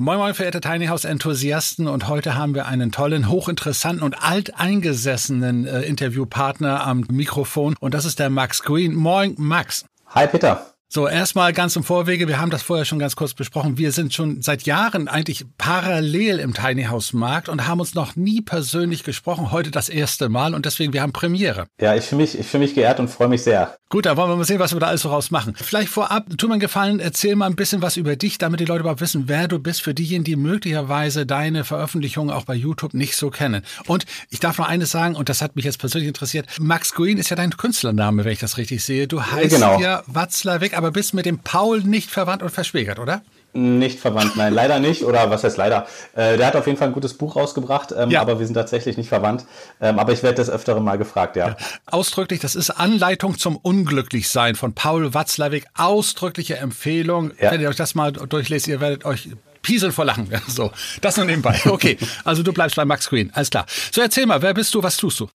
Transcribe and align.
Moin 0.00 0.16
Moin, 0.16 0.32
verehrte 0.32 0.62
Tiny 0.62 0.86
House 0.86 1.04
Enthusiasten. 1.04 1.86
Und 1.86 2.08
heute 2.08 2.34
haben 2.34 2.54
wir 2.54 2.64
einen 2.64 2.90
tollen, 2.90 3.28
hochinteressanten 3.28 4.02
und 4.02 4.14
alteingesessenen 4.22 5.66
äh, 5.66 5.82
Interviewpartner 5.82 6.86
am 6.86 7.04
Mikrofon. 7.10 7.76
Und 7.80 7.92
das 7.92 8.06
ist 8.06 8.18
der 8.18 8.30
Max 8.30 8.62
Green. 8.62 8.94
Moin, 8.94 9.34
Max. 9.36 9.84
Hi, 10.06 10.26
Peter. 10.26 10.69
So, 10.92 11.06
erstmal 11.06 11.52
ganz 11.52 11.76
im 11.76 11.84
Vorwege, 11.84 12.26
wir 12.26 12.40
haben 12.40 12.50
das 12.50 12.62
vorher 12.62 12.84
schon 12.84 12.98
ganz 12.98 13.14
kurz 13.14 13.32
besprochen. 13.32 13.78
Wir 13.78 13.92
sind 13.92 14.12
schon 14.12 14.42
seit 14.42 14.64
Jahren 14.64 15.06
eigentlich 15.06 15.44
parallel 15.56 16.40
im 16.40 16.52
Tiny 16.52 16.86
House 16.86 17.12
Markt 17.12 17.48
und 17.48 17.68
haben 17.68 17.78
uns 17.78 17.94
noch 17.94 18.16
nie 18.16 18.40
persönlich 18.40 19.04
gesprochen. 19.04 19.52
Heute 19.52 19.70
das 19.70 19.88
erste 19.88 20.28
Mal 20.28 20.52
und 20.52 20.66
deswegen, 20.66 20.92
wir 20.92 21.02
haben 21.02 21.12
Premiere. 21.12 21.68
Ja, 21.80 21.94
ich 21.94 22.06
fühle 22.06 22.22
mich, 22.22 22.36
ich 22.36 22.44
fühle 22.44 22.64
mich 22.64 22.74
geehrt 22.74 22.98
und 22.98 23.06
freue 23.06 23.28
mich 23.28 23.44
sehr. 23.44 23.76
Gut, 23.88 24.06
da 24.06 24.16
wollen 24.16 24.30
wir 24.30 24.36
mal 24.36 24.44
sehen, 24.44 24.58
was 24.58 24.72
wir 24.72 24.80
da 24.80 24.86
alles 24.86 25.02
so 25.02 25.10
raus 25.10 25.32
machen. 25.32 25.54
Vielleicht 25.56 25.88
vorab, 25.88 26.26
tu 26.38 26.46
mir 26.46 26.54
einen 26.54 26.60
Gefallen, 26.60 27.00
erzähl 27.00 27.34
mal 27.36 27.46
ein 27.46 27.56
bisschen 27.56 27.82
was 27.82 27.96
über 27.96 28.14
dich, 28.16 28.38
damit 28.38 28.58
die 28.60 28.64
Leute 28.64 28.80
überhaupt 28.80 29.00
wissen, 29.00 29.24
wer 29.26 29.46
du 29.46 29.58
bist, 29.60 29.82
für 29.82 29.94
diejenigen, 29.94 30.24
die 30.24 30.36
möglicherweise 30.36 31.24
deine 31.26 31.64
Veröffentlichungen 31.64 32.34
auch 32.34 32.44
bei 32.44 32.54
YouTube 32.54 32.94
nicht 32.94 33.16
so 33.16 33.30
kennen. 33.30 33.62
Und 33.86 34.06
ich 34.28 34.38
darf 34.38 34.58
noch 34.58 34.68
eines 34.68 34.90
sagen, 34.90 35.14
und 35.14 35.28
das 35.28 35.42
hat 35.42 35.56
mich 35.56 35.64
jetzt 35.64 35.78
persönlich 35.78 36.08
interessiert. 36.08 36.46
Max 36.60 36.94
Green 36.94 37.18
ist 37.18 37.30
ja 37.30 37.36
dein 37.36 37.56
Künstlername, 37.56 38.24
wenn 38.24 38.32
ich 38.32 38.38
das 38.38 38.58
richtig 38.58 38.84
sehe. 38.84 39.08
Du 39.08 39.22
heißt 39.22 39.54
genau. 39.54 39.80
ja 39.80 40.04
Watzlawick, 40.06 40.76
aber 40.80 40.92
bist 40.92 41.12
mit 41.12 41.26
dem 41.26 41.40
Paul 41.40 41.80
nicht 41.82 42.10
verwandt 42.10 42.42
und 42.42 42.48
verschwägert, 42.48 42.98
oder? 42.98 43.22
Nicht 43.52 43.98
verwandt, 43.98 44.36
nein, 44.36 44.54
leider 44.54 44.78
nicht. 44.78 45.04
Oder 45.04 45.28
was 45.28 45.44
heißt 45.44 45.56
leider? 45.56 45.86
Äh, 46.14 46.38
der 46.38 46.46
hat 46.46 46.56
auf 46.56 46.66
jeden 46.66 46.78
Fall 46.78 46.88
ein 46.88 46.94
gutes 46.94 47.14
Buch 47.14 47.36
rausgebracht, 47.36 47.92
ähm, 47.96 48.10
ja. 48.10 48.20
aber 48.20 48.38
wir 48.38 48.46
sind 48.46 48.54
tatsächlich 48.54 48.96
nicht 48.96 49.08
verwandt. 49.08 49.44
Ähm, 49.80 49.98
aber 49.98 50.12
ich 50.12 50.22
werde 50.22 50.36
das 50.36 50.48
öftere 50.48 50.80
mal 50.80 50.96
gefragt, 50.96 51.36
ja. 51.36 51.48
ja. 51.48 51.56
Ausdrücklich, 51.86 52.40
das 52.40 52.54
ist 52.54 52.70
Anleitung 52.70 53.36
zum 53.38 53.56
Unglücklichsein 53.56 54.54
von 54.54 54.72
Paul 54.72 55.14
Watzlawick. 55.14 55.66
Ausdrückliche 55.76 56.56
Empfehlung. 56.56 57.32
Ja. 57.40 57.50
Wenn 57.50 57.60
ihr 57.60 57.68
euch 57.68 57.76
das 57.76 57.94
mal 57.94 58.12
durchlest, 58.12 58.68
ihr 58.68 58.80
werdet 58.80 59.04
euch 59.04 59.30
pieseln 59.62 59.92
vor 59.92 60.04
Lachen. 60.04 60.28
So, 60.46 60.70
das 61.00 61.16
nur 61.16 61.26
nebenbei. 61.26 61.60
Okay, 61.66 61.98
also 62.24 62.42
du 62.42 62.52
bleibst 62.52 62.76
bei 62.76 62.84
Max 62.84 63.08
Green, 63.08 63.30
alles 63.34 63.50
klar. 63.50 63.66
So, 63.92 64.00
erzähl 64.00 64.26
mal, 64.26 64.42
wer 64.42 64.54
bist 64.54 64.74
du, 64.74 64.82
was 64.82 64.96
tust 64.96 65.20
du? 65.20 65.28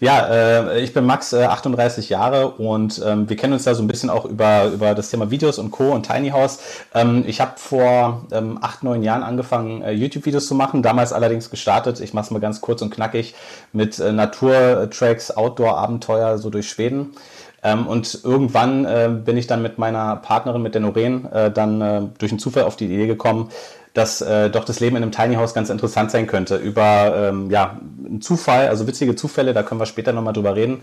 Ja, 0.00 0.26
äh, 0.28 0.80
ich 0.80 0.92
bin 0.92 1.04
Max, 1.04 1.32
äh, 1.32 1.44
38 1.44 2.08
Jahre 2.08 2.50
und 2.50 3.02
ähm, 3.04 3.28
wir 3.28 3.36
kennen 3.36 3.52
uns 3.52 3.64
da 3.64 3.74
so 3.74 3.82
ein 3.82 3.88
bisschen 3.88 4.10
auch 4.10 4.24
über, 4.24 4.66
über 4.66 4.94
das 4.94 5.10
Thema 5.10 5.30
Videos 5.30 5.58
und 5.58 5.70
Co. 5.70 5.92
und 5.92 6.06
Tiny 6.06 6.30
House. 6.30 6.58
Ähm, 6.94 7.24
ich 7.26 7.40
habe 7.40 7.52
vor 7.56 8.26
ähm, 8.32 8.58
acht, 8.60 8.82
neun 8.82 9.02
Jahren 9.02 9.22
angefangen, 9.22 9.82
äh, 9.82 9.92
YouTube-Videos 9.92 10.46
zu 10.46 10.54
machen, 10.54 10.82
damals 10.82 11.12
allerdings 11.12 11.50
gestartet, 11.50 12.00
ich 12.00 12.14
mache 12.14 12.26
es 12.26 12.30
mal 12.30 12.40
ganz 12.40 12.60
kurz 12.60 12.82
und 12.82 12.90
knackig, 12.90 13.34
mit 13.72 13.98
äh, 13.98 14.12
Naturtracks, 14.12 15.30
Outdoor-Abenteuer 15.30 16.38
so 16.38 16.50
durch 16.50 16.68
Schweden. 16.68 17.14
Ähm, 17.62 17.86
und 17.86 18.20
irgendwann 18.22 18.84
äh, 18.84 19.10
bin 19.12 19.36
ich 19.36 19.46
dann 19.46 19.62
mit 19.62 19.78
meiner 19.78 20.16
Partnerin, 20.16 20.62
mit 20.62 20.74
der 20.74 20.80
Noreen, 20.80 21.30
äh, 21.32 21.50
dann 21.50 21.80
äh, 21.80 22.02
durch 22.18 22.30
einen 22.30 22.38
Zufall 22.38 22.64
auf 22.64 22.76
die 22.76 22.84
Idee 22.84 23.06
gekommen, 23.06 23.50
dass 23.98 24.20
äh, 24.20 24.48
doch 24.48 24.64
das 24.64 24.78
Leben 24.78 24.96
in 24.96 25.02
einem 25.02 25.12
Tiny 25.12 25.34
House 25.34 25.54
ganz 25.54 25.70
interessant 25.70 26.12
sein 26.12 26.28
könnte. 26.28 26.56
Über 26.56 27.30
ähm, 27.30 27.50
ja, 27.50 27.78
einen 28.06 28.20
Zufall, 28.20 28.68
also 28.68 28.86
witzige 28.86 29.16
Zufälle, 29.16 29.52
da 29.52 29.64
können 29.64 29.80
wir 29.80 29.86
später 29.86 30.12
nochmal 30.12 30.32
drüber 30.32 30.54
reden. 30.54 30.82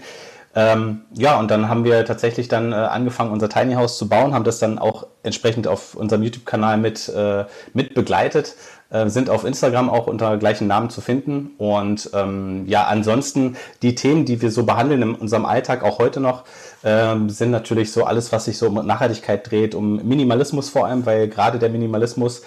Ähm, 0.54 1.02
ja, 1.14 1.40
und 1.40 1.50
dann 1.50 1.70
haben 1.70 1.84
wir 1.86 2.06
tatsächlich 2.06 2.48
dann 2.48 2.72
äh, 2.72 2.76
angefangen, 2.76 3.32
unser 3.32 3.50
Tiny 3.50 3.76
House 3.76 3.98
zu 3.98 4.08
bauen, 4.08 4.34
haben 4.34 4.44
das 4.44 4.60
dann 4.60 4.80
auch 4.80 5.08
entsprechend 5.24 5.68
auf 5.68 5.96
unserem 5.96 6.24
YouTube-Kanal 6.24 6.78
mit, 6.78 7.10
äh, 7.10 7.46
mit 7.74 7.94
begleitet, 7.94 8.56
äh, 8.90 9.08
sind 9.08 9.30
auf 9.30 9.44
Instagram 9.46 9.90
auch 9.90 10.08
unter 10.08 10.38
gleichen 10.38 10.68
Namen 10.68 10.90
zu 10.90 11.02
finden. 11.02 11.52
Und 11.58 12.10
ähm, 12.14 12.66
ja, 12.68 12.86
ansonsten 12.86 13.56
die 13.82 13.96
Themen, 13.96 14.26
die 14.26 14.42
wir 14.42 14.52
so 14.52 14.64
behandeln 14.64 15.02
in 15.02 15.16
unserem 15.16 15.46
Alltag, 15.46 15.84
auch 15.84 16.00
heute 16.00 16.20
noch, 16.20 16.44
ähm, 16.84 17.30
sind 17.30 17.52
natürlich 17.52 17.92
so 17.92 18.06
alles, 18.06 18.32
was 18.32 18.46
sich 18.46 18.58
so 18.58 18.68
um 18.68 18.86
Nachhaltigkeit 18.86 19.50
dreht, 19.50 19.74
um 19.74 20.06
Minimalismus 20.08 20.70
vor 20.70 20.86
allem, 20.86 21.06
weil 21.06 21.28
gerade 21.28 21.60
der 21.60 21.70
Minimalismus 21.70 22.44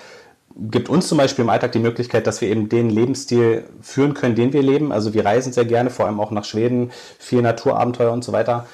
gibt 0.56 0.88
uns 0.88 1.09
zum 1.09 1.19
Beispiel 1.19 1.44
im 1.44 1.50
Alltag 1.50 1.72
die 1.72 1.78
Möglichkeit, 1.78 2.26
dass 2.26 2.41
wir 2.41 2.48
eben 2.48 2.69
den 2.69 2.91
Lebensstil 2.91 3.64
führen 3.81 4.14
können, 4.14 4.34
den 4.34 4.53
wir 4.53 4.62
leben. 4.62 4.92
Also 4.92 5.14
wir 5.14 5.25
reisen 5.25 5.53
sehr 5.53 5.64
gerne, 5.64 5.91
vor 5.91 6.06
allem 6.06 6.20
auch 6.20 6.31
nach 6.31 6.44
Schweden, 6.44 6.91
viel 7.19 7.42
Naturabenteuer 7.42 8.12
und 8.12 8.25
so 8.25 8.32
weiter. 8.32 8.66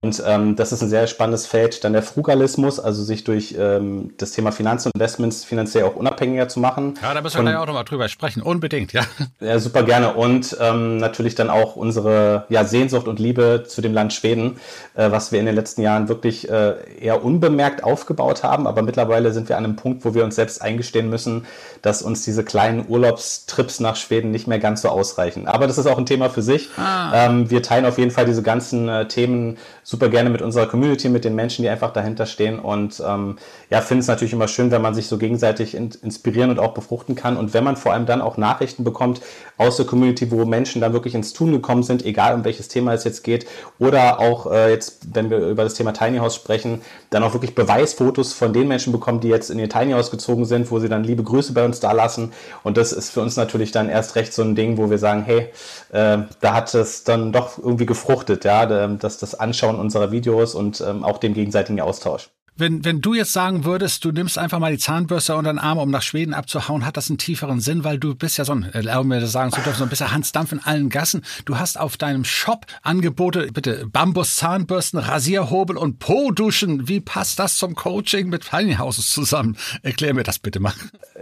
Und 0.00 0.22
ähm, 0.26 0.56
das 0.56 0.72
ist 0.72 0.82
ein 0.82 0.88
sehr 0.88 1.06
spannendes 1.06 1.46
Feld. 1.46 1.84
Dann 1.84 1.92
der 1.92 2.02
Frugalismus, 2.02 2.80
also 2.80 3.04
sich 3.04 3.24
durch 3.24 3.54
ähm, 3.58 4.14
das 4.16 4.30
Thema 4.30 4.50
Finanzen 4.50 4.88
und 4.88 4.94
Investments 4.94 5.44
finanziell 5.44 5.84
auch 5.84 5.96
unabhängiger 5.96 6.48
zu 6.48 6.60
machen. 6.60 6.94
Ja, 7.02 7.12
da 7.12 7.20
müssen 7.20 7.36
wir 7.36 7.42
gleich 7.42 7.56
auch 7.56 7.66
nochmal 7.66 7.84
drüber 7.84 8.08
sprechen. 8.08 8.40
Unbedingt, 8.40 8.94
ja. 8.94 9.02
Ja, 9.40 9.58
super 9.58 9.82
gerne. 9.82 10.14
Und 10.14 10.56
ähm, 10.60 10.96
natürlich 10.96 11.34
dann 11.34 11.50
auch 11.50 11.76
unsere 11.76 12.46
ja, 12.48 12.64
Sehnsucht 12.64 13.06
und 13.06 13.18
Liebe 13.18 13.64
zu 13.68 13.82
dem 13.82 13.92
Land 13.92 14.14
Schweden, 14.14 14.58
äh, 14.94 15.10
was 15.10 15.30
wir 15.30 15.40
in 15.40 15.46
den 15.46 15.54
letzten 15.54 15.82
Jahren 15.82 16.08
wirklich 16.08 16.48
äh, 16.48 16.74
eher 16.98 17.22
unbemerkt 17.22 17.84
aufgebaut 17.84 18.42
haben. 18.42 18.66
Aber 18.66 18.80
mittlerweile 18.80 19.32
sind 19.32 19.50
wir 19.50 19.58
an 19.58 19.64
einem 19.64 19.76
Punkt, 19.76 20.06
wo 20.06 20.14
wir 20.14 20.24
uns 20.24 20.36
selbst 20.36 20.62
eingestehen 20.62 21.10
müssen, 21.10 21.44
dass 21.82 22.00
uns 22.00 22.24
diese 22.24 22.44
kleinen 22.44 22.88
Urlaubstrips 22.88 23.80
nach 23.80 23.96
Schweden 23.96 24.30
nicht 24.30 24.46
mehr 24.46 24.58
ganz 24.58 24.80
so 24.80 24.88
ausreichen. 24.88 25.46
Aber 25.46 25.66
das 25.66 25.76
ist 25.76 25.86
auch 25.86 25.98
ein 25.98 26.06
Thema 26.06 26.30
für 26.30 26.42
sich. 26.42 26.70
Ah. 26.78 27.26
Ähm, 27.26 27.50
wir 27.50 27.62
teilen 27.62 27.84
auf 27.84 27.98
jeden 27.98 28.10
Fall 28.10 28.24
diese 28.24 28.42
ganzen 28.42 28.88
äh, 28.88 29.06
Themen 29.06 29.58
super 29.82 30.08
gerne 30.08 30.30
mit 30.30 30.42
unserer 30.42 30.66
Community, 30.66 31.08
mit 31.08 31.24
den 31.24 31.34
Menschen, 31.34 31.62
die 31.62 31.68
einfach 31.68 31.92
dahinter 31.92 32.26
stehen. 32.26 32.58
Und 32.58 33.02
ähm, 33.06 33.36
ja, 33.70 33.80
finde 33.80 34.02
es 34.02 34.06
natürlich 34.06 34.32
immer 34.32 34.48
schön, 34.48 34.70
wenn 34.70 34.82
man 34.82 34.94
sich 34.94 35.08
so 35.08 35.18
gegenseitig 35.18 35.74
in, 35.74 35.90
inspirieren 36.02 36.50
und 36.50 36.58
auch 36.58 36.74
befruchten 36.74 37.14
kann. 37.14 37.36
Und 37.36 37.52
wenn 37.54 37.64
man 37.64 37.76
vor 37.76 37.92
allem 37.92 38.06
dann 38.06 38.20
auch 38.20 38.36
Nachrichten 38.36 38.84
bekommt 38.84 39.20
aus 39.56 39.76
der 39.76 39.86
Community, 39.86 40.30
wo 40.30 40.44
Menschen 40.44 40.80
dann 40.80 40.92
wirklich 40.92 41.14
ins 41.14 41.32
Tun 41.32 41.52
gekommen 41.52 41.82
sind, 41.82 42.04
egal 42.04 42.34
um 42.34 42.44
welches 42.44 42.68
Thema 42.68 42.94
es 42.94 43.04
jetzt 43.04 43.24
geht. 43.24 43.46
Oder 43.78 44.20
auch 44.20 44.50
äh, 44.50 44.70
jetzt, 44.70 45.14
wenn 45.14 45.30
wir 45.30 45.38
über 45.38 45.64
das 45.64 45.74
Thema 45.74 45.92
Tiny 45.92 46.18
House 46.18 46.36
sprechen, 46.36 46.82
dann 47.12 47.22
auch 47.22 47.32
wirklich 47.32 47.54
Beweisfotos 47.54 48.32
von 48.34 48.52
den 48.52 48.68
Menschen 48.68 48.92
bekommen, 48.92 49.20
die 49.20 49.28
jetzt 49.28 49.50
in 49.50 49.58
ihr 49.58 49.68
Tiny 49.68 49.92
House 49.92 50.10
gezogen 50.10 50.44
sind, 50.44 50.70
wo 50.70 50.78
sie 50.78 50.88
dann 50.88 51.04
liebe 51.04 51.22
Grüße 51.22 51.54
bei 51.54 51.64
uns 51.64 51.80
da 51.80 51.92
lassen. 51.92 52.32
Und 52.62 52.76
das 52.76 52.92
ist 52.92 53.10
für 53.10 53.20
uns 53.20 53.36
natürlich 53.36 53.70
dann 53.70 53.88
erst 53.88 54.16
recht 54.16 54.32
so 54.34 54.42
ein 54.42 54.54
Ding, 54.54 54.76
wo 54.76 54.90
wir 54.90 54.98
sagen, 54.98 55.22
hey, 55.24 55.48
äh, 55.92 56.18
da 56.40 56.54
hat 56.54 56.74
es 56.74 57.04
dann 57.04 57.32
doch 57.32 57.58
irgendwie 57.58 57.86
gefruchtet, 57.86 58.44
ja, 58.44 58.66
dass 58.88 59.18
das 59.18 59.34
Anschauen 59.34 59.62
Anschauen 59.62 59.78
unserer 59.78 60.10
Videos 60.10 60.54
und 60.54 60.80
ähm, 60.80 61.04
auch 61.04 61.18
dem 61.18 61.34
gegenseitigen 61.34 61.80
Austausch. 61.80 62.31
Wenn, 62.54 62.84
wenn 62.84 63.00
du 63.00 63.14
jetzt 63.14 63.32
sagen 63.32 63.64
würdest, 63.64 64.04
du 64.04 64.12
nimmst 64.12 64.36
einfach 64.36 64.58
mal 64.58 64.70
die 64.70 64.78
Zahnbürste 64.78 65.34
unter 65.34 65.50
den 65.50 65.58
Arm, 65.58 65.78
um 65.78 65.90
nach 65.90 66.02
Schweden 66.02 66.34
abzuhauen, 66.34 66.84
hat 66.84 66.98
das 66.98 67.08
einen 67.08 67.16
tieferen 67.16 67.60
Sinn, 67.60 67.82
weil 67.82 67.98
du 67.98 68.14
bist 68.14 68.36
ja 68.36 68.44
so 68.44 68.52
ein, 68.52 68.64
erlauben 68.64 69.08
mir 69.08 69.20
das 69.20 69.32
sagen 69.32 69.52
zu 69.52 69.62
dürfen, 69.62 69.78
so 69.78 69.84
ein 69.84 69.88
bisschen 69.88 70.12
Hans 70.12 70.32
Dampf 70.32 70.52
in 70.52 70.60
allen 70.62 70.90
Gassen. 70.90 71.22
Du 71.46 71.58
hast 71.58 71.80
auf 71.80 71.96
deinem 71.96 72.24
Shop 72.24 72.66
Angebote, 72.82 73.48
bitte 73.52 73.86
Bambus 73.90 74.36
Zahnbürsten, 74.36 74.98
Rasierhobel 74.98 75.78
und 75.78 75.98
Po-Duschen. 75.98 76.88
Wie 76.88 77.00
passt 77.00 77.38
das 77.38 77.56
zum 77.56 77.74
Coaching 77.74 78.28
mit 78.28 78.50
Tiny 78.50 78.74
Houses 78.74 79.08
zusammen? 79.08 79.56
Erklär 79.82 80.12
mir 80.12 80.22
das 80.22 80.38
bitte 80.38 80.60
mal. 80.60 80.74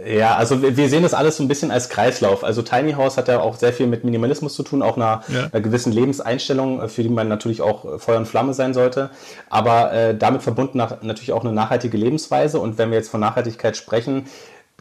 Ja, 0.05 0.35
also 0.35 0.61
wir 0.61 0.89
sehen 0.89 1.03
das 1.03 1.13
alles 1.13 1.37
so 1.37 1.43
ein 1.43 1.47
bisschen 1.47 1.71
als 1.71 1.87
Kreislauf. 1.87 2.43
Also 2.43 2.61
Tiny 2.61 2.93
House 2.93 3.15
hat 3.15 3.29
ja 3.29 3.39
auch 3.39 3.57
sehr 3.57 3.71
viel 3.71 3.87
mit 3.87 4.03
Minimalismus 4.03 4.53
zu 4.53 4.63
tun, 4.63 4.81
auch 4.81 4.97
einer, 4.97 5.23
ja. 5.29 5.45
einer 5.45 5.61
gewissen 5.61 5.93
Lebenseinstellung, 5.93 6.89
für 6.89 7.03
die 7.03 7.09
man 7.09 7.29
natürlich 7.29 7.61
auch 7.61 8.01
Feuer 8.01 8.17
und 8.17 8.27
Flamme 8.27 8.53
sein 8.53 8.73
sollte. 8.73 9.11
Aber 9.49 9.93
äh, 9.93 10.17
damit 10.17 10.41
verbunden 10.41 10.77
nach, 10.77 11.01
natürlich 11.01 11.20
natürlich 11.21 11.33
auch 11.33 11.45
eine 11.45 11.53
nachhaltige 11.53 11.97
Lebensweise. 11.97 12.59
Und 12.59 12.77
wenn 12.77 12.89
wir 12.89 12.97
jetzt 12.97 13.09
von 13.09 13.19
Nachhaltigkeit 13.19 13.77
sprechen, 13.77 14.25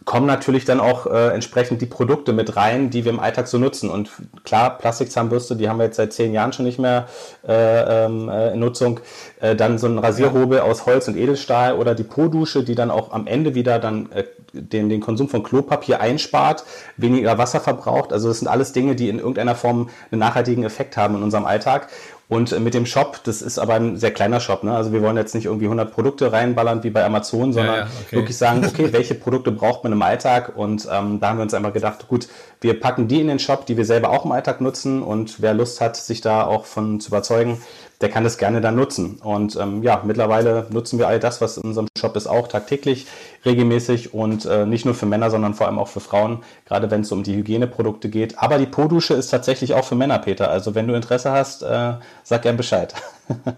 kommen 0.07 0.27
natürlich 0.27 0.65
dann 0.65 0.81
auch 0.81 1.05
äh, 1.05 1.29
entsprechend 1.29 1.83
die 1.83 1.87
Produkte 1.87 2.33
mit 2.33 2.57
rein, 2.57 2.89
die 2.89 3.05
wir 3.05 3.13
im 3.13 3.21
Alltag 3.21 3.49
so 3.49 3.59
nutzen. 3.59 3.91
Und 3.91 4.11
klar, 4.45 4.79
Plastikzahnbürste, 4.79 5.57
die 5.57 5.69
haben 5.69 5.77
wir 5.77 5.85
jetzt 5.85 5.97
seit 5.97 6.15
zehn 6.15 6.33
Jahren 6.33 6.55
schon 6.55 6.65
nicht 6.65 6.79
mehr 6.79 7.07
äh, 7.47 8.07
ähm, 8.07 8.31
äh, 8.31 8.55
in 8.55 8.61
Nutzung. 8.61 9.01
Äh, 9.41 9.55
dann 9.57 9.77
so 9.77 9.89
ein 9.89 9.99
Rasierhobel 9.99 10.61
aus 10.61 10.87
Holz 10.87 11.07
und 11.07 11.19
Edelstahl 11.19 11.75
oder 11.75 11.95
die 11.95 12.05
Po-Dusche, 12.05 12.65
die 12.65 12.75
dann 12.75 12.91
auch 12.91 13.13
am 13.13 13.27
Ende 13.27 13.55
wieder 13.55 13.79
dann 13.79 14.11
äh, 14.13 14.25
den, 14.55 14.89
den 14.89 15.01
Konsum 15.01 15.29
von 15.29 15.43
Klopapier 15.43 16.01
einspart, 16.01 16.65
weniger 16.97 17.37
Wasser 17.37 17.61
verbraucht. 17.61 18.15
Also 18.15 18.29
das 18.29 18.39
sind 18.39 18.49
alles 18.49 18.73
Dinge, 18.73 18.97
die 18.97 19.11
in 19.11 19.19
irgendeiner 19.19 19.55
Form 19.55 19.91
einen 20.11 20.21
nachhaltigen 20.21 20.65
Effekt 20.65 20.97
haben 20.97 21.15
in 21.17 21.23
unserem 21.23 21.45
Alltag. 21.45 21.89
Und 22.31 22.56
mit 22.61 22.75
dem 22.75 22.87
Shop, 22.87 23.19
das 23.25 23.43
ist 23.43 23.59
aber 23.59 23.75
ein 23.75 23.97
sehr 23.97 24.12
kleiner 24.12 24.38
Shop. 24.38 24.62
Ne? 24.62 24.73
Also 24.73 24.93
wir 24.93 25.03
wollen 25.03 25.17
jetzt 25.17 25.35
nicht 25.35 25.47
irgendwie 25.47 25.65
100 25.65 25.93
Produkte 25.93 26.32
reinballern 26.32 26.85
wie 26.85 26.91
bei 26.91 27.05
Amazon, 27.05 27.53
sondern 27.53 27.75
ja, 27.75 27.81
ja, 27.81 27.88
okay. 28.06 28.17
wirklich 28.17 28.38
sagen, 28.38 28.65
okay, 28.65 28.93
welche 28.93 29.17
Produkte 29.17 29.50
braucht 29.50 29.82
man 29.82 29.93
im 29.93 30.00
Alltag? 30.00 30.56
Und 30.56 30.88
ähm, 30.88 31.19
da 31.19 31.31
haben 31.31 31.38
wir 31.38 31.43
uns 31.43 31.55
einfach 31.55 31.73
gedacht, 31.73 32.06
gut, 32.06 32.29
wir 32.61 32.79
packen 32.79 33.09
die 33.09 33.21
in 33.21 33.27
den 33.27 33.41
Shop, 33.41 33.67
die 33.67 33.77
wir 33.77 33.85
selber 33.85 34.11
auch 34.11 34.25
im 34.25 34.31
Alltag 34.31 34.61
nutzen. 34.61 35.03
Und 35.03 35.43
wer 35.43 35.55
Lust 35.55 35.81
hat, 35.81 35.97
sich 35.97 36.21
da 36.21 36.44
auch 36.44 36.67
von 36.67 37.00
zu 37.00 37.09
überzeugen, 37.09 37.61
der 38.00 38.11
kann 38.11 38.23
das 38.23 38.38
gerne 38.38 38.61
dann 38.61 38.76
nutzen. 38.76 39.19
Und 39.23 39.56
ähm, 39.56 39.83
ja, 39.83 40.00
mittlerweile 40.05 40.67
nutzen 40.71 41.00
wir 41.00 41.09
all 41.09 41.19
das, 41.19 41.41
was 41.41 41.56
in 41.56 41.65
unserem 41.65 41.88
Shop 41.99 42.17
ist, 42.17 42.29
auch 42.29 42.47
tagtäglich, 42.47 43.09
regelmäßig 43.45 44.13
und 44.15 44.45
äh, 44.45 44.67
nicht 44.67 44.85
nur 44.85 44.95
für 44.95 45.07
Männer, 45.07 45.31
sondern 45.31 45.55
vor 45.55 45.67
allem 45.67 45.79
auch 45.79 45.89
für 45.89 46.01
Frauen, 46.01 46.39
gerade 46.67 46.91
wenn 46.91 47.03
es 47.03 47.13
um 47.13 47.23
die 47.23 47.35
Hygieneprodukte 47.35 48.09
geht. 48.09 48.39
Aber 48.39 48.59
die 48.59 48.67
Po-Dusche 48.67 49.15
ist 49.15 49.29
tatsächlich 49.29 49.75
auch 49.75 49.85
für 49.85 49.95
Männer, 49.95 50.19
Peter. 50.19 50.51
Also 50.51 50.75
wenn 50.75 50.87
du 50.87 50.95
Interesse 50.95 51.31
hast, 51.33 51.63
äh, 51.63 51.95
sag 52.23 52.43
gern 52.43 52.57
Bescheid. 52.57 52.95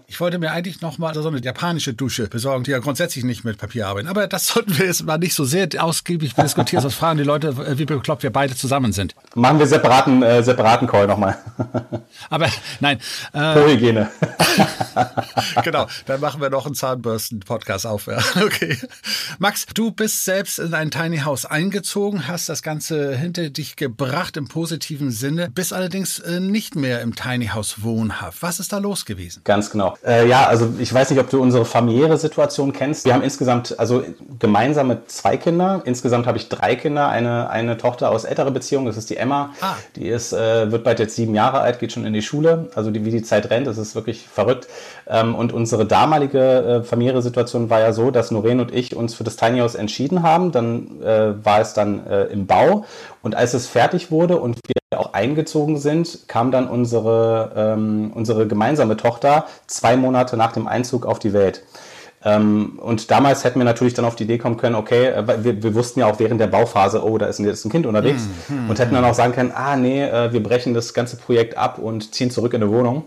Ich 0.05 0.19
wollte 0.19 0.37
mir 0.37 0.51
eigentlich 0.51 0.81
noch 0.81 0.99
mal 0.99 1.15
so 1.15 1.27
eine 1.27 1.41
japanische 1.41 1.95
Dusche 1.95 2.27
besorgen, 2.27 2.63
die 2.63 2.69
ja 2.69 2.77
grundsätzlich 2.77 3.23
nicht 3.23 3.43
mit 3.43 3.57
Papier 3.57 3.87
arbeiten. 3.87 4.07
Aber 4.07 4.27
das 4.27 4.45
sollten 4.53 4.77
wir 4.77 4.85
jetzt 4.85 5.03
mal 5.03 5.17
nicht 5.17 5.33
so 5.33 5.45
sehr 5.45 5.67
ausgiebig 5.79 6.35
diskutieren, 6.35 6.83
sonst 6.83 6.93
fragen 6.93 7.17
die 7.17 7.23
Leute, 7.23 7.79
wie 7.79 7.85
bekloppt 7.85 8.21
wir 8.21 8.31
beide 8.31 8.55
zusammen 8.55 8.93
sind. 8.93 9.15
Machen 9.33 9.57
wir 9.57 9.65
separaten, 9.65 10.21
äh, 10.21 10.43
separaten 10.43 10.87
Call 10.87 11.07
nochmal. 11.07 11.39
Aber 12.29 12.49
nein. 12.81 12.99
Äh, 13.33 13.53
Pro-Hygiene. 13.53 14.11
genau, 15.63 15.87
dann 16.05 16.19
machen 16.19 16.41
wir 16.41 16.49
noch 16.49 16.65
einen 16.65 16.75
Zahnbürsten-Podcast 16.75 17.85
auf. 17.85 18.07
Ja. 18.07 18.19
Okay. 18.43 18.77
Max, 19.39 19.65
du 19.73 19.91
bist 19.91 20.25
selbst 20.25 20.59
in 20.59 20.73
ein 20.73 20.91
Tiny 20.91 21.19
House 21.19 21.45
eingezogen, 21.45 22.27
hast 22.27 22.49
das 22.49 22.61
Ganze 22.61 23.15
hinter 23.15 23.49
dich 23.49 23.75
gebracht 23.75 24.37
im 24.37 24.47
positiven 24.47 25.11
Sinne, 25.11 25.49
bist 25.49 25.71
allerdings 25.71 26.19
äh, 26.19 26.39
nicht 26.39 26.75
mehr 26.75 27.01
im 27.01 27.15
Tiny 27.15 27.47
House 27.47 27.83
wohnhaft. 27.83 28.41
Was 28.41 28.59
ist 28.59 28.73
da 28.73 28.79
los 28.79 29.05
gewesen? 29.05 29.41
Ganz 29.43 29.69
genau. 29.69 29.97
Äh, 30.05 30.27
ja, 30.27 30.47
also 30.47 30.73
ich 30.77 30.93
weiß 30.93 31.09
nicht, 31.09 31.19
ob 31.19 31.29
du 31.29 31.41
unsere 31.41 31.65
familiäre 31.65 32.17
Situation 32.17 32.73
kennst. 32.73 33.05
Wir 33.05 33.13
haben 33.13 33.23
insgesamt, 33.23 33.79
also 33.79 34.03
gemeinsame 34.39 35.05
zwei 35.07 35.37
Kinder. 35.37 35.81
Insgesamt 35.85 36.27
habe 36.27 36.37
ich 36.37 36.49
drei 36.49 36.75
Kinder, 36.75 37.07
eine, 37.09 37.49
eine 37.49 37.77
Tochter 37.77 38.11
aus 38.11 38.23
älterer 38.23 38.51
Beziehung, 38.51 38.85
das 38.85 38.97
ist 38.97 39.09
die 39.09 39.17
Emma. 39.17 39.53
Ah. 39.61 39.75
Die 39.95 40.07
ist, 40.07 40.33
äh, 40.33 40.71
wird 40.71 40.83
bald 40.83 40.99
jetzt 40.99 41.15
sieben 41.15 41.35
Jahre 41.35 41.59
alt, 41.59 41.79
geht 41.79 41.91
schon 41.91 42.05
in 42.05 42.13
die 42.13 42.21
Schule. 42.21 42.69
Also 42.75 42.91
die, 42.91 43.05
wie 43.05 43.11
die 43.11 43.23
Zeit 43.23 43.49
rennt, 43.49 43.67
das 43.67 43.77
ist 43.77 43.95
wirklich 43.95 44.27
verrückt. 44.27 44.67
Ähm, 45.07 45.35
und 45.35 45.53
unsere 45.53 45.85
damalige 45.85 46.39
äh, 46.39 46.83
familiäre 46.83 47.21
Situation 47.21 47.69
war 47.69 47.79
ja 47.79 47.93
so, 47.93 48.11
dass 48.11 48.31
Noreen 48.31 48.59
und 48.59 48.73
ich 48.73 48.95
uns 48.95 49.13
für 49.13 49.23
das 49.23 49.35
Tiny 49.35 49.59
House 49.59 49.75
entschieden 49.75 50.23
haben. 50.23 50.51
Dann 50.51 51.01
äh, 51.01 51.33
war 51.43 51.61
es 51.61 51.73
dann 51.73 52.05
äh, 52.07 52.25
im 52.25 52.47
Bau. 52.47 52.85
Und 53.21 53.35
als 53.35 53.53
es 53.53 53.67
fertig 53.67 54.11
wurde 54.11 54.37
und 54.37 54.59
wir 54.67 54.99
auch 54.99 55.13
eingezogen 55.13 55.77
sind, 55.77 56.27
kam 56.27 56.51
dann 56.51 56.67
unsere, 56.67 57.51
ähm, 57.55 58.11
unsere 58.13 58.47
gemeinsame 58.47 58.97
Tochter 58.97 59.45
zwei 59.67 59.97
Monate 59.97 60.37
nach 60.37 60.51
dem 60.51 60.67
Einzug 60.67 61.05
auf 61.05 61.19
die 61.19 61.33
Welt. 61.33 61.63
Ähm, 62.25 62.79
und 62.81 63.11
damals 63.11 63.43
hätten 63.43 63.59
wir 63.59 63.65
natürlich 63.65 63.93
dann 63.93 64.05
auf 64.05 64.15
die 64.15 64.23
Idee 64.23 64.37
kommen 64.37 64.57
können, 64.57 64.75
okay, 64.75 65.07
äh, 65.07 65.43
wir, 65.43 65.61
wir 65.61 65.75
wussten 65.75 65.99
ja 65.99 66.07
auch 66.07 66.19
während 66.19 66.39
der 66.39 66.47
Bauphase, 66.47 67.03
oh, 67.03 67.17
da 67.17 67.25
ist 67.25 67.39
jetzt 67.39 67.65
ein 67.65 67.71
Kind 67.71 67.85
unterwegs. 67.85 68.23
Hm, 68.47 68.59
hm, 68.59 68.69
und 68.69 68.79
hätten 68.79 68.93
dann 68.93 69.03
auch 69.03 69.13
sagen 69.13 69.33
können, 69.33 69.51
ah, 69.53 69.75
nee, 69.75 70.03
äh, 70.03 70.31
wir 70.31 70.41
brechen 70.41 70.73
das 70.73 70.93
ganze 70.93 71.17
Projekt 71.17 71.57
ab 71.57 71.79
und 71.79 72.13
ziehen 72.15 72.31
zurück 72.31 72.53
in 72.53 72.63
eine 72.63 72.71
Wohnung. 72.71 73.03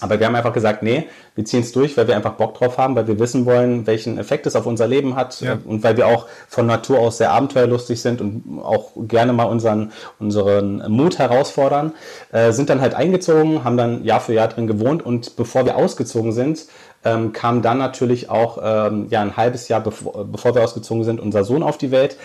Aber 0.00 0.20
wir 0.20 0.26
haben 0.26 0.34
einfach 0.34 0.52
gesagt, 0.52 0.82
nee, 0.82 1.08
wir 1.34 1.44
ziehen 1.44 1.60
es 1.60 1.72
durch, 1.72 1.96
weil 1.96 2.06
wir 2.06 2.14
einfach 2.14 2.34
Bock 2.34 2.54
drauf 2.54 2.78
haben, 2.78 2.94
weil 2.94 3.06
wir 3.08 3.18
wissen 3.18 3.46
wollen, 3.46 3.86
welchen 3.86 4.18
Effekt 4.18 4.46
es 4.46 4.54
auf 4.54 4.66
unser 4.66 4.86
Leben 4.86 5.16
hat 5.16 5.40
ja. 5.40 5.58
und 5.64 5.82
weil 5.82 5.96
wir 5.96 6.06
auch 6.06 6.26
von 6.46 6.66
Natur 6.66 6.98
aus 6.98 7.18
sehr 7.18 7.32
abenteuerlustig 7.32 8.00
sind 8.00 8.20
und 8.20 8.60
auch 8.62 8.92
gerne 8.96 9.32
mal 9.32 9.44
unseren, 9.44 9.92
unseren 10.18 10.88
Mut 10.90 11.18
herausfordern, 11.18 11.94
äh, 12.32 12.52
sind 12.52 12.70
dann 12.70 12.80
halt 12.80 12.94
eingezogen, 12.94 13.64
haben 13.64 13.76
dann 13.76 14.04
Jahr 14.04 14.20
für 14.20 14.34
Jahr 14.34 14.48
drin 14.48 14.66
gewohnt 14.66 15.04
und 15.04 15.36
bevor 15.36 15.64
wir 15.64 15.76
ausgezogen 15.76 16.32
sind, 16.32 16.66
ähm, 17.04 17.32
kam 17.32 17.62
dann 17.62 17.78
natürlich 17.78 18.30
auch 18.30 18.58
ähm, 18.62 19.06
ja, 19.10 19.22
ein 19.22 19.36
halbes 19.36 19.68
Jahr 19.68 19.80
bevor, 19.80 20.24
bevor 20.24 20.54
wir 20.54 20.62
ausgezogen 20.62 21.04
sind, 21.04 21.20
unser 21.20 21.44
Sohn 21.44 21.62
auf 21.62 21.78
die 21.78 21.90
Welt. 21.90 22.16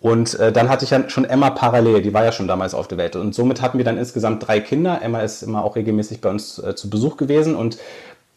Und 0.00 0.38
äh, 0.38 0.52
dann 0.52 0.68
hatte 0.68 0.84
ich 0.84 0.92
ja 0.92 1.08
schon 1.08 1.24
Emma 1.24 1.50
parallel, 1.50 2.02
die 2.02 2.14
war 2.14 2.24
ja 2.24 2.30
schon 2.30 2.46
damals 2.46 2.72
auf 2.72 2.86
der 2.86 2.98
Welt. 2.98 3.16
Und 3.16 3.34
somit 3.34 3.60
hatten 3.60 3.78
wir 3.78 3.84
dann 3.84 3.98
insgesamt 3.98 4.46
drei 4.46 4.60
Kinder. 4.60 5.00
Emma 5.02 5.22
ist 5.22 5.42
immer 5.42 5.64
auch 5.64 5.74
regelmäßig 5.74 6.20
bei 6.20 6.30
uns 6.30 6.58
äh, 6.58 6.76
zu 6.76 6.88
Besuch 6.88 7.16
gewesen. 7.16 7.56
Und 7.56 7.78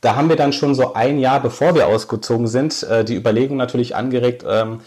da 0.01 0.15
haben 0.15 0.29
wir 0.29 0.35
dann 0.35 0.53
schon 0.53 0.73
so 0.73 0.95
ein 0.95 1.19
Jahr, 1.19 1.39
bevor 1.39 1.75
wir 1.75 1.87
ausgezogen 1.87 2.47
sind, 2.47 2.81
äh, 2.83 3.05
die 3.05 3.15
Überlegung 3.15 3.57
natürlich 3.57 3.95
angeregt, 3.95 4.43
ähm, 4.47 4.81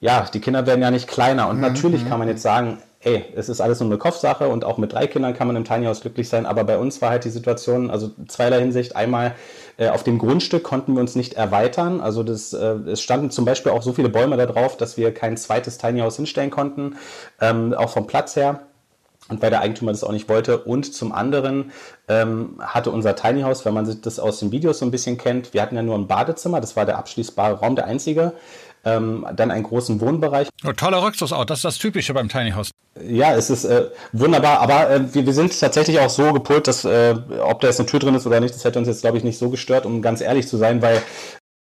ja, 0.00 0.26
die 0.32 0.40
Kinder 0.40 0.66
werden 0.66 0.82
ja 0.82 0.90
nicht 0.90 1.08
kleiner. 1.08 1.48
Und 1.48 1.56
mhm. 1.56 1.62
natürlich 1.62 2.08
kann 2.08 2.18
man 2.18 2.28
jetzt 2.28 2.42
sagen, 2.42 2.78
ey, 3.00 3.24
es 3.36 3.48
ist 3.48 3.60
alles 3.60 3.80
nur 3.80 3.88
eine 3.88 3.98
Kopfsache 3.98 4.48
und 4.48 4.64
auch 4.64 4.78
mit 4.78 4.92
drei 4.92 5.06
Kindern 5.06 5.34
kann 5.34 5.46
man 5.46 5.56
im 5.56 5.64
Tiny 5.64 5.86
House 5.86 6.00
glücklich 6.00 6.28
sein. 6.28 6.46
Aber 6.46 6.64
bei 6.64 6.78
uns 6.78 7.00
war 7.00 7.10
halt 7.10 7.24
die 7.24 7.30
Situation, 7.30 7.90
also 7.90 8.10
zweierlei 8.26 8.60
Hinsicht. 8.60 8.96
Einmal, 8.96 9.34
auf 9.86 10.02
dem 10.02 10.18
Grundstück 10.18 10.64
konnten 10.64 10.94
wir 10.94 11.00
uns 11.00 11.14
nicht 11.14 11.34
erweitern. 11.34 12.00
Also 12.00 12.24
das, 12.24 12.52
äh, 12.52 12.74
es 12.86 13.00
standen 13.00 13.30
zum 13.30 13.44
Beispiel 13.44 13.70
auch 13.70 13.82
so 13.82 13.92
viele 13.92 14.08
Bäume 14.08 14.36
da 14.36 14.46
drauf, 14.46 14.76
dass 14.76 14.96
wir 14.96 15.14
kein 15.14 15.36
zweites 15.36 15.78
Tiny 15.78 16.00
House 16.00 16.16
hinstellen 16.16 16.50
konnten, 16.50 16.96
ähm, 17.40 17.74
auch 17.74 17.90
vom 17.90 18.06
Platz 18.06 18.34
her. 18.34 18.67
Und 19.28 19.42
weil 19.42 19.50
der 19.50 19.60
Eigentümer 19.60 19.92
das 19.92 20.04
auch 20.04 20.12
nicht 20.12 20.28
wollte. 20.28 20.58
Und 20.58 20.94
zum 20.94 21.12
anderen 21.12 21.72
ähm, 22.08 22.54
hatte 22.60 22.90
unser 22.90 23.14
Tiny 23.14 23.42
House, 23.42 23.64
wenn 23.64 23.74
man 23.74 23.86
sich 23.86 24.00
das 24.00 24.18
aus 24.18 24.40
den 24.40 24.52
Videos 24.52 24.78
so 24.78 24.86
ein 24.86 24.90
bisschen 24.90 25.18
kennt, 25.18 25.52
wir 25.52 25.62
hatten 25.62 25.76
ja 25.76 25.82
nur 25.82 25.96
ein 25.96 26.06
Badezimmer, 26.06 26.60
das 26.60 26.76
war 26.76 26.86
der 26.86 26.98
abschließbare 26.98 27.58
Raum, 27.58 27.76
der 27.76 27.86
einzige. 27.86 28.32
Ähm, 28.84 29.26
dann 29.34 29.50
einen 29.50 29.64
großen 29.64 30.00
Wohnbereich. 30.00 30.48
Oh, 30.64 30.72
toller 30.72 31.02
Rückzugsort, 31.02 31.50
das 31.50 31.58
ist 31.58 31.64
das 31.64 31.78
Typische 31.78 32.14
beim 32.14 32.28
Tiny 32.28 32.52
House. 32.52 32.70
Ja, 33.02 33.34
es 33.34 33.50
ist 33.50 33.64
äh, 33.64 33.90
wunderbar, 34.12 34.60
aber 34.60 34.90
äh, 34.90 35.14
wir, 35.14 35.26
wir 35.26 35.32
sind 35.32 35.58
tatsächlich 35.58 35.98
auch 36.00 36.08
so 36.08 36.32
gepolt, 36.32 36.66
dass 36.68 36.84
äh, 36.84 37.14
ob 37.40 37.60
da 37.60 37.68
jetzt 37.68 37.80
eine 37.80 37.88
Tür 37.88 38.00
drin 38.00 38.14
ist 38.14 38.26
oder 38.26 38.40
nicht, 38.40 38.54
das 38.54 38.64
hätte 38.64 38.78
uns 38.78 38.88
jetzt, 38.88 39.02
glaube 39.02 39.18
ich, 39.18 39.24
nicht 39.24 39.38
so 39.38 39.50
gestört, 39.50 39.84
um 39.84 40.00
ganz 40.00 40.20
ehrlich 40.20 40.48
zu 40.48 40.56
sein, 40.56 40.80
weil 40.80 41.02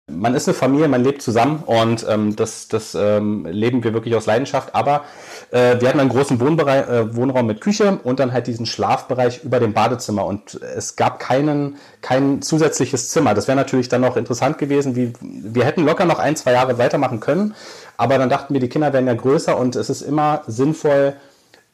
man 0.08 0.36
ist 0.36 0.46
eine 0.46 0.54
Familie, 0.54 0.86
man 0.86 1.02
lebt 1.02 1.20
zusammen 1.20 1.64
und 1.66 2.06
ähm, 2.08 2.36
das, 2.36 2.68
das 2.68 2.94
ähm, 2.94 3.44
leben 3.44 3.82
wir 3.82 3.92
wirklich 3.92 4.14
aus 4.14 4.26
Leidenschaft, 4.26 4.72
aber 4.72 5.04
äh, 5.50 5.80
wir 5.80 5.88
hatten 5.88 5.98
einen 5.98 6.10
großen 6.10 6.38
Wohnbereich, 6.38 6.88
äh, 6.88 7.16
Wohnraum 7.16 7.46
mit 7.46 7.60
Küche 7.60 7.98
und 8.04 8.20
dann 8.20 8.32
halt 8.32 8.46
diesen 8.46 8.66
Schlafbereich 8.66 9.42
über 9.42 9.58
dem 9.58 9.72
Badezimmer. 9.72 10.24
Und 10.24 10.60
es 10.62 10.94
gab 10.94 11.18
keinen, 11.18 11.76
kein 12.02 12.40
zusätzliches 12.40 13.10
Zimmer. 13.10 13.34
Das 13.34 13.48
wäre 13.48 13.56
natürlich 13.56 13.88
dann 13.88 14.02
noch 14.02 14.16
interessant 14.16 14.58
gewesen. 14.58 14.94
Wie, 14.94 15.12
wir 15.20 15.64
hätten 15.64 15.84
locker 15.84 16.04
noch 16.04 16.20
ein, 16.20 16.36
zwei 16.36 16.52
Jahre 16.52 16.78
weitermachen 16.78 17.18
können. 17.18 17.54
Aber 17.96 18.16
dann 18.18 18.28
dachten 18.28 18.54
wir, 18.54 18.60
die 18.60 18.68
Kinder 18.68 18.92
werden 18.92 19.06
ja 19.06 19.14
größer 19.14 19.56
und 19.58 19.74
es 19.74 19.90
ist 19.90 20.02
immer 20.02 20.42
sinnvoll, 20.46 21.14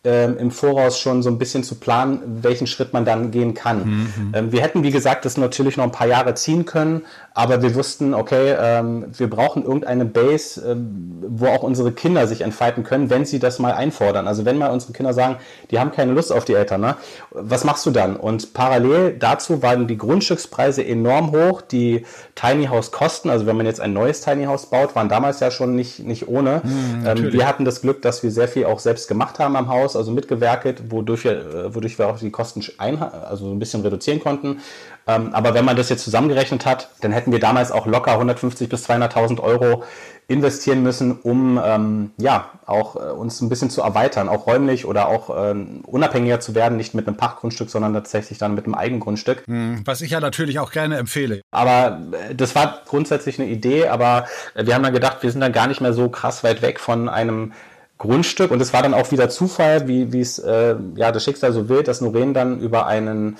ähm, 0.04 0.36
im 0.36 0.50
Voraus 0.50 0.98
schon 0.98 1.22
so 1.22 1.30
ein 1.30 1.38
bisschen 1.38 1.62
zu 1.62 1.76
planen, 1.76 2.20
welchen 2.42 2.66
Schritt 2.66 2.92
man 2.92 3.04
dann 3.04 3.30
gehen 3.30 3.54
kann. 3.54 3.84
Mhm. 3.84 4.32
Ähm, 4.34 4.52
wir 4.52 4.60
hätten, 4.60 4.82
wie 4.82 4.90
gesagt, 4.90 5.24
das 5.24 5.36
natürlich 5.36 5.76
noch 5.76 5.84
ein 5.84 5.92
paar 5.92 6.08
Jahre 6.08 6.34
ziehen 6.34 6.64
können, 6.64 7.02
aber 7.34 7.62
wir 7.62 7.76
wussten, 7.76 8.12
okay, 8.12 8.56
ähm, 8.58 9.06
wir 9.16 9.30
brauchen 9.30 9.62
irgendeine 9.62 10.04
Base, 10.04 10.60
ähm, 10.68 11.22
wo 11.28 11.46
auch 11.46 11.62
unsere 11.62 11.92
Kinder 11.92 12.26
sich 12.26 12.40
entfalten 12.40 12.82
können, 12.82 13.10
wenn 13.10 13.24
sie 13.24 13.38
das 13.38 13.60
mal 13.60 13.74
einfordern. 13.74 14.26
Also 14.26 14.44
wenn 14.44 14.58
mal 14.58 14.72
unsere 14.72 14.92
Kinder 14.92 15.14
sagen, 15.14 15.36
die 15.70 15.78
haben 15.78 15.92
keine 15.92 16.12
Lust 16.12 16.32
auf 16.32 16.44
die 16.44 16.54
Eltern, 16.54 16.80
ne? 16.80 16.96
was 17.30 17.62
machst 17.62 17.86
du 17.86 17.92
dann? 17.92 18.16
Und 18.16 18.54
parallel 18.54 19.16
dazu 19.16 19.62
waren 19.62 19.86
die 19.86 19.98
Grundstückspreise 19.98 20.84
enorm 20.84 21.30
hoch, 21.30 21.62
die 21.62 22.04
Tiny 22.34 22.66
House 22.66 22.90
Kosten, 22.90 23.30
also 23.30 23.46
wenn 23.46 23.56
man 23.56 23.66
jetzt 23.66 23.80
ein 23.80 23.92
neues 23.92 24.20
Tiny 24.20 24.46
House 24.46 24.66
baut, 24.66 24.96
waren 24.96 25.08
damals 25.08 25.38
ja 25.38 25.52
schon 25.52 25.76
nicht, 25.76 26.00
nicht 26.00 26.26
ohne. 26.26 26.62
Mhm, 26.64 27.32
wir 27.32 27.46
hatten 27.46 27.64
das 27.64 27.82
Glück, 27.82 28.02
dass 28.02 28.24
wir 28.24 28.32
sehr 28.32 28.48
viel 28.48 28.66
auch 28.66 28.80
selbst 28.80 29.06
gemacht 29.06 29.38
haben 29.38 29.54
am 29.54 29.68
Haus 29.68 29.91
Haus, 29.92 29.96
also 29.96 30.10
mitgewerkelt, 30.10 30.90
wodurch 30.90 31.24
wir, 31.24 31.32
äh, 31.32 31.74
wodurch 31.74 31.98
wir 31.98 32.08
auch 32.08 32.18
die 32.18 32.30
Kosten 32.30 32.62
ein, 32.78 33.00
also 33.00 33.50
ein 33.50 33.58
bisschen 33.58 33.82
reduzieren 33.82 34.20
konnten. 34.20 34.60
Ähm, 35.06 35.30
aber 35.32 35.54
wenn 35.54 35.64
man 35.64 35.76
das 35.76 35.88
jetzt 35.88 36.04
zusammengerechnet 36.04 36.64
hat, 36.64 36.90
dann 37.00 37.12
hätten 37.12 37.32
wir 37.32 37.40
damals 37.40 37.72
auch 37.72 37.86
locker 37.86 38.12
150 38.12 38.68
bis 38.68 38.88
200.000 38.88 39.40
Euro 39.40 39.82
investieren 40.28 40.82
müssen, 40.82 41.18
um 41.20 41.60
ähm, 41.62 42.12
ja 42.16 42.50
auch 42.64 42.94
äh, 42.96 43.10
uns 43.10 43.40
ein 43.40 43.48
bisschen 43.48 43.68
zu 43.68 43.82
erweitern, 43.82 44.28
auch 44.28 44.46
räumlich 44.46 44.86
oder 44.86 45.08
auch 45.08 45.30
äh, 45.30 45.54
unabhängiger 45.84 46.38
zu 46.38 46.54
werden, 46.54 46.76
nicht 46.76 46.94
mit 46.94 47.08
einem 47.08 47.16
Pachtgrundstück, 47.16 47.68
sondern 47.68 47.92
tatsächlich 47.92 48.38
dann 48.38 48.54
mit 48.54 48.64
einem 48.64 48.74
Eigengrundstück. 48.74 49.44
Hm, 49.46 49.82
was 49.84 50.00
ich 50.00 50.12
ja 50.12 50.20
natürlich 50.20 50.60
auch 50.60 50.70
gerne 50.70 50.96
empfehle. 50.96 51.42
Aber 51.50 52.00
äh, 52.30 52.34
das 52.34 52.54
war 52.54 52.82
grundsätzlich 52.86 53.40
eine 53.40 53.48
Idee, 53.48 53.88
aber 53.88 54.26
wir 54.54 54.74
haben 54.74 54.84
dann 54.84 54.94
gedacht, 54.94 55.18
wir 55.22 55.30
sind 55.32 55.40
dann 55.40 55.52
gar 55.52 55.66
nicht 55.66 55.80
mehr 55.80 55.92
so 55.92 56.08
krass 56.08 56.44
weit 56.44 56.62
weg 56.62 56.78
von 56.78 57.08
einem 57.08 57.52
Grundstück. 58.02 58.50
Und 58.50 58.60
es 58.60 58.72
war 58.72 58.82
dann 58.82 58.94
auch 58.94 59.12
wieder 59.12 59.28
Zufall, 59.28 59.86
wie 59.86 60.20
es 60.20 60.38
äh, 60.38 60.74
ja 60.96 61.12
das 61.12 61.24
Schicksal 61.24 61.52
so 61.52 61.68
will, 61.68 61.82
dass 61.82 62.00
Noreen 62.00 62.34
dann 62.34 62.58
über 62.58 62.86
einen 62.86 63.38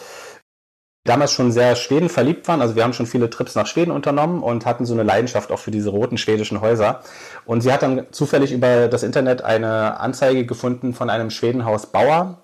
damals 1.05 1.33
schon 1.33 1.51
sehr 1.51 1.75
Schweden 1.75 2.09
verliebt 2.09 2.47
waren. 2.47 2.61
Also 2.61 2.77
wir 2.77 2.85
haben 2.85 2.93
schon 2.93 3.07
viele 3.07 3.29
Trips 3.29 3.55
nach 3.55 3.67
Schweden 3.67 3.91
unternommen 3.91 4.43
und 4.43 4.67
hatten 4.67 4.85
so 4.85 4.95
eine 4.95 5.03
Leidenschaft 5.03 5.51
auch 5.51 5.59
für 5.59 5.73
diese 5.73 5.91
roten 5.91 6.17
schwedischen 6.17 6.61
Häuser. 6.61 7.01
Und 7.45 7.61
sie 7.63 7.73
hat 7.73 7.83
dann 7.83 8.07
zufällig 8.13 8.53
über 8.53 8.89
das 8.89 9.03
Internet 9.03 9.43
eine 9.43 9.99
Anzeige 9.99 10.47
gefunden 10.47 10.95
von 10.95 11.11
einem 11.11 11.31
Schwedenhaus 11.31 11.87
Bauer, 11.87 12.39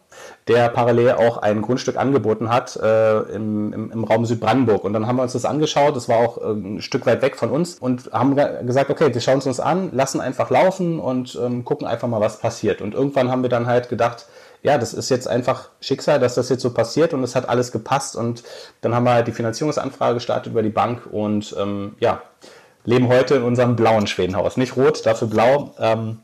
der 0.49 0.69
parallel 0.71 1.13
auch 1.13 1.37
ein 1.37 1.63
Grundstück 1.63 1.97
angeboten 1.97 2.51
hat 2.51 2.75
äh, 2.77 3.19
im, 3.21 3.73
im, 3.73 3.93
im, 3.93 4.03
Raum 4.03 4.27
Südbrandenburg. 4.27 4.83
Und 4.83 4.93
dann 4.93 5.07
haben 5.07 5.17
wir 5.17 5.23
uns 5.23 5.35
das 5.35 5.45
angeschaut, 5.45 5.95
das 5.95 6.09
war 6.09 6.17
auch 6.17 6.39
äh, 6.39 6.51
ein 6.51 6.83
Stück 6.83 7.07
weit 7.07 7.23
weg 7.23 7.37
von 7.37 7.51
uns 7.51 7.75
und 7.79 8.11
haben 8.13 8.35
gesagt, 8.67 8.91
okay, 8.91 9.15
wir 9.15 9.21
schauen 9.21 9.39
es 9.39 9.47
uns 9.47 9.61
an, 9.61 9.91
lassen 9.93 10.21
einfach 10.21 10.51
laufen 10.51 10.99
und 10.99 11.39
ähm, 11.41 11.65
gucken 11.65 11.87
einfach 11.87 12.09
mal, 12.09 12.21
was 12.21 12.41
passiert. 12.41 12.81
Und 12.81 12.95
irgendwann 12.95 13.31
haben 13.31 13.43
wir 13.43 13.51
dann 13.51 13.67
halt 13.67 13.89
gedacht, 13.89 14.27
ja, 14.63 14.79
das 14.79 14.95
ist 14.95 15.09
jetzt 15.09 15.29
einfach 15.29 15.71
Schicksal, 15.81 16.19
dass 16.19 16.35
das 16.35 16.49
jetzt 16.49 16.63
so 16.63 16.75
passiert 16.75 17.15
und 17.15 17.23
es 17.23 17.35
hat 17.37 17.49
alles 17.49 17.73
gepasst. 17.73 18.17
Und 18.17 18.43
dann 18.81 18.95
haben 18.95 19.05
wir 19.05 19.13
halt 19.13 19.29
die 19.29 19.33
Finanzierungsanfrage 19.33 20.15
gestartet 20.15 20.53
über 20.53 20.63
die 20.63 20.71
Bank 20.71 21.07
und 21.11 21.55
ähm, 21.59 21.95
ja, 22.01 22.23
leben 22.85 23.09
heute 23.09 23.37
in 23.37 23.43
unserem 23.43 23.77
blauen 23.77 24.07
Schwedenhaus. 24.07 24.57
Nicht 24.57 24.77
rot, 24.77 25.07
dafür 25.07 25.29
blau. 25.29 25.75
Ähm, 25.79 26.19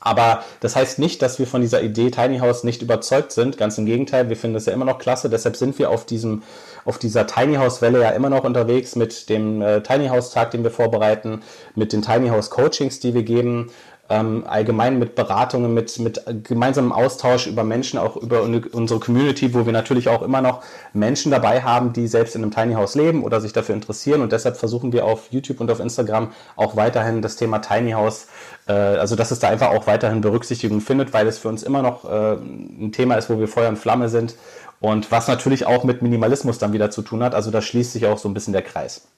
Aber 0.00 0.42
das 0.60 0.74
heißt 0.76 0.98
nicht, 0.98 1.22
dass 1.22 1.38
wir 1.38 1.46
von 1.46 1.60
dieser 1.60 1.80
Idee 1.82 2.10
Tiny 2.10 2.38
House 2.38 2.64
nicht 2.64 2.82
überzeugt 2.82 3.32
sind. 3.32 3.56
Ganz 3.56 3.78
im 3.78 3.86
Gegenteil, 3.86 4.28
wir 4.28 4.36
finden 4.36 4.56
es 4.56 4.66
ja 4.66 4.72
immer 4.72 4.84
noch 4.84 4.98
klasse. 4.98 5.30
Deshalb 5.30 5.56
sind 5.56 5.78
wir 5.78 5.90
auf 5.90 6.04
diesem, 6.04 6.42
auf 6.84 6.98
dieser 6.98 7.26
Tiny 7.26 7.54
House 7.56 7.82
Welle 7.82 8.02
ja 8.02 8.10
immer 8.10 8.28
noch 8.28 8.44
unterwegs 8.44 8.96
mit 8.96 9.28
dem 9.28 9.62
äh, 9.62 9.82
Tiny 9.82 10.08
House 10.08 10.30
Tag, 10.30 10.50
den 10.50 10.64
wir 10.64 10.70
vorbereiten, 10.72 11.42
mit 11.74 11.92
den 11.92 12.02
Tiny 12.02 12.28
House 12.28 12.50
Coachings, 12.50 13.00
die 13.00 13.14
wir 13.14 13.22
geben, 13.22 13.70
ähm, 14.08 14.44
allgemein 14.46 14.98
mit 14.98 15.14
Beratungen, 15.14 15.74
mit, 15.74 15.98
mit 15.98 16.22
gemeinsamem 16.44 16.92
Austausch 16.92 17.46
über 17.46 17.64
Menschen, 17.64 17.98
auch 17.98 18.16
über 18.16 18.42
unsere 18.42 19.00
Community, 19.00 19.54
wo 19.54 19.66
wir 19.66 19.72
natürlich 19.72 20.08
auch 20.08 20.22
immer 20.22 20.40
noch 20.40 20.62
Menschen 20.92 21.30
dabei 21.30 21.62
haben, 21.62 21.92
die 21.92 22.06
selbst 22.06 22.36
in 22.36 22.42
einem 22.42 22.52
Tiny 22.52 22.74
House 22.74 22.94
leben 22.94 23.24
oder 23.24 23.40
sich 23.40 23.52
dafür 23.52 23.74
interessieren. 23.74 24.22
Und 24.22 24.32
deshalb 24.32 24.56
versuchen 24.56 24.92
wir 24.92 25.04
auf 25.04 25.28
YouTube 25.30 25.60
und 25.60 25.70
auf 25.70 25.80
Instagram 25.80 26.32
auch 26.56 26.76
weiterhin 26.76 27.22
das 27.22 27.36
Thema 27.36 27.58
Tiny 27.58 27.92
House, 27.92 28.28
äh, 28.68 28.72
also 28.72 29.16
dass 29.16 29.30
es 29.30 29.38
da 29.38 29.48
einfach 29.48 29.70
auch 29.70 29.86
weiterhin 29.86 30.20
Berücksichtigung 30.20 30.80
findet, 30.80 31.12
weil 31.12 31.26
es 31.26 31.38
für 31.38 31.48
uns 31.48 31.62
immer 31.62 31.82
noch 31.82 32.04
äh, 32.04 32.34
ein 32.34 32.92
Thema 32.92 33.16
ist, 33.16 33.30
wo 33.30 33.38
wir 33.38 33.48
Feuer 33.48 33.68
und 33.68 33.78
Flamme 33.78 34.08
sind. 34.08 34.36
Und 34.78 35.10
was 35.10 35.26
natürlich 35.26 35.66
auch 35.66 35.84
mit 35.84 36.02
Minimalismus 36.02 36.58
dann 36.58 36.72
wieder 36.72 36.90
zu 36.90 37.02
tun 37.02 37.22
hat. 37.22 37.34
Also 37.34 37.50
da 37.50 37.62
schließt 37.62 37.92
sich 37.92 38.06
auch 38.06 38.18
so 38.18 38.28
ein 38.28 38.34
bisschen 38.34 38.52
der 38.52 38.62
Kreis. 38.62 39.08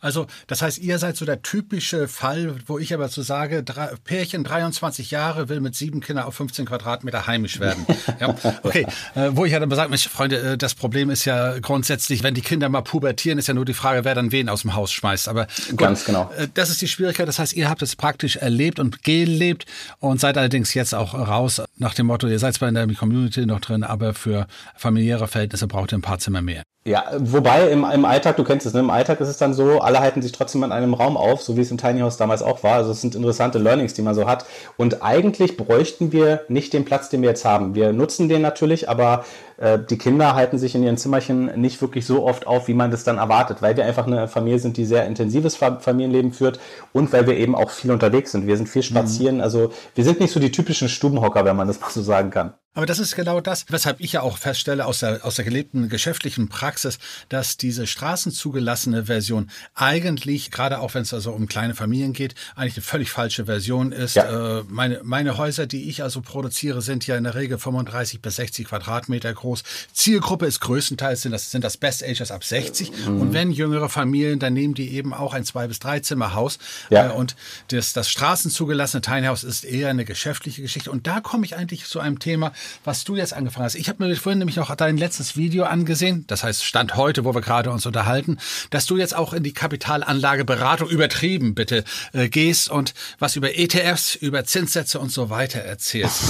Also, 0.00 0.26
das 0.46 0.62
heißt, 0.62 0.78
ihr 0.78 0.98
seid 0.98 1.16
so 1.16 1.24
der 1.24 1.42
typische 1.42 2.08
Fall, 2.08 2.56
wo 2.66 2.78
ich 2.78 2.92
aber 2.94 3.08
so 3.08 3.22
sage, 3.22 3.62
drei, 3.62 3.90
Pärchen 4.04 4.44
23 4.44 5.10
Jahre 5.10 5.48
will 5.48 5.60
mit 5.60 5.74
sieben 5.74 6.00
Kindern 6.00 6.24
auf 6.24 6.34
15 6.34 6.66
Quadratmeter 6.66 7.26
heimisch 7.26 7.60
werden. 7.60 7.86
ja, 8.20 8.34
okay, 8.62 8.86
äh, 9.14 9.30
wo 9.32 9.44
ich 9.44 9.52
ja 9.52 9.60
dann 9.60 9.70
sage, 9.70 9.96
Freunde, 9.98 10.38
äh, 10.38 10.58
das 10.58 10.74
Problem 10.74 11.10
ist 11.10 11.24
ja 11.24 11.58
grundsätzlich, 11.58 12.22
wenn 12.22 12.34
die 12.34 12.42
Kinder 12.42 12.68
mal 12.68 12.82
pubertieren, 12.82 13.38
ist 13.38 13.48
ja 13.48 13.54
nur 13.54 13.64
die 13.64 13.74
Frage, 13.74 14.04
wer 14.04 14.14
dann 14.14 14.32
wen 14.32 14.48
aus 14.48 14.62
dem 14.62 14.74
Haus 14.74 14.92
schmeißt. 14.92 15.28
Aber 15.28 15.46
gut, 15.70 15.78
ganz 15.78 16.04
genau. 16.04 16.30
Äh, 16.36 16.48
das 16.54 16.70
ist 16.70 16.82
die 16.82 16.88
Schwierigkeit. 16.88 17.28
Das 17.28 17.38
heißt, 17.38 17.54
ihr 17.54 17.68
habt 17.68 17.82
es 17.82 17.96
praktisch 17.96 18.36
erlebt 18.36 18.78
und 18.78 19.02
gelebt 19.02 19.66
und 19.98 20.20
seid 20.20 20.38
allerdings 20.38 20.74
jetzt 20.74 20.94
auch 20.94 21.14
raus 21.14 21.62
nach 21.76 21.94
dem 21.94 22.06
Motto, 22.06 22.26
ihr 22.26 22.38
seid 22.38 22.54
zwar 22.54 22.68
in 22.68 22.74
der 22.74 22.86
Community 22.94 23.46
noch 23.46 23.60
drin, 23.60 23.82
aber 23.82 24.14
für 24.14 24.46
familiäre 24.76 25.28
Verhältnisse 25.28 25.66
braucht 25.66 25.92
ihr 25.92 25.98
ein 25.98 26.02
paar 26.02 26.18
Zimmer 26.18 26.42
mehr. 26.42 26.62
Ja, 26.86 27.04
wobei 27.18 27.68
im, 27.70 27.84
im 27.84 28.04
Alltag, 28.04 28.36
du 28.36 28.44
kennst 28.44 28.64
es, 28.64 28.72
ne? 28.72 28.78
im 28.78 28.90
Alltag 28.90 29.20
ist 29.20 29.26
es 29.26 29.38
dann 29.38 29.54
so, 29.54 29.65
alle 29.80 30.00
halten 30.00 30.22
sich 30.22 30.32
trotzdem 30.32 30.62
in 30.62 30.72
einem 30.72 30.94
Raum 30.94 31.16
auf, 31.16 31.42
so 31.42 31.56
wie 31.56 31.60
es 31.60 31.70
im 31.70 31.78
Tiny 31.78 32.00
House 32.00 32.16
damals 32.16 32.42
auch 32.42 32.62
war. 32.62 32.74
Also 32.74 32.92
es 32.92 33.00
sind 33.00 33.14
interessante 33.14 33.58
Learnings, 33.58 33.94
die 33.94 34.02
man 34.02 34.14
so 34.14 34.26
hat. 34.26 34.46
Und 34.76 35.02
eigentlich 35.02 35.56
bräuchten 35.56 36.12
wir 36.12 36.42
nicht 36.48 36.72
den 36.72 36.84
Platz, 36.84 37.08
den 37.08 37.22
wir 37.22 37.28
jetzt 37.28 37.44
haben. 37.44 37.74
Wir 37.74 37.92
nutzen 37.92 38.28
den 38.28 38.42
natürlich, 38.42 38.88
aber 38.88 39.24
äh, 39.58 39.78
die 39.78 39.98
Kinder 39.98 40.34
halten 40.34 40.58
sich 40.58 40.74
in 40.74 40.82
ihren 40.82 40.96
Zimmerchen 40.96 41.60
nicht 41.60 41.80
wirklich 41.80 42.06
so 42.06 42.26
oft 42.26 42.46
auf, 42.46 42.68
wie 42.68 42.74
man 42.74 42.90
das 42.90 43.04
dann 43.04 43.18
erwartet, 43.18 43.62
weil 43.62 43.76
wir 43.76 43.84
einfach 43.84 44.06
eine 44.06 44.28
Familie 44.28 44.58
sind, 44.58 44.76
die 44.76 44.84
sehr 44.84 45.06
intensives 45.06 45.56
Familienleben 45.56 46.32
führt 46.32 46.60
und 46.92 47.12
weil 47.12 47.26
wir 47.26 47.36
eben 47.36 47.54
auch 47.54 47.70
viel 47.70 47.90
unterwegs 47.90 48.32
sind. 48.32 48.46
Wir 48.46 48.56
sind 48.56 48.68
viel 48.68 48.82
spazieren. 48.82 49.36
Mhm. 49.36 49.42
Also 49.42 49.72
wir 49.94 50.04
sind 50.04 50.20
nicht 50.20 50.32
so 50.32 50.40
die 50.40 50.52
typischen 50.52 50.88
Stubenhocker, 50.88 51.44
wenn 51.44 51.56
man 51.56 51.68
das 51.68 51.80
mal 51.80 51.90
so 51.90 52.02
sagen 52.02 52.30
kann. 52.30 52.54
Aber 52.76 52.84
das 52.84 52.98
ist 52.98 53.16
genau 53.16 53.40
das, 53.40 53.64
weshalb 53.70 54.00
ich 54.00 54.12
ja 54.12 54.20
auch 54.20 54.36
feststelle 54.36 54.84
aus 54.84 54.98
der, 54.98 55.24
aus 55.24 55.36
der 55.36 55.46
gelebten 55.46 55.88
geschäftlichen 55.88 56.50
Praxis, 56.50 56.98
dass 57.30 57.56
diese 57.56 57.86
straßenzugelassene 57.86 59.06
Version 59.06 59.50
eigentlich, 59.74 60.50
gerade 60.50 60.80
auch 60.80 60.92
wenn 60.92 61.00
es 61.00 61.14
also 61.14 61.32
um 61.32 61.46
kleine 61.46 61.74
Familien 61.74 62.12
geht, 62.12 62.34
eigentlich 62.54 62.76
eine 62.76 62.82
völlig 62.82 63.10
falsche 63.10 63.46
Version 63.46 63.92
ist. 63.92 64.16
Ja. 64.16 64.58
Äh, 64.58 64.64
meine, 64.68 65.00
meine 65.04 65.38
Häuser, 65.38 65.66
die 65.66 65.88
ich 65.88 66.02
also 66.02 66.20
produziere, 66.20 66.82
sind 66.82 67.06
ja 67.06 67.16
in 67.16 67.24
der 67.24 67.34
Regel 67.34 67.56
35 67.56 68.20
bis 68.20 68.36
60 68.36 68.68
Quadratmeter 68.68 69.32
groß. 69.32 69.45
Zielgruppe 69.92 70.46
ist 70.46 70.60
größtenteils, 70.60 71.22
sind 71.22 71.32
das, 71.32 71.50
sind 71.50 71.62
das 71.62 71.76
Best 71.76 72.04
Agers 72.04 72.30
ab 72.30 72.44
60. 72.44 72.90
Mhm. 72.90 73.20
Und 73.20 73.32
wenn 73.32 73.50
jüngere 73.50 73.88
Familien, 73.88 74.38
dann 74.38 74.54
nehmen 74.54 74.74
die 74.74 74.94
eben 74.94 75.14
auch 75.14 75.34
ein 75.34 75.44
Zwei- 75.44 75.68
bis 75.68 75.78
Drei-Zimmer-Haus. 75.78 76.58
Ja. 76.90 77.10
Äh, 77.10 77.12
und 77.12 77.36
das, 77.68 77.92
das 77.92 78.10
straßenzugelassene 78.10 79.00
Tiny 79.00 79.26
House 79.26 79.44
ist 79.44 79.64
eher 79.64 79.88
eine 79.88 80.04
geschäftliche 80.04 80.62
Geschichte. 80.62 80.90
Und 80.90 81.06
da 81.06 81.20
komme 81.20 81.44
ich 81.44 81.56
eigentlich 81.56 81.84
zu 81.86 82.00
einem 82.00 82.18
Thema, 82.18 82.52
was 82.84 83.04
du 83.04 83.16
jetzt 83.16 83.32
angefangen 83.32 83.64
hast. 83.64 83.74
Ich 83.74 83.88
habe 83.88 84.04
mir 84.04 84.16
vorhin 84.16 84.38
nämlich 84.38 84.56
noch 84.56 84.74
dein 84.74 84.96
letztes 84.96 85.36
Video 85.36 85.64
angesehen, 85.64 86.24
das 86.26 86.42
heißt 86.42 86.64
Stand 86.64 86.96
heute, 86.96 87.24
wo 87.24 87.34
wir 87.34 87.40
gerade 87.40 87.70
uns 87.70 87.86
unterhalten, 87.86 88.38
dass 88.70 88.86
du 88.86 88.96
jetzt 88.96 89.14
auch 89.14 89.32
in 89.32 89.42
die 89.42 89.52
Kapitalanlageberatung 89.52 90.88
übertrieben 90.88 91.54
bitte 91.54 91.84
äh, 92.12 92.28
gehst 92.28 92.70
und 92.70 92.94
was 93.18 93.36
über 93.36 93.56
ETFs, 93.56 94.14
über 94.14 94.44
Zinssätze 94.44 94.98
und 94.98 95.12
so 95.12 95.30
weiter 95.30 95.60
erzählst. 95.60 96.22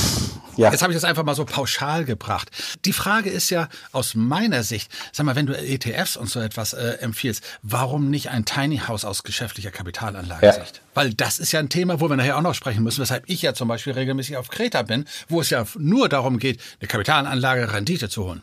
Ja. 0.56 0.70
Jetzt 0.70 0.82
habe 0.82 0.92
ich 0.92 0.96
das 0.96 1.04
einfach 1.04 1.24
mal 1.24 1.34
so 1.34 1.44
pauschal 1.44 2.04
gebracht. 2.04 2.50
Die 2.84 2.92
Frage 2.92 3.30
ist 3.30 3.50
ja 3.50 3.68
aus 3.92 4.14
meiner 4.14 4.62
Sicht, 4.62 4.90
sag 5.12 5.26
mal, 5.26 5.36
wenn 5.36 5.46
du 5.46 5.56
ETFs 5.56 6.16
und 6.16 6.30
so 6.30 6.40
etwas 6.40 6.72
äh, 6.72 6.98
empfiehlst, 7.00 7.42
warum 7.62 8.10
nicht 8.10 8.30
ein 8.30 8.44
Tiny 8.44 8.78
House 8.78 9.04
aus 9.04 9.22
geschäftlicher 9.22 9.70
Kapitalanlagesicht? 9.70 10.76
Ja. 10.76 10.82
Weil 10.94 11.14
das 11.14 11.38
ist 11.38 11.52
ja 11.52 11.60
ein 11.60 11.68
Thema, 11.68 12.00
wo 12.00 12.08
wir 12.08 12.16
nachher 12.16 12.36
auch 12.36 12.42
noch 12.42 12.54
sprechen 12.54 12.82
müssen, 12.82 13.00
weshalb 13.00 13.24
ich 13.28 13.42
ja 13.42 13.54
zum 13.54 13.68
Beispiel 13.68 13.92
regelmäßig 13.92 14.36
auf 14.36 14.48
Kreta 14.48 14.82
bin, 14.82 15.04
wo 15.28 15.40
es 15.40 15.50
ja 15.50 15.64
nur 15.78 16.08
darum 16.08 16.38
geht, 16.38 16.60
eine 16.80 16.88
Kapitalanlage 16.88 17.72
Rendite 17.72 18.08
zu 18.08 18.24
holen. 18.24 18.42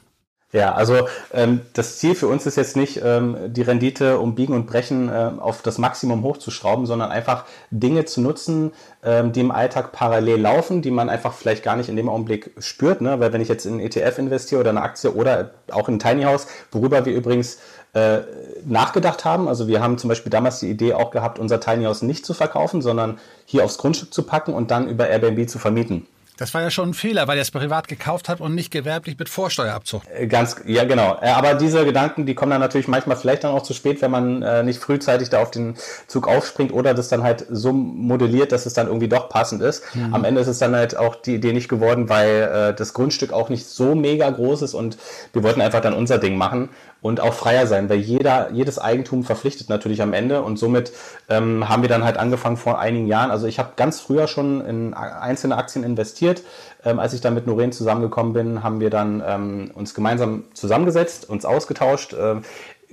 Ja, 0.53 0.73
also 0.73 1.07
ähm, 1.33 1.61
das 1.73 1.97
Ziel 1.97 2.13
für 2.13 2.27
uns 2.27 2.45
ist 2.45 2.57
jetzt 2.57 2.75
nicht, 2.77 3.01
ähm, 3.03 3.35
die 3.47 3.63
Rendite 3.63 4.19
um 4.19 4.35
Biegen 4.35 4.53
und 4.53 4.67
Brechen 4.67 5.09
äh, 5.09 5.31
auf 5.39 5.63
das 5.63 5.79
Maximum 5.79 6.21
hochzuschrauben, 6.21 6.85
sondern 6.85 7.09
einfach 7.09 7.45
Dinge 7.71 8.05
zu 8.05 8.21
nutzen, 8.21 8.71
ähm, 9.03 9.31
die 9.31 9.39
im 9.39 9.49
Alltag 9.49 9.91
parallel 9.91 10.39
laufen, 10.39 10.83
die 10.83 10.91
man 10.91 11.09
einfach 11.09 11.33
vielleicht 11.33 11.63
gar 11.63 11.75
nicht 11.75 11.89
in 11.89 11.95
dem 11.95 12.07
Augenblick 12.07 12.51
spürt. 12.59 13.01
Ne? 13.01 13.19
Weil 13.19 13.33
wenn 13.33 13.41
ich 13.41 13.49
jetzt 13.49 13.65
in 13.65 13.73
einen 13.73 13.81
ETF 13.81 14.19
investiere 14.19 14.61
oder 14.61 14.69
eine 14.69 14.83
Aktie 14.83 15.11
oder 15.11 15.49
auch 15.71 15.89
in 15.89 15.95
ein 15.95 15.99
Tiny 15.99 16.21
House, 16.21 16.45
worüber 16.71 17.03
wir 17.03 17.13
übrigens 17.13 17.57
äh, 17.93 18.19
nachgedacht 18.63 19.25
haben. 19.25 19.47
Also 19.47 19.67
wir 19.67 19.81
haben 19.81 19.97
zum 19.97 20.07
Beispiel 20.07 20.29
damals 20.29 20.59
die 20.59 20.69
Idee 20.69 20.93
auch 20.93 21.09
gehabt, 21.09 21.39
unser 21.39 21.61
Tiny 21.61 21.85
House 21.85 22.03
nicht 22.03 22.27
zu 22.27 22.35
verkaufen, 22.35 22.83
sondern 22.83 23.17
hier 23.45 23.65
aufs 23.65 23.79
Grundstück 23.79 24.13
zu 24.13 24.21
packen 24.21 24.53
und 24.53 24.69
dann 24.69 24.87
über 24.87 25.09
Airbnb 25.09 25.49
zu 25.49 25.57
vermieten. 25.57 26.05
Das 26.37 26.53
war 26.53 26.61
ja 26.61 26.71
schon 26.71 26.89
ein 26.89 26.93
Fehler, 26.93 27.27
weil 27.27 27.37
er 27.37 27.43
es 27.43 27.51
privat 27.51 27.87
gekauft 27.87 28.27
hat 28.27 28.41
und 28.41 28.55
nicht 28.55 28.71
gewerblich 28.71 29.19
mit 29.19 29.29
Vorsteuerabzug. 29.29 30.01
Äh, 30.11 30.27
ganz, 30.27 30.55
ja 30.65 30.83
genau. 30.83 31.17
Äh, 31.21 31.29
aber 31.29 31.53
diese 31.53 31.85
Gedanken, 31.85 32.25
die 32.25 32.33
kommen 32.33 32.51
dann 32.51 32.61
natürlich 32.61 32.87
manchmal 32.87 33.17
vielleicht 33.17 33.43
dann 33.43 33.51
auch 33.51 33.61
zu 33.61 33.73
spät, 33.73 34.01
wenn 34.01 34.09
man 34.09 34.41
äh, 34.41 34.63
nicht 34.63 34.79
frühzeitig 34.79 35.29
da 35.29 35.41
auf 35.41 35.51
den 35.51 35.75
Zug 36.07 36.27
aufspringt 36.27 36.73
oder 36.73 36.93
das 36.93 37.09
dann 37.09 37.23
halt 37.23 37.45
so 37.49 37.71
modelliert, 37.71 38.51
dass 38.51 38.65
es 38.65 38.73
dann 38.73 38.87
irgendwie 38.87 39.07
doch 39.07 39.29
passend 39.29 39.61
ist. 39.61 39.83
Mhm. 39.95 40.13
Am 40.13 40.23
Ende 40.23 40.41
ist 40.41 40.47
es 40.47 40.57
dann 40.57 40.75
halt 40.75 40.97
auch 40.97 41.15
die 41.15 41.35
Idee 41.35 41.53
nicht 41.53 41.69
geworden, 41.69 42.09
weil 42.09 42.73
das 42.77 42.93
Grundstück 42.93 43.31
auch 43.31 43.49
nicht 43.49 43.65
so 43.65 43.95
mega 43.95 44.29
groß 44.29 44.63
ist 44.63 44.73
und 44.73 44.97
wir 45.33 45.43
wollten 45.43 45.61
einfach 45.61 45.81
dann 45.81 45.93
unser 45.93 46.17
Ding 46.17 46.35
machen 46.35 46.69
und 47.03 47.19
auch 47.19 47.33
freier 47.33 47.67
sein, 47.67 47.89
weil 47.89 47.99
jeder, 47.99 48.49
jedes 48.51 48.79
Eigentum 48.79 49.23
verpflichtet 49.23 49.67
natürlich 49.67 50.01
am 50.01 50.13
Ende 50.13 50.41
und 50.41 50.57
somit 50.57 50.93
ähm, 51.29 51.67
haben 51.67 51.81
wir 51.81 51.89
dann 51.89 52.05
halt 52.05 52.17
angefangen 52.17 52.55
vor 52.55 52.79
einigen 52.79 53.07
Jahren. 53.07 53.29
Also 53.29 53.45
ich 53.45 53.59
habe 53.59 53.73
ganz 53.75 53.99
früher 53.99 54.27
schon 54.27 54.65
in 54.65 54.93
einzelne 54.93 55.57
Aktien 55.57 55.83
investiert. 55.83 56.41
Ähm, 56.85 56.99
als 56.99 57.13
ich 57.13 57.19
dann 57.19 57.33
mit 57.33 57.45
Noreen 57.45 57.73
zusammengekommen 57.73 58.33
bin, 58.33 58.63
haben 58.63 58.79
wir 58.79 58.89
dann 58.89 59.21
ähm, 59.25 59.71
uns 59.73 59.93
gemeinsam 59.93 60.45
zusammengesetzt, 60.53 61.29
uns 61.29 61.43
ausgetauscht. 61.43 62.15
Ähm, 62.17 62.43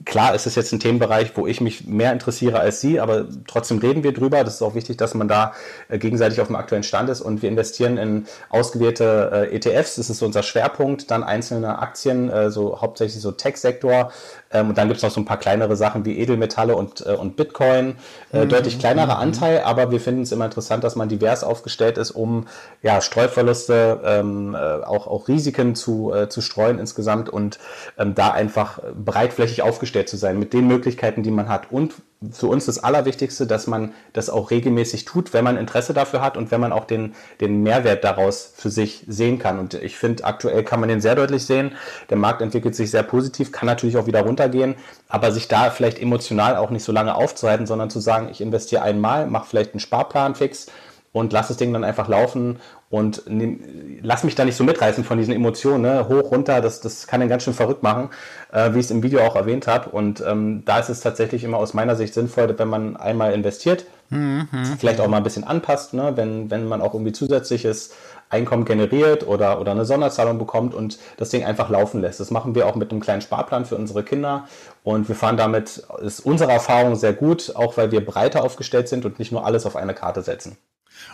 Klar 0.07 0.35
ist 0.35 0.47
es 0.47 0.54
jetzt 0.54 0.73
ein 0.73 0.80
Themenbereich, 0.80 1.33
wo 1.37 1.47
ich 1.47 1.61
mich 1.61 1.87
mehr 1.87 2.12
interessiere 2.12 2.59
als 2.59 2.80
Sie, 2.80 3.00
aber 3.00 3.26
trotzdem 3.47 3.78
reden 3.78 4.02
wir 4.02 4.14
drüber. 4.14 4.45
Das 4.45 4.54
ist 4.54 4.62
auch 4.62 4.75
wichtig, 4.75 4.97
dass 4.97 5.12
man 5.12 5.28
da 5.28 5.52
äh, 5.88 5.99
gegenseitig 5.99 6.40
auf 6.40 6.47
dem 6.47 6.57
aktuellen 6.57 6.85
Stand 6.85 7.11
ist. 7.11 7.21
Und 7.21 7.42
wir 7.42 7.50
investieren 7.50 7.99
in 7.99 8.26
ausgewählte 8.49 9.49
äh, 9.50 9.57
ETFs. 9.57 9.97
Das 9.97 10.09
ist 10.09 10.19
so 10.19 10.26
unser 10.26 10.42
Schwerpunkt. 10.42 11.11
Dann 11.11 11.23
einzelne 11.23 11.80
Aktien, 11.80 12.30
äh, 12.30 12.50
so 12.50 12.80
hauptsächlich 12.80 13.21
so 13.21 13.30
Tech-Sektor. 13.30 14.11
Ähm, 14.50 14.71
und 14.71 14.78
dann 14.78 14.88
gibt 14.88 14.97
es 14.97 15.02
noch 15.02 15.11
so 15.11 15.21
ein 15.21 15.26
paar 15.26 15.38
kleinere 15.38 15.76
Sachen 15.76 16.07
wie 16.07 16.19
Edelmetalle 16.19 16.76
und, 16.76 17.02
und 17.02 17.37
Bitcoin. 17.37 17.97
Mhm. 18.33 18.49
Deutlich 18.49 18.78
kleinerer 18.78 19.16
mhm. 19.16 19.23
Anteil, 19.23 19.62
aber 19.64 19.90
wir 19.90 20.00
finden 20.00 20.23
es 20.23 20.33
immer 20.33 20.47
interessant, 20.47 20.83
dass 20.83 20.97
man 20.97 21.09
divers 21.09 21.45
aufgestellt 21.45 21.99
ist, 21.99 22.11
um 22.11 22.47
ja, 22.83 23.00
Streuverluste, 23.00 24.00
ähm, 24.04 24.57
auch, 24.57 25.07
auch 25.07 25.28
Risiken 25.28 25.75
zu, 25.75 26.12
zu 26.28 26.40
streuen 26.40 26.78
insgesamt 26.78 27.28
und 27.28 27.59
ähm, 27.99 28.14
da 28.14 28.30
einfach 28.30 28.80
breitflächig 28.95 29.62
aufgestellt 29.62 29.89
aufgestellt 29.90 30.09
zu 30.09 30.16
sein 30.16 30.38
mit 30.38 30.52
den 30.52 30.68
Möglichkeiten, 30.68 31.23
die 31.23 31.30
man 31.30 31.49
hat. 31.49 31.73
Und 31.73 31.94
für 32.30 32.47
uns 32.47 32.66
das 32.66 32.78
Allerwichtigste, 32.78 33.47
dass 33.47 33.66
man 33.66 33.92
das 34.12 34.28
auch 34.30 34.50
regelmäßig 34.50 35.04
tut, 35.04 35.32
wenn 35.32 35.42
man 35.42 35.56
Interesse 35.56 35.94
dafür 35.94 36.20
hat 36.20 36.37
und 36.37 36.50
wenn 36.50 36.61
man 36.61 36.70
auch 36.70 36.85
den, 36.85 37.14
den 37.40 37.62
Mehrwert 37.62 38.04
daraus 38.04 38.52
für 38.54 38.70
sich 38.70 39.04
sehen 39.09 39.38
kann. 39.38 39.59
Und 39.59 39.75
ich 39.75 39.97
finde, 39.97 40.25
aktuell 40.25 40.62
kann 40.62 40.80
man 40.80 40.90
den 40.90 41.00
sehr 41.00 41.14
deutlich 41.14 41.44
sehen. 41.44 41.73
Der 42.11 42.18
Markt 42.18 42.42
entwickelt 42.42 42.75
sich 42.76 42.90
sehr 42.90 43.02
positiv, 43.02 43.52
kann 43.52 43.66
natürlich 43.66 43.97
auch 43.97 44.06
wieder 44.06 44.20
runtergehen, 44.23 44.75
aber 45.09 45.32
sich 45.32 45.49
da 45.49 45.70
vielleicht 45.70 45.99
emotional 45.99 46.56
auch 46.56 46.70
nicht 46.70 46.85
so 46.85 46.92
lange 46.92 47.14
aufzuhalten, 47.14 47.66
sondern 47.66 47.90
zu 47.90 48.00
sagen, 48.00 48.28
ich 48.30 48.40
investiere 48.40 48.82
einmal, 48.82 49.26
mache 49.26 49.49
vielleicht 49.49 49.73
einen 49.73 49.80
Sparplan 49.80 50.35
fix 50.35 50.66
und 51.12 51.33
lass 51.33 51.49
das 51.49 51.57
Ding 51.57 51.73
dann 51.73 51.85
einfach 51.85 52.09
laufen 52.09 52.61
und 52.88 53.29
nehm, 53.29 53.99
lass 54.02 54.23
mich 54.25 54.35
da 54.35 54.45
nicht 54.45 54.57
so 54.57 54.64
mitreißen 54.64 55.02
von 55.05 55.19
diesen 55.19 55.35
Emotionen, 55.35 55.83
ne? 55.83 56.09
hoch, 56.09 56.31
runter, 56.31 56.61
das, 56.61 56.81
das 56.81 57.07
kann 57.07 57.21
den 57.21 57.29
ganz 57.29 57.43
schön 57.43 57.55
verrückt 57.55 57.83
machen, 57.83 58.11
äh, 58.52 58.73
wie 58.75 58.79
ich 58.79 58.87
es 58.87 58.90
im 58.90 59.02
Video 59.02 59.21
auch 59.21 59.35
erwähnt 59.35 59.67
habe. 59.67 59.90
Und 59.90 60.23
ähm, 60.26 60.62
da 60.64 60.79
ist 60.79 60.88
es 60.88 61.00
tatsächlich 61.00 61.43
immer 61.43 61.59
aus 61.59 61.75
meiner 61.75 61.97
Sicht 61.97 62.14
sinnvoll, 62.14 62.57
wenn 62.57 62.69
man 62.69 62.97
einmal 62.97 63.33
investiert, 63.33 63.87
mhm. 64.11 64.49
vielleicht 64.79 65.00
auch 65.00 65.09
mal 65.09 65.19
ein 65.19 65.25
bisschen 65.25 65.45
anpasst, 65.45 65.95
ne? 65.95 66.12
wenn, 66.17 66.50
wenn 66.50 66.69
man 66.69 66.81
auch 66.81 66.95
irgendwie 66.95 67.12
zusätzliches 67.12 67.90
Einkommen 68.29 68.64
generiert 68.64 69.26
oder, 69.26 69.61
oder 69.61 69.73
eine 69.73 69.85
Sonderzahlung 69.85 70.38
bekommt 70.38 70.73
und 70.73 70.99
das 71.17 71.31
Ding 71.31 71.45
einfach 71.45 71.69
laufen 71.69 72.00
lässt. 72.00 72.21
Das 72.21 72.31
machen 72.31 72.55
wir 72.55 72.69
auch 72.69 72.76
mit 72.76 72.93
einem 72.93 73.00
kleinen 73.00 73.23
Sparplan 73.23 73.64
für 73.64 73.75
unsere 73.75 74.05
Kinder 74.05 74.47
und 74.85 75.09
wir 75.09 75.17
fahren 75.17 75.37
damit, 75.37 75.83
ist 76.00 76.21
unsere 76.21 76.52
Erfahrung 76.52 76.95
sehr 76.95 77.12
gut, 77.12 77.52
auch 77.57 77.76
weil 77.76 77.90
wir 77.90 78.05
breiter 78.05 78.45
aufgestellt 78.45 78.88
sind 78.88 79.05
und 79.05 79.19
nicht 79.19 79.33
nur 79.33 79.45
alles 79.45 79.67
auf 79.67 79.75
eine 79.75 79.95
Karte 79.95 80.23
setzen. 80.23 80.57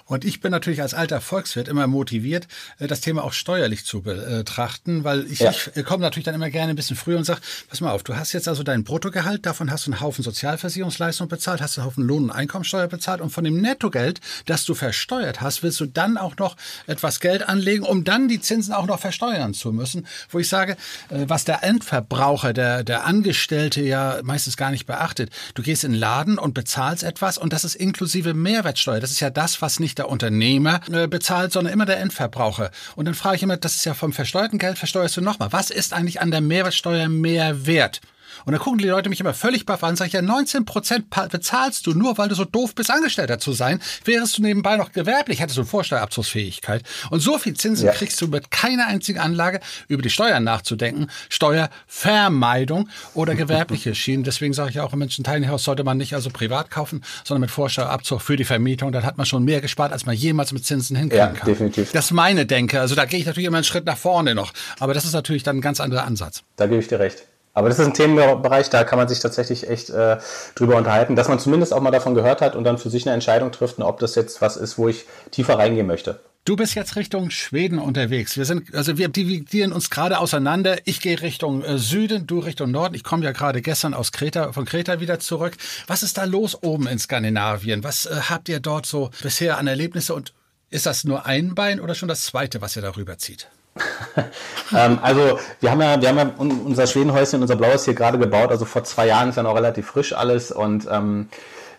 Und 0.04 0.24
ich 0.24 0.40
bin 0.40 0.50
natürlich 0.50 0.82
als 0.82 0.94
alter 0.94 1.20
Volkswirt 1.20 1.68
immer 1.68 1.86
motiviert, 1.86 2.48
äh, 2.78 2.86
das 2.86 3.00
Thema 3.00 3.24
auch 3.24 3.32
steuerlich 3.32 3.84
zu 3.84 4.02
betrachten, 4.02 5.04
weil 5.04 5.30
ich, 5.30 5.40
ja. 5.40 5.52
ich 5.74 5.84
komme 5.84 6.02
natürlich 6.02 6.24
dann 6.24 6.34
immer 6.34 6.50
gerne 6.50 6.70
ein 6.70 6.76
bisschen 6.76 6.96
früher 6.96 7.18
und 7.18 7.24
sage, 7.24 7.40
pass 7.68 7.80
mal 7.80 7.92
auf, 7.92 8.02
du 8.02 8.16
hast 8.16 8.32
jetzt 8.32 8.48
also 8.48 8.62
dein 8.62 8.84
Bruttogehalt, 8.84 9.46
davon 9.46 9.70
hast 9.70 9.86
du 9.86 9.92
einen 9.92 10.00
Haufen 10.00 10.22
Sozialversicherungsleistung 10.24 11.28
bezahlt, 11.28 11.60
hast 11.60 11.78
einen 11.78 11.86
Haufen 11.86 12.04
Lohn- 12.04 12.24
und 12.24 12.30
Einkommensteuer 12.30 12.86
bezahlt 12.86 13.20
und 13.20 13.30
von 13.30 13.44
dem 13.44 13.60
Nettogeld, 13.60 14.20
das 14.46 14.64
du 14.64 14.74
versteuert 14.74 15.40
hast, 15.40 15.62
willst 15.62 15.80
du 15.80 15.86
dann 15.86 16.16
auch 16.16 16.36
noch 16.36 16.56
etwas 16.86 17.20
Geld 17.20 17.48
anlegen, 17.48 17.84
um 17.84 18.04
dann 18.04 18.28
die 18.28 18.40
Zinsen 18.40 18.72
auch 18.72 18.86
noch 18.86 19.00
versteuern 19.00 19.54
zu 19.54 19.72
müssen, 19.72 20.06
wo 20.30 20.38
ich 20.38 20.48
sage, 20.48 20.76
äh, 21.08 21.24
was 21.26 21.44
der 21.44 21.62
Endverbraucher, 21.62 22.52
der, 22.52 22.84
der 22.84 23.04
Angestellte 23.04 23.82
ja 23.82 24.20
meistens 24.22 24.56
gar 24.56 24.70
nicht 24.70 24.86
beachtet. 24.86 25.30
Du 25.54 25.62
gehst 25.62 25.84
in 25.84 25.92
den 25.92 26.00
Laden 26.00 26.38
und 26.38 26.54
bezahlst 26.54 27.02
etwas 27.02 27.38
und 27.38 27.52
das 27.52 27.64
ist 27.64 27.74
inklusive 27.74 28.34
Mehrwertsteuer. 28.34 29.00
Das 29.00 29.10
ist 29.10 29.20
ja 29.20 29.30
das, 29.30 29.60
was 29.62 29.65
nicht 29.80 29.98
der 29.98 30.08
Unternehmer 30.08 30.80
äh, 30.90 31.06
bezahlt, 31.06 31.52
sondern 31.52 31.72
immer 31.72 31.86
der 31.86 31.98
Endverbraucher. 31.98 32.70
Und 32.94 33.06
dann 33.06 33.14
frage 33.14 33.36
ich 33.36 33.42
immer, 33.42 33.56
das 33.56 33.76
ist 33.76 33.84
ja 33.84 33.94
vom 33.94 34.12
versteuerten 34.12 34.58
Geld, 34.58 34.78
versteuerst 34.78 35.16
du 35.16 35.20
nochmal. 35.20 35.52
Was 35.52 35.70
ist 35.70 35.92
eigentlich 35.92 36.20
an 36.20 36.30
der 36.30 36.40
Mehrwertsteuer 36.40 37.08
mehr 37.08 37.66
wert? 37.66 38.00
Und 38.46 38.52
dann 38.52 38.60
gucken 38.60 38.78
die 38.78 38.86
Leute 38.86 39.08
mich 39.08 39.18
immer 39.18 39.34
völlig 39.34 39.66
baff 39.66 39.82
an, 39.82 39.96
sag 39.96 40.06
ich, 40.06 40.12
ja, 40.12 40.22
19 40.22 40.64
Prozent 40.64 41.06
bezahlst 41.10 41.86
du 41.86 41.92
nur, 41.92 42.16
weil 42.16 42.28
du 42.28 42.36
so 42.36 42.44
doof 42.44 42.76
bist, 42.76 42.92
Angestellter 42.92 43.40
zu 43.40 43.52
sein. 43.52 43.80
Wärst 44.04 44.38
du 44.38 44.42
nebenbei 44.42 44.76
noch 44.76 44.92
gewerblich, 44.92 45.40
hättest 45.40 45.58
du 45.58 45.64
Vorsteuerabzugsfähigkeit. 45.64 46.84
Und 47.10 47.20
so 47.20 47.38
viel 47.38 47.54
Zinsen 47.54 47.86
ja. 47.86 47.92
kriegst 47.92 48.20
du 48.20 48.28
mit 48.28 48.52
keiner 48.52 48.86
einzigen 48.86 49.18
Anlage, 49.18 49.58
über 49.88 50.00
die 50.00 50.10
Steuern 50.10 50.44
nachzudenken, 50.44 51.08
Steuervermeidung 51.28 52.88
oder 53.14 53.34
gewerbliche 53.34 53.94
Schienen. 53.96 54.22
Deswegen 54.22 54.54
sage 54.54 54.70
ich 54.70 54.80
auch, 54.80 54.92
im 54.92 55.00
Menschen 55.00 55.24
Tiny 55.24 55.46
House 55.48 55.64
sollte 55.64 55.82
man 55.82 55.98
nicht 55.98 56.14
also 56.14 56.30
privat 56.30 56.70
kaufen, 56.70 57.02
sondern 57.24 57.40
mit 57.40 57.50
Vorsteuerabzug 57.50 58.22
für 58.22 58.36
die 58.36 58.44
Vermietung. 58.44 58.92
Dann 58.92 59.04
hat 59.04 59.16
man 59.16 59.26
schon 59.26 59.42
mehr 59.44 59.60
gespart, 59.60 59.90
als 59.90 60.06
man 60.06 60.14
jemals 60.14 60.52
mit 60.52 60.64
Zinsen 60.64 60.96
hinkriegen 60.96 61.26
ja, 61.26 61.32
kann. 61.32 61.48
Definitiv. 61.48 61.90
Das 61.90 62.06
ist 62.06 62.10
meine 62.12 62.46
Denke. 62.46 62.80
Also 62.80 62.94
da 62.94 63.06
gehe 63.06 63.18
ich 63.18 63.26
natürlich 63.26 63.48
immer 63.48 63.56
einen 63.56 63.64
Schritt 63.64 63.86
nach 63.86 63.98
vorne 63.98 64.36
noch. 64.36 64.52
Aber 64.78 64.94
das 64.94 65.04
ist 65.04 65.14
natürlich 65.14 65.42
dann 65.42 65.56
ein 65.56 65.62
ganz 65.62 65.80
anderer 65.80 66.04
Ansatz. 66.04 66.44
Da 66.54 66.66
gebe 66.66 66.80
ich 66.80 66.86
dir 66.86 67.00
recht. 67.00 67.24
Aber 67.56 67.70
das 67.70 67.78
ist 67.78 67.86
ein 67.86 67.94
Themenbereich, 67.94 68.68
da 68.68 68.84
kann 68.84 68.98
man 68.98 69.08
sich 69.08 69.18
tatsächlich 69.18 69.66
echt 69.66 69.88
äh, 69.88 70.18
drüber 70.56 70.76
unterhalten, 70.76 71.16
dass 71.16 71.28
man 71.28 71.38
zumindest 71.38 71.72
auch 71.72 71.80
mal 71.80 71.90
davon 71.90 72.14
gehört 72.14 72.42
hat 72.42 72.54
und 72.54 72.64
dann 72.64 72.76
für 72.76 72.90
sich 72.90 73.06
eine 73.06 73.14
Entscheidung 73.14 73.50
trifft, 73.50 73.78
ob 73.78 73.98
das 73.98 74.14
jetzt 74.14 74.42
was 74.42 74.58
ist, 74.58 74.76
wo 74.76 74.88
ich 74.88 75.06
tiefer 75.30 75.58
reingehen 75.58 75.86
möchte. 75.86 76.20
Du 76.44 76.54
bist 76.54 76.74
jetzt 76.74 76.96
Richtung 76.96 77.30
Schweden 77.30 77.78
unterwegs. 77.78 78.36
Wir 78.36 78.44
sind, 78.44 78.74
also 78.74 78.98
wir 78.98 79.08
dividieren 79.08 79.72
uns 79.72 79.88
gerade 79.88 80.18
auseinander. 80.18 80.76
Ich 80.84 81.00
gehe 81.00 81.22
Richtung 81.22 81.64
äh, 81.64 81.78
Süden, 81.78 82.26
du 82.26 82.40
Richtung 82.40 82.70
Norden. 82.70 82.94
Ich 82.94 83.04
komme 83.04 83.24
ja 83.24 83.32
gerade 83.32 83.62
gestern 83.62 83.94
aus 83.94 84.12
Kreta, 84.12 84.52
von 84.52 84.66
Kreta 84.66 85.00
wieder 85.00 85.18
zurück. 85.18 85.56
Was 85.86 86.02
ist 86.02 86.18
da 86.18 86.24
los 86.24 86.62
oben 86.62 86.86
in 86.86 86.98
Skandinavien? 86.98 87.82
Was 87.82 88.04
äh, 88.04 88.16
habt 88.28 88.50
ihr 88.50 88.60
dort 88.60 88.84
so 88.84 89.10
bisher 89.22 89.56
an 89.56 89.66
Erlebnisse 89.66 90.12
und 90.14 90.34
ist 90.68 90.84
das 90.84 91.04
nur 91.04 91.24
ein 91.24 91.54
Bein 91.54 91.80
oder 91.80 91.94
schon 91.94 92.08
das 92.08 92.24
zweite, 92.24 92.60
was 92.60 92.76
ihr 92.76 92.82
darüber 92.82 93.16
zieht? 93.16 93.48
ähm, 94.76 94.98
also 95.02 95.38
wir 95.60 95.70
haben 95.70 95.80
ja, 95.80 96.00
wir 96.00 96.08
haben 96.08 96.18
ja 96.18 96.32
unser 96.38 96.86
Schwedenhäuschen, 96.86 97.42
unser 97.42 97.56
blaues 97.56 97.84
hier 97.84 97.94
gerade 97.94 98.18
gebaut. 98.18 98.50
Also 98.50 98.64
vor 98.64 98.84
zwei 98.84 99.06
Jahren 99.06 99.30
ist 99.30 99.36
ja 99.36 99.42
noch 99.42 99.56
relativ 99.56 99.86
frisch 99.86 100.12
alles 100.12 100.52
und 100.52 100.86
ähm, 100.90 101.28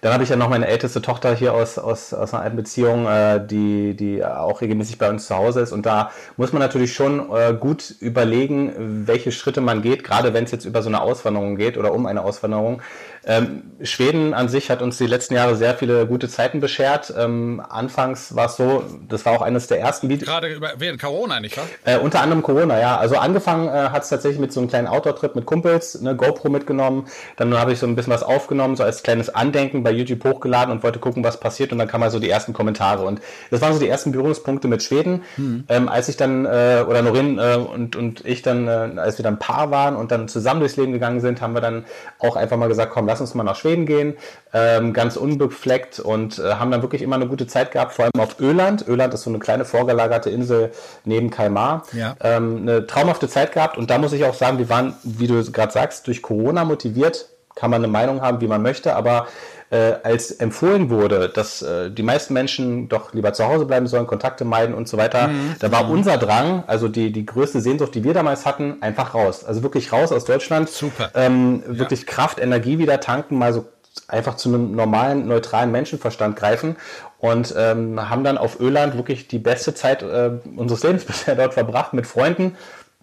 dann 0.01 0.13
habe 0.13 0.23
ich 0.23 0.29
ja 0.29 0.35
noch 0.35 0.49
meine 0.49 0.67
älteste 0.67 1.01
Tochter 1.01 1.33
hier 1.33 1.53
aus, 1.53 1.77
aus, 1.77 2.13
aus 2.13 2.33
einer 2.33 2.43
alten 2.43 2.55
Beziehung, 2.55 3.07
äh, 3.07 3.45
die, 3.45 3.95
die 3.95 4.23
auch 4.23 4.61
regelmäßig 4.61 4.97
bei 4.97 5.09
uns 5.09 5.27
zu 5.27 5.35
Hause 5.35 5.61
ist. 5.61 5.71
Und 5.71 5.85
da 5.85 6.11
muss 6.37 6.53
man 6.53 6.61
natürlich 6.61 6.93
schon 6.93 7.31
äh, 7.33 7.53
gut 7.53 7.95
überlegen, 7.99 9.05
welche 9.07 9.31
Schritte 9.31 9.61
man 9.61 9.81
geht, 9.81 10.03
gerade 10.03 10.33
wenn 10.33 10.43
es 10.43 10.51
jetzt 10.51 10.65
über 10.65 10.81
so 10.81 10.89
eine 10.89 11.01
Auswanderung 11.01 11.55
geht 11.55 11.77
oder 11.77 11.93
um 11.93 12.05
eine 12.05 12.23
Auswanderung. 12.23 12.81
Ähm, 13.27 13.63
Schweden 13.81 14.33
an 14.33 14.47
sich 14.47 14.71
hat 14.71 14.81
uns 14.81 14.97
die 14.97 15.05
letzten 15.05 15.35
Jahre 15.35 15.55
sehr 15.55 15.75
viele 15.75 16.07
gute 16.07 16.29
Zeiten 16.29 16.61
beschert. 16.61 17.13
Ähm, 17.15 17.61
anfangs 17.67 18.35
war 18.35 18.45
es 18.45 18.55
so, 18.55 18.83
das 19.07 19.25
war 19.25 19.33
auch 19.33 19.41
eines 19.41 19.67
der 19.67 19.79
ersten 19.79 20.07
Videos. 20.07 20.27
Gerade 20.27 20.47
über, 20.47 20.71
während 20.77 21.01
Corona, 21.01 21.39
nicht 21.41 21.57
wahr? 21.57 21.65
Äh, 21.83 21.99
unter 21.99 22.21
anderem 22.21 22.41
Corona, 22.41 22.79
ja. 22.79 22.97
Also 22.97 23.17
angefangen 23.17 23.67
äh, 23.67 23.89
hat 23.89 24.03
es 24.03 24.09
tatsächlich 24.09 24.39
mit 24.39 24.53
so 24.53 24.61
einem 24.61 24.69
kleinen 24.69 24.87
Outdoor-Trip 24.87 25.35
mit 25.35 25.45
Kumpels, 25.45 25.99
eine 25.99 26.15
GoPro 26.15 26.49
mitgenommen. 26.49 27.07
Dann 27.35 27.55
habe 27.57 27.73
ich 27.73 27.79
so 27.79 27.85
ein 27.85 27.95
bisschen 27.95 28.13
was 28.13 28.23
aufgenommen, 28.23 28.77
so 28.77 28.83
als 28.83 29.03
kleines 29.03 29.29
Andenken 29.29 29.83
bei 29.83 29.91
YouTube 29.91 30.23
hochgeladen 30.23 30.71
und 30.71 30.83
wollte 30.83 30.99
gucken, 30.99 31.23
was 31.23 31.39
passiert. 31.39 31.73
Und 31.73 31.79
dann 31.79 31.89
kamen 31.89 32.01
mal 32.01 32.11
so 32.11 32.19
die 32.19 32.29
ersten 32.29 32.53
Kommentare. 32.53 33.03
Und 33.03 33.19
das 33.51 33.59
waren 33.61 33.73
so 33.73 33.79
die 33.79 33.89
ersten 33.89 34.13
Berührungspunkte 34.13 34.69
mit 34.69 34.83
Schweden. 34.83 35.23
Hm. 35.35 35.65
Ähm, 35.67 35.89
als 35.89 36.07
ich 36.07 36.15
dann, 36.15 36.45
äh, 36.45 36.85
oder 36.87 37.01
Norin 37.01 37.39
äh, 37.39 37.57
und, 37.57 37.97
und 37.97 38.25
ich 38.25 38.41
dann, 38.41 38.67
äh, 38.67 38.99
als 38.99 39.19
wir 39.19 39.23
dann 39.23 39.37
Paar 39.37 39.69
waren 39.69 39.97
und 39.97 40.11
dann 40.11 40.29
zusammen 40.29 40.61
durchs 40.61 40.77
Leben 40.77 40.93
gegangen 40.93 41.19
sind, 41.19 41.41
haben 41.41 41.53
wir 41.53 41.61
dann 41.61 41.85
auch 42.19 42.37
einfach 42.37 42.55
mal 42.55 42.67
gesagt, 42.67 42.93
komm, 42.93 43.05
lass 43.05 43.16
uns 43.21 43.33
mal 43.35 43.43
nach 43.43 43.55
Schweden 43.55 43.85
gehen, 43.85 44.15
ähm, 44.53 44.93
ganz 44.93 45.17
unbefleckt 45.17 45.99
und 45.99 46.39
äh, 46.39 46.53
haben 46.55 46.71
dann 46.71 46.81
wirklich 46.81 47.01
immer 47.01 47.15
eine 47.15 47.27
gute 47.27 47.47
Zeit 47.47 47.71
gehabt, 47.71 47.93
vor 47.93 48.05
allem 48.05 48.19
auf 48.19 48.39
Öland. 48.39 48.87
Öland 48.87 49.13
ist 49.13 49.23
so 49.23 49.29
eine 49.29 49.39
kleine 49.39 49.65
vorgelagerte 49.65 50.29
Insel 50.29 50.71
neben 51.05 51.29
Kalmar. 51.29 51.83
Ja. 51.93 52.15
Ähm, 52.21 52.57
eine 52.61 52.87
traumhafte 52.87 53.27
Zeit 53.27 53.51
gehabt 53.51 53.77
und 53.77 53.89
da 53.89 53.97
muss 53.97 54.13
ich 54.13 54.25
auch 54.25 54.33
sagen, 54.33 54.57
wir 54.57 54.69
waren, 54.69 54.95
wie 55.03 55.27
du 55.27 55.43
gerade 55.51 55.71
sagst, 55.71 56.07
durch 56.07 56.21
Corona 56.21 56.65
motiviert, 56.65 57.29
kann 57.55 57.71
man 57.71 57.83
eine 57.83 57.91
Meinung 57.91 58.21
haben, 58.21 58.39
wie 58.41 58.47
man 58.47 58.61
möchte, 58.61 58.95
aber 58.95 59.27
äh, 59.69 59.95
als 60.03 60.31
empfohlen 60.31 60.89
wurde, 60.89 61.29
dass 61.29 61.61
äh, 61.61 61.91
die 61.91 62.03
meisten 62.03 62.33
Menschen 62.33 62.87
doch 62.87 63.13
lieber 63.13 63.33
zu 63.33 63.45
Hause 63.45 63.65
bleiben 63.65 63.87
sollen, 63.87 64.07
Kontakte 64.07 64.45
meiden 64.45 64.73
und 64.73 64.87
so 64.87 64.97
weiter, 64.97 65.27
mhm. 65.27 65.55
da 65.59 65.71
war 65.71 65.85
mhm. 65.85 65.91
unser 65.91 66.17
Drang, 66.17 66.63
also 66.67 66.87
die, 66.87 67.11
die 67.11 67.25
größte 67.25 67.59
Sehnsucht, 67.59 67.93
die 67.95 68.03
wir 68.03 68.13
damals 68.13 68.45
hatten, 68.45 68.77
einfach 68.81 69.13
raus. 69.13 69.43
Also 69.43 69.63
wirklich 69.63 69.91
raus 69.91 70.11
aus 70.11 70.25
Deutschland. 70.25 70.69
Super. 70.69 71.11
Ähm, 71.15 71.63
ja. 71.67 71.79
Wirklich 71.79 72.05
Kraft, 72.05 72.39
Energie 72.39 72.77
wieder 72.77 72.99
tanken, 72.99 73.37
mal 73.37 73.53
so 73.53 73.65
einfach 74.07 74.35
zu 74.35 74.49
einem 74.49 74.73
normalen, 74.73 75.27
neutralen 75.27 75.71
Menschenverstand 75.71 76.35
greifen 76.37 76.77
und 77.19 77.53
ähm, 77.57 78.09
haben 78.09 78.23
dann 78.23 78.37
auf 78.37 78.59
Öland 78.59 78.95
wirklich 78.95 79.27
die 79.27 79.39
beste 79.39 79.73
Zeit 79.73 80.01
äh, 80.01 80.31
unseres 80.55 80.83
Lebens 80.83 81.05
bisher 81.05 81.35
dort 81.35 81.55
verbracht 81.55 81.93
mit 81.93 82.07
Freunden 82.07 82.55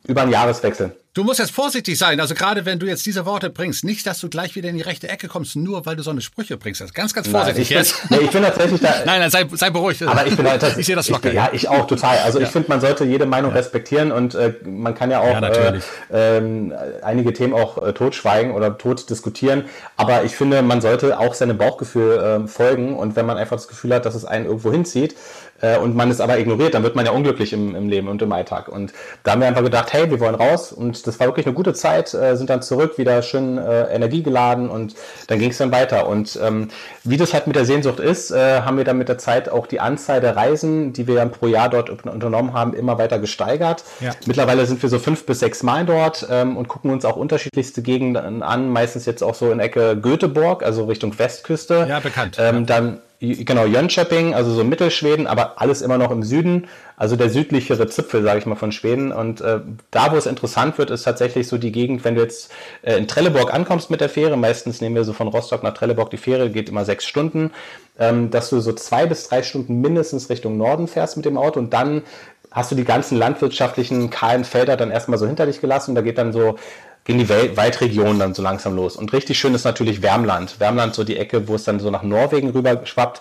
über 0.06 0.22
einen 0.22 0.30
Jahreswechsel. 0.30 0.96
Du 1.14 1.22
musst 1.22 1.38
jetzt 1.38 1.52
vorsichtig 1.52 1.96
sein. 1.96 2.18
Also 2.18 2.34
gerade 2.34 2.66
wenn 2.66 2.80
du 2.80 2.86
jetzt 2.86 3.06
diese 3.06 3.24
Worte 3.24 3.48
bringst, 3.48 3.84
nicht, 3.84 4.04
dass 4.04 4.18
du 4.18 4.28
gleich 4.28 4.56
wieder 4.56 4.68
in 4.68 4.76
die 4.76 4.82
rechte 4.82 5.08
Ecke 5.08 5.28
kommst, 5.28 5.54
nur 5.54 5.86
weil 5.86 5.94
du 5.94 6.02
so 6.02 6.10
eine 6.10 6.20
Sprüche 6.20 6.56
bringst. 6.56 6.82
Also 6.82 6.92
ganz, 6.92 7.14
ganz 7.14 7.28
vorsichtig 7.28 7.70
nein, 7.70 7.78
jetzt. 7.78 8.08
Bin, 8.08 8.18
nee, 8.18 8.24
ich 8.24 8.30
bin 8.32 8.42
tatsächlich 8.42 8.80
da. 8.80 8.94
nein, 9.06 9.20
nein, 9.20 9.30
sei, 9.30 9.46
sei 9.52 9.70
beruhigt. 9.70 10.02
Aber 10.02 10.26
ich 10.26 10.36
bin 10.36 10.44
halt, 10.44 10.60
ich 10.76 10.84
sehe 10.84 10.96
das 10.96 11.08
locker. 11.08 11.28
Ich, 11.28 11.34
ja, 11.34 11.50
ich 11.52 11.68
auch 11.68 11.86
total. 11.86 12.18
Also 12.18 12.40
ja. 12.40 12.46
ich 12.46 12.50
finde, 12.50 12.68
man 12.68 12.80
sollte 12.80 13.04
jede 13.04 13.26
Meinung 13.26 13.52
ja. 13.52 13.58
respektieren 13.58 14.10
und 14.10 14.34
äh, 14.34 14.54
man 14.64 14.96
kann 14.96 15.12
ja 15.12 15.20
auch 15.20 15.40
ja, 15.40 15.78
äh, 16.10 16.38
äh, 16.38 16.72
einige 17.02 17.32
Themen 17.32 17.54
auch 17.54 17.80
äh, 17.80 17.92
totschweigen 17.92 18.50
oder 18.50 18.76
tot 18.76 19.08
diskutieren. 19.08 19.66
Aber 19.96 20.24
ich 20.24 20.34
finde, 20.34 20.62
man 20.62 20.80
sollte 20.80 21.20
auch 21.20 21.34
seinem 21.34 21.56
Bauchgefühl 21.56 22.44
äh, 22.44 22.48
folgen 22.48 22.96
und 22.96 23.14
wenn 23.14 23.24
man 23.24 23.36
einfach 23.36 23.54
das 23.54 23.68
Gefühl 23.68 23.94
hat, 23.94 24.04
dass 24.04 24.16
es 24.16 24.24
einen 24.24 24.46
irgendwo 24.46 24.72
hinzieht, 24.72 25.14
äh, 25.60 25.78
und 25.78 25.94
man 25.96 26.10
es 26.10 26.20
aber 26.20 26.38
ignoriert, 26.38 26.74
dann 26.74 26.82
wird 26.82 26.96
man 26.96 27.06
ja 27.06 27.12
unglücklich 27.12 27.52
im, 27.52 27.74
im 27.74 27.88
Leben 27.88 28.08
und 28.08 28.20
im 28.22 28.32
Alltag. 28.32 28.68
Und 28.68 28.92
da 29.22 29.32
haben 29.32 29.40
wir 29.40 29.48
einfach 29.48 29.62
gedacht, 29.62 29.92
hey, 29.92 30.10
wir 30.10 30.20
wollen 30.20 30.34
raus 30.34 30.72
und 30.72 31.06
das 31.06 31.18
war 31.20 31.26
wirklich 31.26 31.46
eine 31.46 31.54
gute 31.54 31.72
Zeit, 31.74 32.12
äh, 32.14 32.36
sind 32.36 32.50
dann 32.50 32.62
zurück, 32.62 32.98
wieder 32.98 33.22
schön 33.22 33.58
äh, 33.58 33.84
Energie 33.94 34.22
geladen 34.22 34.68
und 34.68 34.94
dann 35.26 35.38
ging 35.38 35.50
es 35.50 35.58
dann 35.58 35.72
weiter. 35.72 36.08
Und 36.08 36.38
ähm, 36.42 36.68
wie 37.02 37.16
das 37.16 37.32
halt 37.32 37.46
mit 37.46 37.56
der 37.56 37.64
Sehnsucht 37.64 38.00
ist, 38.00 38.30
äh, 38.30 38.60
haben 38.62 38.76
wir 38.76 38.84
dann 38.84 38.98
mit 38.98 39.08
der 39.08 39.18
Zeit 39.18 39.48
auch 39.48 39.66
die 39.66 39.80
Anzahl 39.80 40.20
der 40.20 40.36
Reisen, 40.36 40.92
die 40.92 41.06
wir 41.06 41.24
pro 41.26 41.46
Jahr 41.46 41.68
dort 41.68 41.90
unternommen 41.90 42.52
haben, 42.52 42.74
immer 42.74 42.98
weiter 42.98 43.18
gesteigert. 43.18 43.84
Ja. 44.00 44.12
Mittlerweile 44.26 44.66
sind 44.66 44.82
wir 44.82 44.88
so 44.88 44.98
fünf 44.98 45.24
bis 45.26 45.40
sechs 45.40 45.62
Mal 45.62 45.86
dort 45.86 46.26
ähm, 46.30 46.56
und 46.56 46.68
gucken 46.68 46.90
uns 46.90 47.04
auch 47.04 47.16
unterschiedlichste 47.16 47.82
Gegenden 47.82 48.42
an, 48.42 48.68
meistens 48.68 49.06
jetzt 49.06 49.22
auch 49.22 49.34
so 49.34 49.50
in 49.50 49.60
Ecke 49.60 49.96
Göteborg, 49.96 50.62
also 50.62 50.84
Richtung 50.84 51.18
Westküste. 51.18 51.86
Ja, 51.88 52.00
bekannt. 52.00 52.36
Ähm. 52.38 52.66
Dann 52.66 53.00
genau, 53.44 53.64
Jönköping, 53.66 54.34
also 54.34 54.52
so 54.52 54.64
Mittelschweden, 54.64 55.26
aber 55.26 55.60
alles 55.60 55.82
immer 55.82 55.98
noch 55.98 56.10
im 56.10 56.22
Süden, 56.22 56.66
also 56.96 57.16
der 57.16 57.30
südlichere 57.30 57.86
Zipfel, 57.88 58.22
sage 58.22 58.38
ich 58.38 58.46
mal, 58.46 58.54
von 58.54 58.72
Schweden. 58.72 59.12
Und 59.12 59.40
äh, 59.40 59.60
da, 59.90 60.12
wo 60.12 60.16
es 60.16 60.26
interessant 60.26 60.78
wird, 60.78 60.90
ist 60.90 61.04
tatsächlich 61.04 61.48
so 61.48 61.58
die 61.58 61.72
Gegend, 61.72 62.04
wenn 62.04 62.14
du 62.14 62.22
jetzt 62.22 62.52
äh, 62.82 62.96
in 62.96 63.08
Trelleborg 63.08 63.52
ankommst 63.52 63.90
mit 63.90 64.00
der 64.00 64.08
Fähre, 64.08 64.36
meistens 64.36 64.80
nehmen 64.80 64.94
wir 64.94 65.04
so 65.04 65.12
von 65.12 65.28
Rostock 65.28 65.62
nach 65.62 65.74
Trelleborg 65.74 66.10
die 66.10 66.16
Fähre, 66.16 66.50
geht 66.50 66.68
immer 66.68 66.84
sechs 66.84 67.04
Stunden, 67.04 67.50
ähm, 67.98 68.30
dass 68.30 68.50
du 68.50 68.60
so 68.60 68.72
zwei 68.72 69.06
bis 69.06 69.28
drei 69.28 69.42
Stunden 69.42 69.80
mindestens 69.80 70.30
Richtung 70.30 70.56
Norden 70.56 70.88
fährst 70.88 71.16
mit 71.16 71.26
dem 71.26 71.38
Auto 71.38 71.58
und 71.60 71.72
dann 71.72 72.02
hast 72.50 72.70
du 72.70 72.76
die 72.76 72.84
ganzen 72.84 73.18
landwirtschaftlichen 73.18 74.10
kahlen 74.10 74.44
Felder 74.44 74.76
dann 74.76 74.92
erstmal 74.92 75.18
so 75.18 75.26
hinter 75.26 75.46
dich 75.46 75.60
gelassen. 75.60 75.96
Da 75.96 76.02
geht 76.02 76.18
dann 76.18 76.32
so 76.32 76.56
gehen 77.04 77.18
die 77.18 77.28
Waldregionen 77.28 78.18
dann 78.18 78.34
so 78.34 78.42
langsam 78.42 78.74
los. 78.74 78.96
Und 78.96 79.12
richtig 79.12 79.38
schön 79.38 79.54
ist 79.54 79.64
natürlich 79.64 80.02
Wärmland. 80.02 80.58
Wärmland, 80.58 80.94
so 80.94 81.04
die 81.04 81.18
Ecke, 81.18 81.48
wo 81.48 81.54
es 81.54 81.64
dann 81.64 81.78
so 81.78 81.90
nach 81.90 82.02
Norwegen 82.02 82.50
rüber 82.50 82.80
schwappt. 82.84 83.20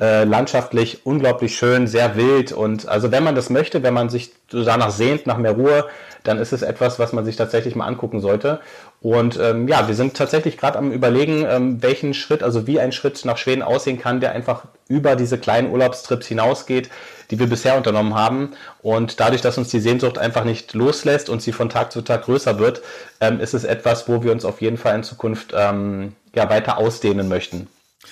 Äh, 0.00 0.24
landschaftlich 0.24 1.04
unglaublich 1.04 1.56
schön, 1.56 1.86
sehr 1.86 2.16
wild. 2.16 2.52
Und 2.52 2.88
also 2.88 3.12
wenn 3.12 3.22
man 3.22 3.34
das 3.34 3.50
möchte, 3.50 3.82
wenn 3.82 3.94
man 3.94 4.08
sich 4.08 4.32
danach 4.50 4.90
sehnt, 4.90 5.26
nach 5.26 5.38
mehr 5.38 5.52
Ruhe, 5.52 5.86
dann 6.24 6.38
ist 6.38 6.52
es 6.52 6.62
etwas, 6.62 6.98
was 6.98 7.12
man 7.12 7.24
sich 7.24 7.36
tatsächlich 7.36 7.76
mal 7.76 7.86
angucken 7.86 8.20
sollte. 8.20 8.60
Und 9.04 9.38
ähm, 9.38 9.68
ja, 9.68 9.86
wir 9.86 9.94
sind 9.94 10.16
tatsächlich 10.16 10.56
gerade 10.56 10.78
am 10.78 10.90
überlegen, 10.90 11.44
ähm, 11.46 11.82
welchen 11.82 12.14
Schritt, 12.14 12.42
also 12.42 12.66
wie 12.66 12.80
ein 12.80 12.90
Schritt 12.90 13.22
nach 13.26 13.36
Schweden 13.36 13.60
aussehen 13.60 14.00
kann, 14.00 14.18
der 14.18 14.32
einfach 14.32 14.64
über 14.88 15.14
diese 15.14 15.36
kleinen 15.36 15.70
Urlaubstrips 15.70 16.26
hinausgeht, 16.26 16.88
die 17.30 17.38
wir 17.38 17.46
bisher 17.46 17.76
unternommen 17.76 18.14
haben. 18.14 18.52
Und 18.80 19.20
dadurch, 19.20 19.42
dass 19.42 19.58
uns 19.58 19.68
die 19.68 19.80
Sehnsucht 19.80 20.16
einfach 20.16 20.44
nicht 20.44 20.72
loslässt 20.72 21.28
und 21.28 21.42
sie 21.42 21.52
von 21.52 21.68
Tag 21.68 21.92
zu 21.92 22.00
Tag 22.00 22.24
größer 22.24 22.58
wird, 22.58 22.80
ähm, 23.20 23.40
ist 23.40 23.52
es 23.52 23.64
etwas, 23.64 24.08
wo 24.08 24.22
wir 24.22 24.32
uns 24.32 24.46
auf 24.46 24.62
jeden 24.62 24.78
Fall 24.78 24.94
in 24.94 25.02
Zukunft 25.02 25.52
ähm, 25.54 26.14
ja, 26.34 26.48
weiter 26.48 26.78
ausdehnen 26.78 27.28
möchten. 27.28 27.66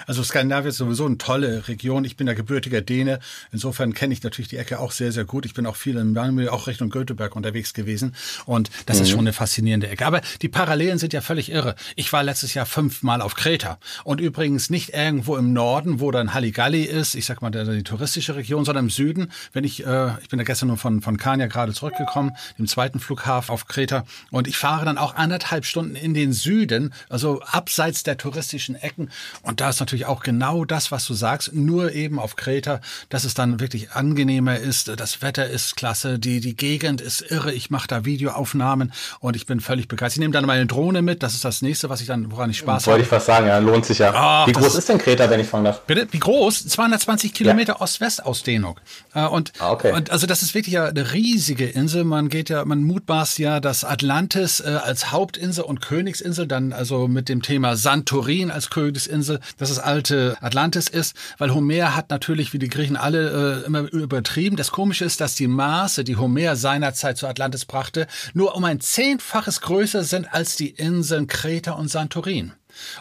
Also 0.06 0.22
Skandinavien 0.22 0.70
ist 0.70 0.76
sowieso 0.78 1.06
eine 1.06 1.18
tolle 1.18 1.68
Region. 1.68 2.04
Ich 2.04 2.16
bin 2.16 2.26
der 2.26 2.34
gebürtiger 2.34 2.80
Däne. 2.80 3.20
Insofern 3.50 3.94
kenne 3.94 4.12
ich 4.12 4.22
natürlich 4.22 4.48
die 4.48 4.56
Ecke 4.56 4.78
auch 4.78 4.92
sehr, 4.92 5.12
sehr 5.12 5.24
gut. 5.24 5.46
Ich 5.46 5.54
bin 5.54 5.66
auch 5.66 5.76
viel 5.76 5.96
in 5.96 6.12
Malmö, 6.12 6.48
auch 6.48 6.66
Richtung 6.66 6.90
Göteborg 6.90 7.36
unterwegs 7.36 7.74
gewesen. 7.74 8.14
Und 8.46 8.70
das 8.86 8.96
mhm. 8.96 9.02
ist 9.02 9.10
schon 9.10 9.20
eine 9.20 9.32
faszinierende 9.32 9.88
Ecke. 9.88 10.06
Aber 10.06 10.20
die 10.40 10.48
Parallelen 10.48 10.98
sind 10.98 11.12
ja 11.12 11.20
völlig 11.20 11.50
irre. 11.50 11.74
Ich 11.96 12.12
war 12.12 12.22
letztes 12.22 12.54
Jahr 12.54 12.66
fünfmal 12.66 13.20
auf 13.20 13.34
Kreta. 13.34 13.78
Und 14.04 14.20
übrigens 14.20 14.70
nicht 14.70 14.90
irgendwo 14.90 15.36
im 15.36 15.52
Norden, 15.52 16.00
wo 16.00 16.10
dann 16.10 16.34
Halligalli 16.34 16.82
ist, 16.82 17.14
ich 17.14 17.26
sag 17.26 17.42
mal 17.42 17.50
die, 17.50 17.64
die 17.64 17.82
touristische 17.82 18.36
Region, 18.36 18.64
sondern 18.64 18.86
im 18.86 18.90
Süden. 18.90 19.30
Wenn 19.52 19.64
ich, 19.64 19.84
äh, 19.86 20.10
ich 20.22 20.28
bin 20.28 20.38
ja 20.38 20.44
gestern 20.44 20.68
nur 20.68 20.78
von, 20.78 21.02
von 21.02 21.16
Kania 21.16 21.46
gerade 21.46 21.72
zurückgekommen, 21.72 22.32
dem 22.58 22.66
zweiten 22.66 23.00
Flughafen 23.00 23.52
auf 23.52 23.66
Kreta. 23.66 24.04
Und 24.30 24.48
ich 24.48 24.56
fahre 24.56 24.84
dann 24.84 24.98
auch 24.98 25.14
anderthalb 25.14 25.64
Stunden 25.64 25.96
in 25.96 26.14
den 26.14 26.32
Süden, 26.32 26.92
also 27.08 27.42
abseits 27.42 28.02
der 28.02 28.16
touristischen 28.16 28.74
Ecken. 28.74 29.10
Und 29.42 29.60
da 29.60 29.70
ist 29.70 29.80
natürlich 29.82 30.06
auch 30.06 30.22
genau 30.22 30.64
das, 30.64 30.90
was 30.90 31.06
du 31.06 31.14
sagst, 31.14 31.52
nur 31.52 31.92
eben 31.92 32.18
auf 32.18 32.36
Kreta, 32.36 32.80
dass 33.08 33.24
es 33.24 33.34
dann 33.34 33.60
wirklich 33.60 33.92
angenehmer 33.92 34.58
ist. 34.58 34.88
Das 34.88 35.22
Wetter 35.22 35.48
ist 35.48 35.76
klasse, 35.76 36.18
die, 36.18 36.40
die 36.40 36.56
Gegend 36.56 37.00
ist 37.00 37.20
irre. 37.20 37.52
Ich 37.52 37.70
mache 37.70 37.88
da 37.88 38.04
Videoaufnahmen 38.04 38.92
und 39.20 39.36
ich 39.36 39.46
bin 39.46 39.60
völlig 39.60 39.88
begeistert. 39.88 40.16
Ich 40.16 40.20
nehme 40.20 40.32
dann 40.32 40.46
meine 40.46 40.66
Drohne 40.66 41.02
mit. 41.02 41.22
Das 41.22 41.34
ist 41.34 41.44
das 41.44 41.62
nächste, 41.62 41.88
was 41.88 42.00
ich 42.00 42.06
dann, 42.06 42.30
woran 42.30 42.50
ich 42.50 42.58
Spaß 42.58 42.84
habe. 42.84 42.92
Wollte 42.92 43.02
ich 43.02 43.08
fast 43.08 43.26
sagen, 43.26 43.46
ja, 43.46 43.58
lohnt 43.58 43.84
sich 43.84 43.98
ja. 43.98 44.12
Ach, 44.14 44.46
Wie 44.46 44.52
groß 44.52 44.74
ist 44.76 44.88
denn 44.88 44.98
Kreta, 44.98 45.28
wenn 45.28 45.40
ich 45.40 45.48
fragen 45.48 45.64
darf? 45.64 45.80
Bitte? 45.82 46.06
Wie 46.10 46.18
groß? 46.18 46.66
220 46.68 47.34
Kilometer 47.34 47.74
ja. 47.74 47.80
Ost-West-Ausdehnung. 47.80 48.78
Äh, 49.14 49.26
und, 49.26 49.52
ah, 49.58 49.72
okay. 49.72 49.92
und 49.92 50.10
also 50.10 50.26
das 50.26 50.42
ist 50.42 50.54
wirklich 50.54 50.74
ja 50.74 50.86
eine 50.86 51.12
riesige 51.12 51.66
Insel. 51.66 52.04
Man 52.04 52.28
geht 52.28 52.48
ja, 52.48 52.64
man 52.64 52.84
mutmaßt 52.84 53.38
ja, 53.38 53.60
dass 53.60 53.84
Atlantis 53.84 54.60
äh, 54.60 54.78
als 54.82 55.10
Hauptinsel 55.10 55.64
und 55.64 55.80
Königsinsel, 55.80 56.46
dann 56.46 56.72
also 56.72 57.08
mit 57.08 57.28
dem 57.28 57.42
Thema 57.42 57.76
Santorin 57.76 58.50
als 58.50 58.70
Königsinsel, 58.70 59.40
das 59.58 59.70
ist 59.72 59.78
alte 59.78 60.36
Atlantis 60.40 60.88
ist, 60.88 61.16
weil 61.38 61.52
Homer 61.54 61.96
hat 61.96 62.10
natürlich, 62.10 62.52
wie 62.52 62.58
die 62.58 62.68
Griechen 62.68 62.96
alle, 62.96 63.62
äh, 63.62 63.66
immer 63.66 63.80
übertrieben. 63.92 64.56
Das 64.56 64.70
Komische 64.70 65.04
ist, 65.04 65.20
dass 65.20 65.34
die 65.34 65.48
Maße, 65.48 66.04
die 66.04 66.16
Homer 66.16 66.56
seinerzeit 66.56 67.18
zu 67.18 67.26
Atlantis 67.26 67.64
brachte, 67.64 68.06
nur 68.34 68.54
um 68.54 68.64
ein 68.64 68.80
Zehnfaches 68.80 69.60
größer 69.60 70.04
sind 70.04 70.32
als 70.32 70.56
die 70.56 70.70
Inseln 70.70 71.26
Kreta 71.26 71.72
und 71.72 71.88
Santorin. 71.88 72.52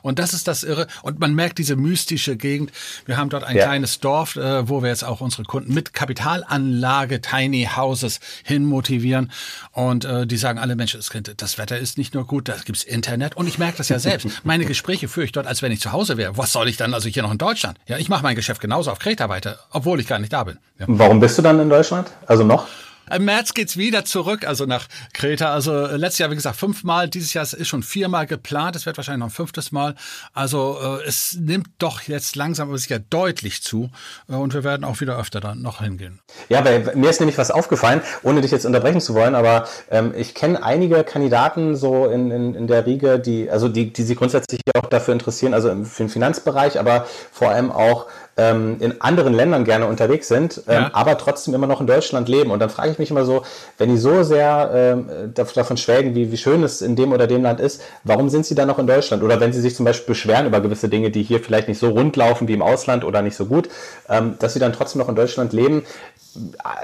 Und 0.01 0.19
das 0.19 0.33
ist 0.33 0.47
das 0.47 0.63
Irre. 0.63 0.87
Und 1.01 1.19
man 1.19 1.33
merkt 1.35 1.57
diese 1.57 1.75
mystische 1.75 2.35
Gegend. 2.35 2.71
Wir 3.05 3.17
haben 3.17 3.29
dort 3.29 3.43
ein 3.43 3.55
ja. 3.55 3.65
kleines 3.65 3.99
Dorf, 3.99 4.35
äh, 4.35 4.67
wo 4.67 4.81
wir 4.81 4.89
jetzt 4.89 5.03
auch 5.03 5.21
unsere 5.21 5.43
Kunden 5.43 5.73
mit 5.73 5.93
Kapitalanlage 5.93 7.21
Tiny 7.21 7.69
Houses 7.75 8.19
hin 8.43 8.65
motivieren. 8.65 9.31
Und 9.71 10.05
äh, 10.05 10.27
die 10.27 10.37
sagen 10.37 10.59
alle 10.59 10.75
Menschen, 10.75 11.01
das 11.37 11.57
Wetter 11.57 11.77
ist 11.77 11.97
nicht 11.97 12.13
nur 12.13 12.25
gut, 12.25 12.47
da 12.47 12.55
gibt's 12.63 12.83
Internet. 12.83 13.35
Und 13.35 13.47
ich 13.47 13.57
merke 13.57 13.77
das 13.77 13.89
ja 13.89 13.99
selbst. 13.99 14.27
Meine 14.43 14.65
Gespräche 14.65 15.07
führe 15.07 15.25
ich 15.25 15.31
dort, 15.31 15.47
als 15.47 15.61
wenn 15.61 15.71
ich 15.71 15.81
zu 15.81 15.91
Hause 15.91 16.17
wäre. 16.17 16.37
Was 16.37 16.51
soll 16.51 16.69
ich 16.69 16.77
dann 16.77 16.93
also 16.93 17.09
hier 17.09 17.23
noch 17.23 17.31
in 17.31 17.37
Deutschland? 17.37 17.77
Ja, 17.87 17.97
ich 17.97 18.09
mache 18.09 18.23
mein 18.23 18.35
Geschäft 18.35 18.61
genauso 18.61 18.91
auf 18.91 18.99
Kreta 18.99 19.29
weiter, 19.29 19.59
obwohl 19.71 19.99
ich 19.99 20.07
gar 20.07 20.19
nicht 20.19 20.33
da 20.33 20.43
bin. 20.43 20.57
Ja. 20.79 20.85
Warum 20.87 21.19
bist 21.19 21.37
du 21.37 21.41
dann 21.41 21.59
in 21.59 21.69
Deutschland? 21.69 22.11
Also 22.25 22.43
noch? 22.43 22.67
Im 23.13 23.25
März 23.25 23.53
geht's 23.53 23.77
wieder 23.77 24.05
zurück, 24.05 24.47
also 24.47 24.65
nach 24.65 24.87
Kreta. 25.13 25.53
Also 25.53 25.85
äh, 25.85 25.97
letztes 25.97 26.19
Jahr, 26.19 26.31
wie 26.31 26.35
gesagt, 26.35 26.55
fünfmal. 26.55 27.09
Dieses 27.09 27.33
Jahr 27.33 27.43
ist 27.43 27.67
schon 27.67 27.83
viermal 27.83 28.25
geplant. 28.25 28.75
Es 28.75 28.85
wird 28.85 28.97
wahrscheinlich 28.97 29.19
noch 29.19 29.27
ein 29.27 29.31
fünftes 29.31 29.71
Mal. 29.71 29.95
Also 30.33 30.77
äh, 30.81 31.07
es 31.07 31.37
nimmt 31.39 31.67
doch 31.79 32.01
jetzt 32.03 32.35
langsam 32.35 32.69
aber 32.69 32.77
sicher 32.77 32.99
deutlich 32.99 33.63
zu. 33.63 33.89
Äh, 34.29 34.35
und 34.35 34.53
wir 34.53 34.63
werden 34.63 34.83
auch 34.83 35.01
wieder 35.01 35.17
öfter 35.17 35.39
dann 35.39 35.61
noch 35.61 35.81
hingehen. 35.81 36.19
Ja, 36.49 36.63
weil 36.63 36.95
mir 36.95 37.09
ist 37.09 37.19
nämlich 37.19 37.37
was 37.37 37.51
aufgefallen, 37.51 38.01
ohne 38.23 38.41
dich 38.41 38.51
jetzt 38.51 38.65
unterbrechen 38.65 39.01
zu 39.01 39.13
wollen, 39.13 39.35
aber 39.35 39.67
ähm, 39.89 40.13
ich 40.15 40.33
kenne 40.33 40.63
einige 40.63 41.03
Kandidaten 41.03 41.75
so 41.75 42.07
in, 42.07 42.31
in, 42.31 42.55
in 42.55 42.67
der 42.67 42.85
Riege, 42.85 43.19
die, 43.19 43.49
also 43.49 43.67
die, 43.67 43.91
die 43.91 44.03
sich 44.03 44.17
grundsätzlich 44.17 44.61
auch 44.75 44.87
dafür 44.87 45.13
interessieren, 45.13 45.53
also 45.53 45.69
für 45.83 46.03
den 46.03 46.09
Finanzbereich, 46.09 46.79
aber 46.79 47.05
vor 47.31 47.49
allem 47.49 47.71
auch 47.71 48.07
ähm, 48.37 48.77
in 48.79 49.01
anderen 49.01 49.33
Ländern 49.33 49.65
gerne 49.65 49.87
unterwegs 49.87 50.27
sind, 50.27 50.63
ähm, 50.67 50.83
ja. 50.83 50.89
aber 50.93 51.17
trotzdem 51.17 51.53
immer 51.53 51.67
noch 51.67 51.81
in 51.81 51.87
Deutschland 51.87 52.29
leben. 52.29 52.51
Und 52.51 52.59
dann 52.59 52.69
frage 52.69 52.91
ich 52.91 52.99
mich 52.99 53.00
immer 53.09 53.25
so, 53.25 53.41
wenn 53.79 53.89
die 53.89 53.97
so 53.97 54.21
sehr 54.21 54.69
ähm, 54.73 55.33
davon 55.33 55.77
schwelgen, 55.77 56.13
wie, 56.13 56.31
wie 56.31 56.37
schön 56.37 56.61
es 56.61 56.81
in 56.83 56.95
dem 56.95 57.11
oder 57.11 57.25
dem 57.25 57.41
Land 57.41 57.59
ist, 57.59 57.81
warum 58.03 58.29
sind 58.29 58.45
sie 58.45 58.53
dann 58.53 58.67
noch 58.67 58.77
in 58.77 58.85
Deutschland? 58.85 59.23
Oder 59.23 59.39
wenn 59.39 59.53
sie 59.53 59.61
sich 59.61 59.75
zum 59.75 59.85
Beispiel 59.85 60.13
beschweren 60.13 60.45
über 60.45 60.61
gewisse 60.61 60.89
Dinge, 60.89 61.09
die 61.09 61.23
hier 61.23 61.39
vielleicht 61.39 61.67
nicht 61.67 61.79
so 61.79 61.89
rund 61.89 62.15
laufen 62.15 62.47
wie 62.47 62.53
im 62.53 62.61
Ausland 62.61 63.03
oder 63.03 63.23
nicht 63.23 63.35
so 63.35 63.45
gut, 63.45 63.69
ähm, 64.09 64.35
dass 64.37 64.53
sie 64.53 64.59
dann 64.59 64.73
trotzdem 64.73 64.99
noch 64.99 65.09
in 65.09 65.15
Deutschland 65.15 65.53
leben 65.53 65.83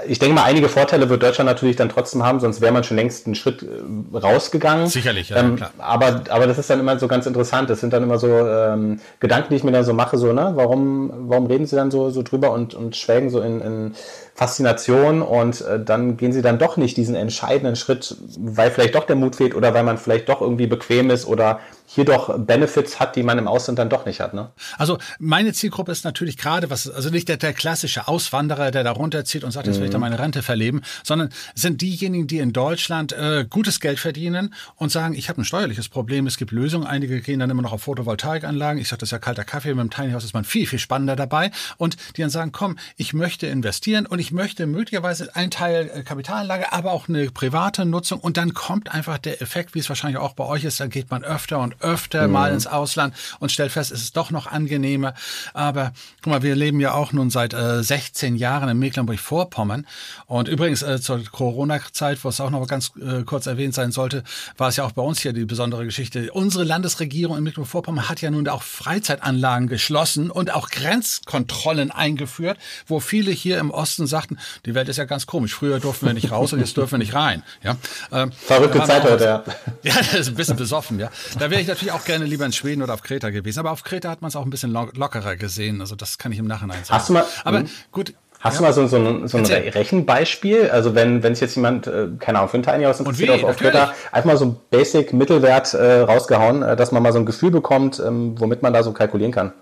ich 0.06 0.18
denke 0.18 0.34
mal, 0.34 0.44
einige 0.44 0.68
Vorteile 0.68 1.08
wird 1.08 1.22
Deutschland 1.22 1.48
natürlich 1.48 1.76
dann 1.76 1.88
trotzdem 1.88 2.22
haben, 2.22 2.38
sonst 2.38 2.60
wäre 2.60 2.72
man 2.72 2.84
schon 2.84 2.98
längst 2.98 3.24
einen 3.24 3.34
Schritt 3.34 3.62
äh, 3.62 4.16
rausgegangen. 4.16 4.88
Sicherlich, 4.88 5.30
ja, 5.30 5.38
ähm, 5.38 5.56
klar. 5.56 5.70
Aber, 5.78 6.22
aber 6.28 6.46
das 6.46 6.58
ist 6.58 6.68
dann 6.68 6.80
immer 6.80 6.98
so 6.98 7.08
ganz 7.08 7.24
interessant. 7.24 7.70
Das 7.70 7.80
sind 7.80 7.92
dann 7.94 8.02
immer 8.02 8.18
so 8.18 8.28
ähm, 8.28 9.00
Gedanken, 9.20 9.48
die 9.50 9.56
ich 9.56 9.64
mir 9.64 9.72
dann 9.72 9.84
so 9.84 9.94
mache, 9.94 10.18
so, 10.18 10.32
ne, 10.34 10.52
warum, 10.54 11.10
warum 11.28 11.46
reden 11.46 11.66
sie 11.66 11.76
dann 11.76 11.90
so, 11.90 12.10
so 12.10 12.22
drüber 12.22 12.52
und, 12.52 12.74
und 12.74 12.94
schwelgen 12.96 13.30
so 13.30 13.40
in, 13.40 13.60
in 13.62 13.94
Faszination 14.34 15.22
und 15.22 15.62
äh, 15.62 15.82
dann 15.82 16.16
gehen 16.18 16.32
sie 16.32 16.42
dann 16.42 16.58
doch 16.58 16.76
nicht 16.76 16.96
diesen 16.96 17.14
entscheidenden 17.14 17.74
Schritt, 17.74 18.16
weil 18.38 18.70
vielleicht 18.70 18.94
doch 18.94 19.04
der 19.04 19.16
Mut 19.16 19.36
fehlt 19.36 19.54
oder 19.54 19.72
weil 19.72 19.82
man 19.82 19.96
vielleicht 19.96 20.28
doch 20.28 20.42
irgendwie 20.42 20.66
bequem 20.66 21.10
ist 21.10 21.26
oder 21.26 21.60
hier 21.90 22.04
doch 22.04 22.38
Benefits 22.38 23.00
hat, 23.00 23.16
die 23.16 23.22
man 23.22 23.38
im 23.38 23.48
Ausland 23.48 23.78
dann 23.78 23.88
doch 23.88 24.04
nicht 24.04 24.20
hat. 24.20 24.34
Ne? 24.34 24.50
Also 24.76 24.98
meine 25.18 25.54
Zielgruppe 25.54 25.90
ist 25.90 26.04
natürlich 26.04 26.36
gerade 26.36 26.68
was, 26.68 26.88
also 26.88 27.08
nicht 27.08 27.30
der, 27.30 27.38
der 27.38 27.54
klassische 27.54 28.08
Auswanderer, 28.08 28.70
der 28.70 28.84
da 28.84 28.90
runterzieht 28.90 29.42
und 29.42 29.52
sagt, 29.52 29.66
jetzt 29.66 29.78
will 29.78 29.86
ich 29.86 29.90
da 29.90 29.96
mhm. 29.96 30.02
meine 30.02 30.18
Rente 30.18 30.42
verleben, 30.42 30.82
sondern 31.02 31.30
sind 31.54 31.80
diejenigen, 31.80 32.26
die 32.26 32.40
in 32.40 32.52
Deutschland 32.52 33.14
äh, 33.14 33.46
gutes 33.48 33.80
Geld 33.80 33.98
verdienen 33.98 34.52
und 34.76 34.92
sagen, 34.92 35.14
ich 35.14 35.30
habe 35.30 35.40
ein 35.40 35.46
steuerliches 35.46 35.88
Problem, 35.88 36.26
es 36.26 36.36
gibt 36.36 36.50
Lösungen. 36.50 36.86
Einige 36.86 37.22
gehen 37.22 37.40
dann 37.40 37.48
immer 37.48 37.62
noch 37.62 37.72
auf 37.72 37.84
Photovoltaikanlagen. 37.84 38.82
Ich 38.82 38.88
sage, 38.88 39.00
das 39.00 39.08
ist 39.08 39.12
ja 39.12 39.18
kalter 39.18 39.44
Kaffee, 39.44 39.70
mit 39.72 39.78
dem 39.78 39.90
Tiny 39.90 40.12
House 40.12 40.24
ist 40.24 40.34
man 40.34 40.44
viel, 40.44 40.66
viel 40.66 40.78
spannender 40.78 41.16
dabei. 41.16 41.50
Und 41.78 41.96
die 42.16 42.20
dann 42.20 42.30
sagen, 42.30 42.52
komm, 42.52 42.78
ich 42.96 43.14
möchte 43.14 43.46
investieren 43.46 44.04
und 44.04 44.18
ich 44.18 44.30
möchte 44.30 44.66
möglicherweise 44.66 45.34
einen 45.34 45.50
Teil 45.50 45.90
äh, 45.94 46.02
Kapitalanlage, 46.02 46.70
aber 46.70 46.92
auch 46.92 47.08
eine 47.08 47.30
private 47.30 47.86
Nutzung. 47.86 48.20
Und 48.20 48.36
dann 48.36 48.52
kommt 48.52 48.92
einfach 48.92 49.16
der 49.16 49.40
Effekt, 49.40 49.74
wie 49.74 49.78
es 49.78 49.88
wahrscheinlich 49.88 50.18
auch 50.18 50.34
bei 50.34 50.44
euch 50.44 50.64
ist, 50.64 50.80
dann 50.80 50.90
geht 50.90 51.10
man 51.10 51.24
öfter 51.24 51.60
und 51.60 51.77
öfter 51.80 52.26
mhm. 52.26 52.32
mal 52.32 52.52
ins 52.52 52.66
Ausland 52.66 53.14
und 53.38 53.52
stellt 53.52 53.72
fest, 53.72 53.92
es 53.92 54.02
ist 54.02 54.16
doch 54.16 54.30
noch 54.30 54.46
angenehmer. 54.46 55.14
Aber 55.54 55.92
guck 56.22 56.32
mal, 56.32 56.42
wir 56.42 56.56
leben 56.56 56.80
ja 56.80 56.94
auch 56.94 57.12
nun 57.12 57.30
seit 57.30 57.54
äh, 57.54 57.82
16 57.82 58.36
Jahren 58.36 58.68
in 58.68 58.78
Mecklenburg-Vorpommern. 58.78 59.86
Und 60.26 60.48
übrigens 60.48 60.82
äh, 60.82 61.00
zur 61.00 61.24
Corona-Zeit, 61.24 62.22
wo 62.24 62.28
es 62.28 62.40
auch 62.40 62.50
noch 62.50 62.66
ganz 62.66 62.92
äh, 63.00 63.22
kurz 63.22 63.46
erwähnt 63.46 63.74
sein 63.74 63.92
sollte, 63.92 64.24
war 64.56 64.68
es 64.68 64.76
ja 64.76 64.84
auch 64.84 64.92
bei 64.92 65.02
uns 65.02 65.20
hier 65.20 65.32
die 65.32 65.44
besondere 65.44 65.84
Geschichte. 65.84 66.32
Unsere 66.32 66.64
Landesregierung 66.64 67.36
in 67.36 67.44
Mecklenburg-Vorpommern 67.44 68.08
hat 68.08 68.20
ja 68.20 68.30
nun 68.30 68.48
auch 68.48 68.62
Freizeitanlagen 68.62 69.68
geschlossen 69.68 70.30
und 70.30 70.52
auch 70.54 70.70
Grenzkontrollen 70.70 71.90
eingeführt, 71.90 72.58
wo 72.86 73.00
viele 73.00 73.30
hier 73.30 73.58
im 73.58 73.70
Osten 73.70 74.06
sagten, 74.06 74.38
die 74.66 74.74
Welt 74.74 74.88
ist 74.88 74.96
ja 74.96 75.04
ganz 75.04 75.26
komisch. 75.26 75.54
Früher 75.54 75.80
durften 75.80 76.06
wir 76.06 76.14
nicht 76.14 76.30
raus 76.30 76.52
und 76.52 76.60
jetzt 76.60 76.76
dürfen 76.76 76.92
wir 76.92 76.98
nicht 76.98 77.14
rein. 77.14 77.42
Ja, 77.62 77.76
ähm, 78.12 78.32
Verrückte 78.32 78.82
Zeit 78.84 79.02
heute, 79.04 79.24
ja. 79.24 79.44
Ja, 79.82 79.94
das 79.96 80.14
ist 80.14 80.28
ein 80.28 80.34
bisschen 80.34 80.56
besoffen, 80.56 80.98
ja. 80.98 81.10
Da 81.38 81.50
wäre 81.50 81.60
ich 81.60 81.67
natürlich 81.68 81.92
auch 81.92 82.04
gerne 82.04 82.24
lieber 82.24 82.44
in 82.44 82.52
Schweden 82.52 82.82
oder 82.82 82.94
auf 82.94 83.02
Kreta 83.02 83.30
gewesen. 83.30 83.60
Aber 83.60 83.70
auf 83.70 83.84
Kreta 83.84 84.10
hat 84.10 84.22
man 84.22 84.28
es 84.28 84.36
auch 84.36 84.44
ein 84.44 84.50
bisschen 84.50 84.72
lockerer 84.72 85.36
gesehen. 85.36 85.80
Also 85.80 85.94
das 85.94 86.18
kann 86.18 86.32
ich 86.32 86.38
im 86.38 86.46
Nachhinein 86.46 86.84
sagen. 86.84 86.98
Hast 86.98 87.08
du 87.08 87.12
mal, 87.12 87.24
aber 87.44 87.64
gut. 87.92 88.14
Hast 88.40 88.54
ja. 88.54 88.58
du 88.58 88.64
mal 88.66 88.72
so, 88.72 88.86
so 88.86 88.96
ein, 88.96 89.26
so 89.26 89.38
ein 89.38 89.44
Rechenbeispiel? 89.44 90.70
Also 90.70 90.94
wenn, 90.94 91.24
wenn 91.24 91.34
sich 91.34 91.42
jetzt 91.42 91.56
jemand, 91.56 91.88
äh, 91.88 92.06
keine 92.20 92.38
Ahnung, 92.38 92.50
für 92.50 92.58
ein 92.58 92.62
Tiny 92.62 92.84
House 92.84 93.00
interessiert 93.00 93.30
auf, 93.30 93.42
auf 93.42 93.56
Kreta, 93.56 93.92
einfach 94.12 94.26
mal 94.26 94.36
so 94.36 94.44
ein 94.44 94.56
Basic-Mittelwert 94.70 95.74
äh, 95.74 96.00
rausgehauen, 96.02 96.62
äh, 96.62 96.76
dass 96.76 96.92
man 96.92 97.02
mal 97.02 97.12
so 97.12 97.18
ein 97.18 97.26
Gefühl 97.26 97.50
bekommt, 97.50 98.00
ähm, 98.04 98.40
womit 98.40 98.62
man 98.62 98.72
da 98.72 98.84
so 98.84 98.92
kalkulieren 98.92 99.32
kann. 99.32 99.52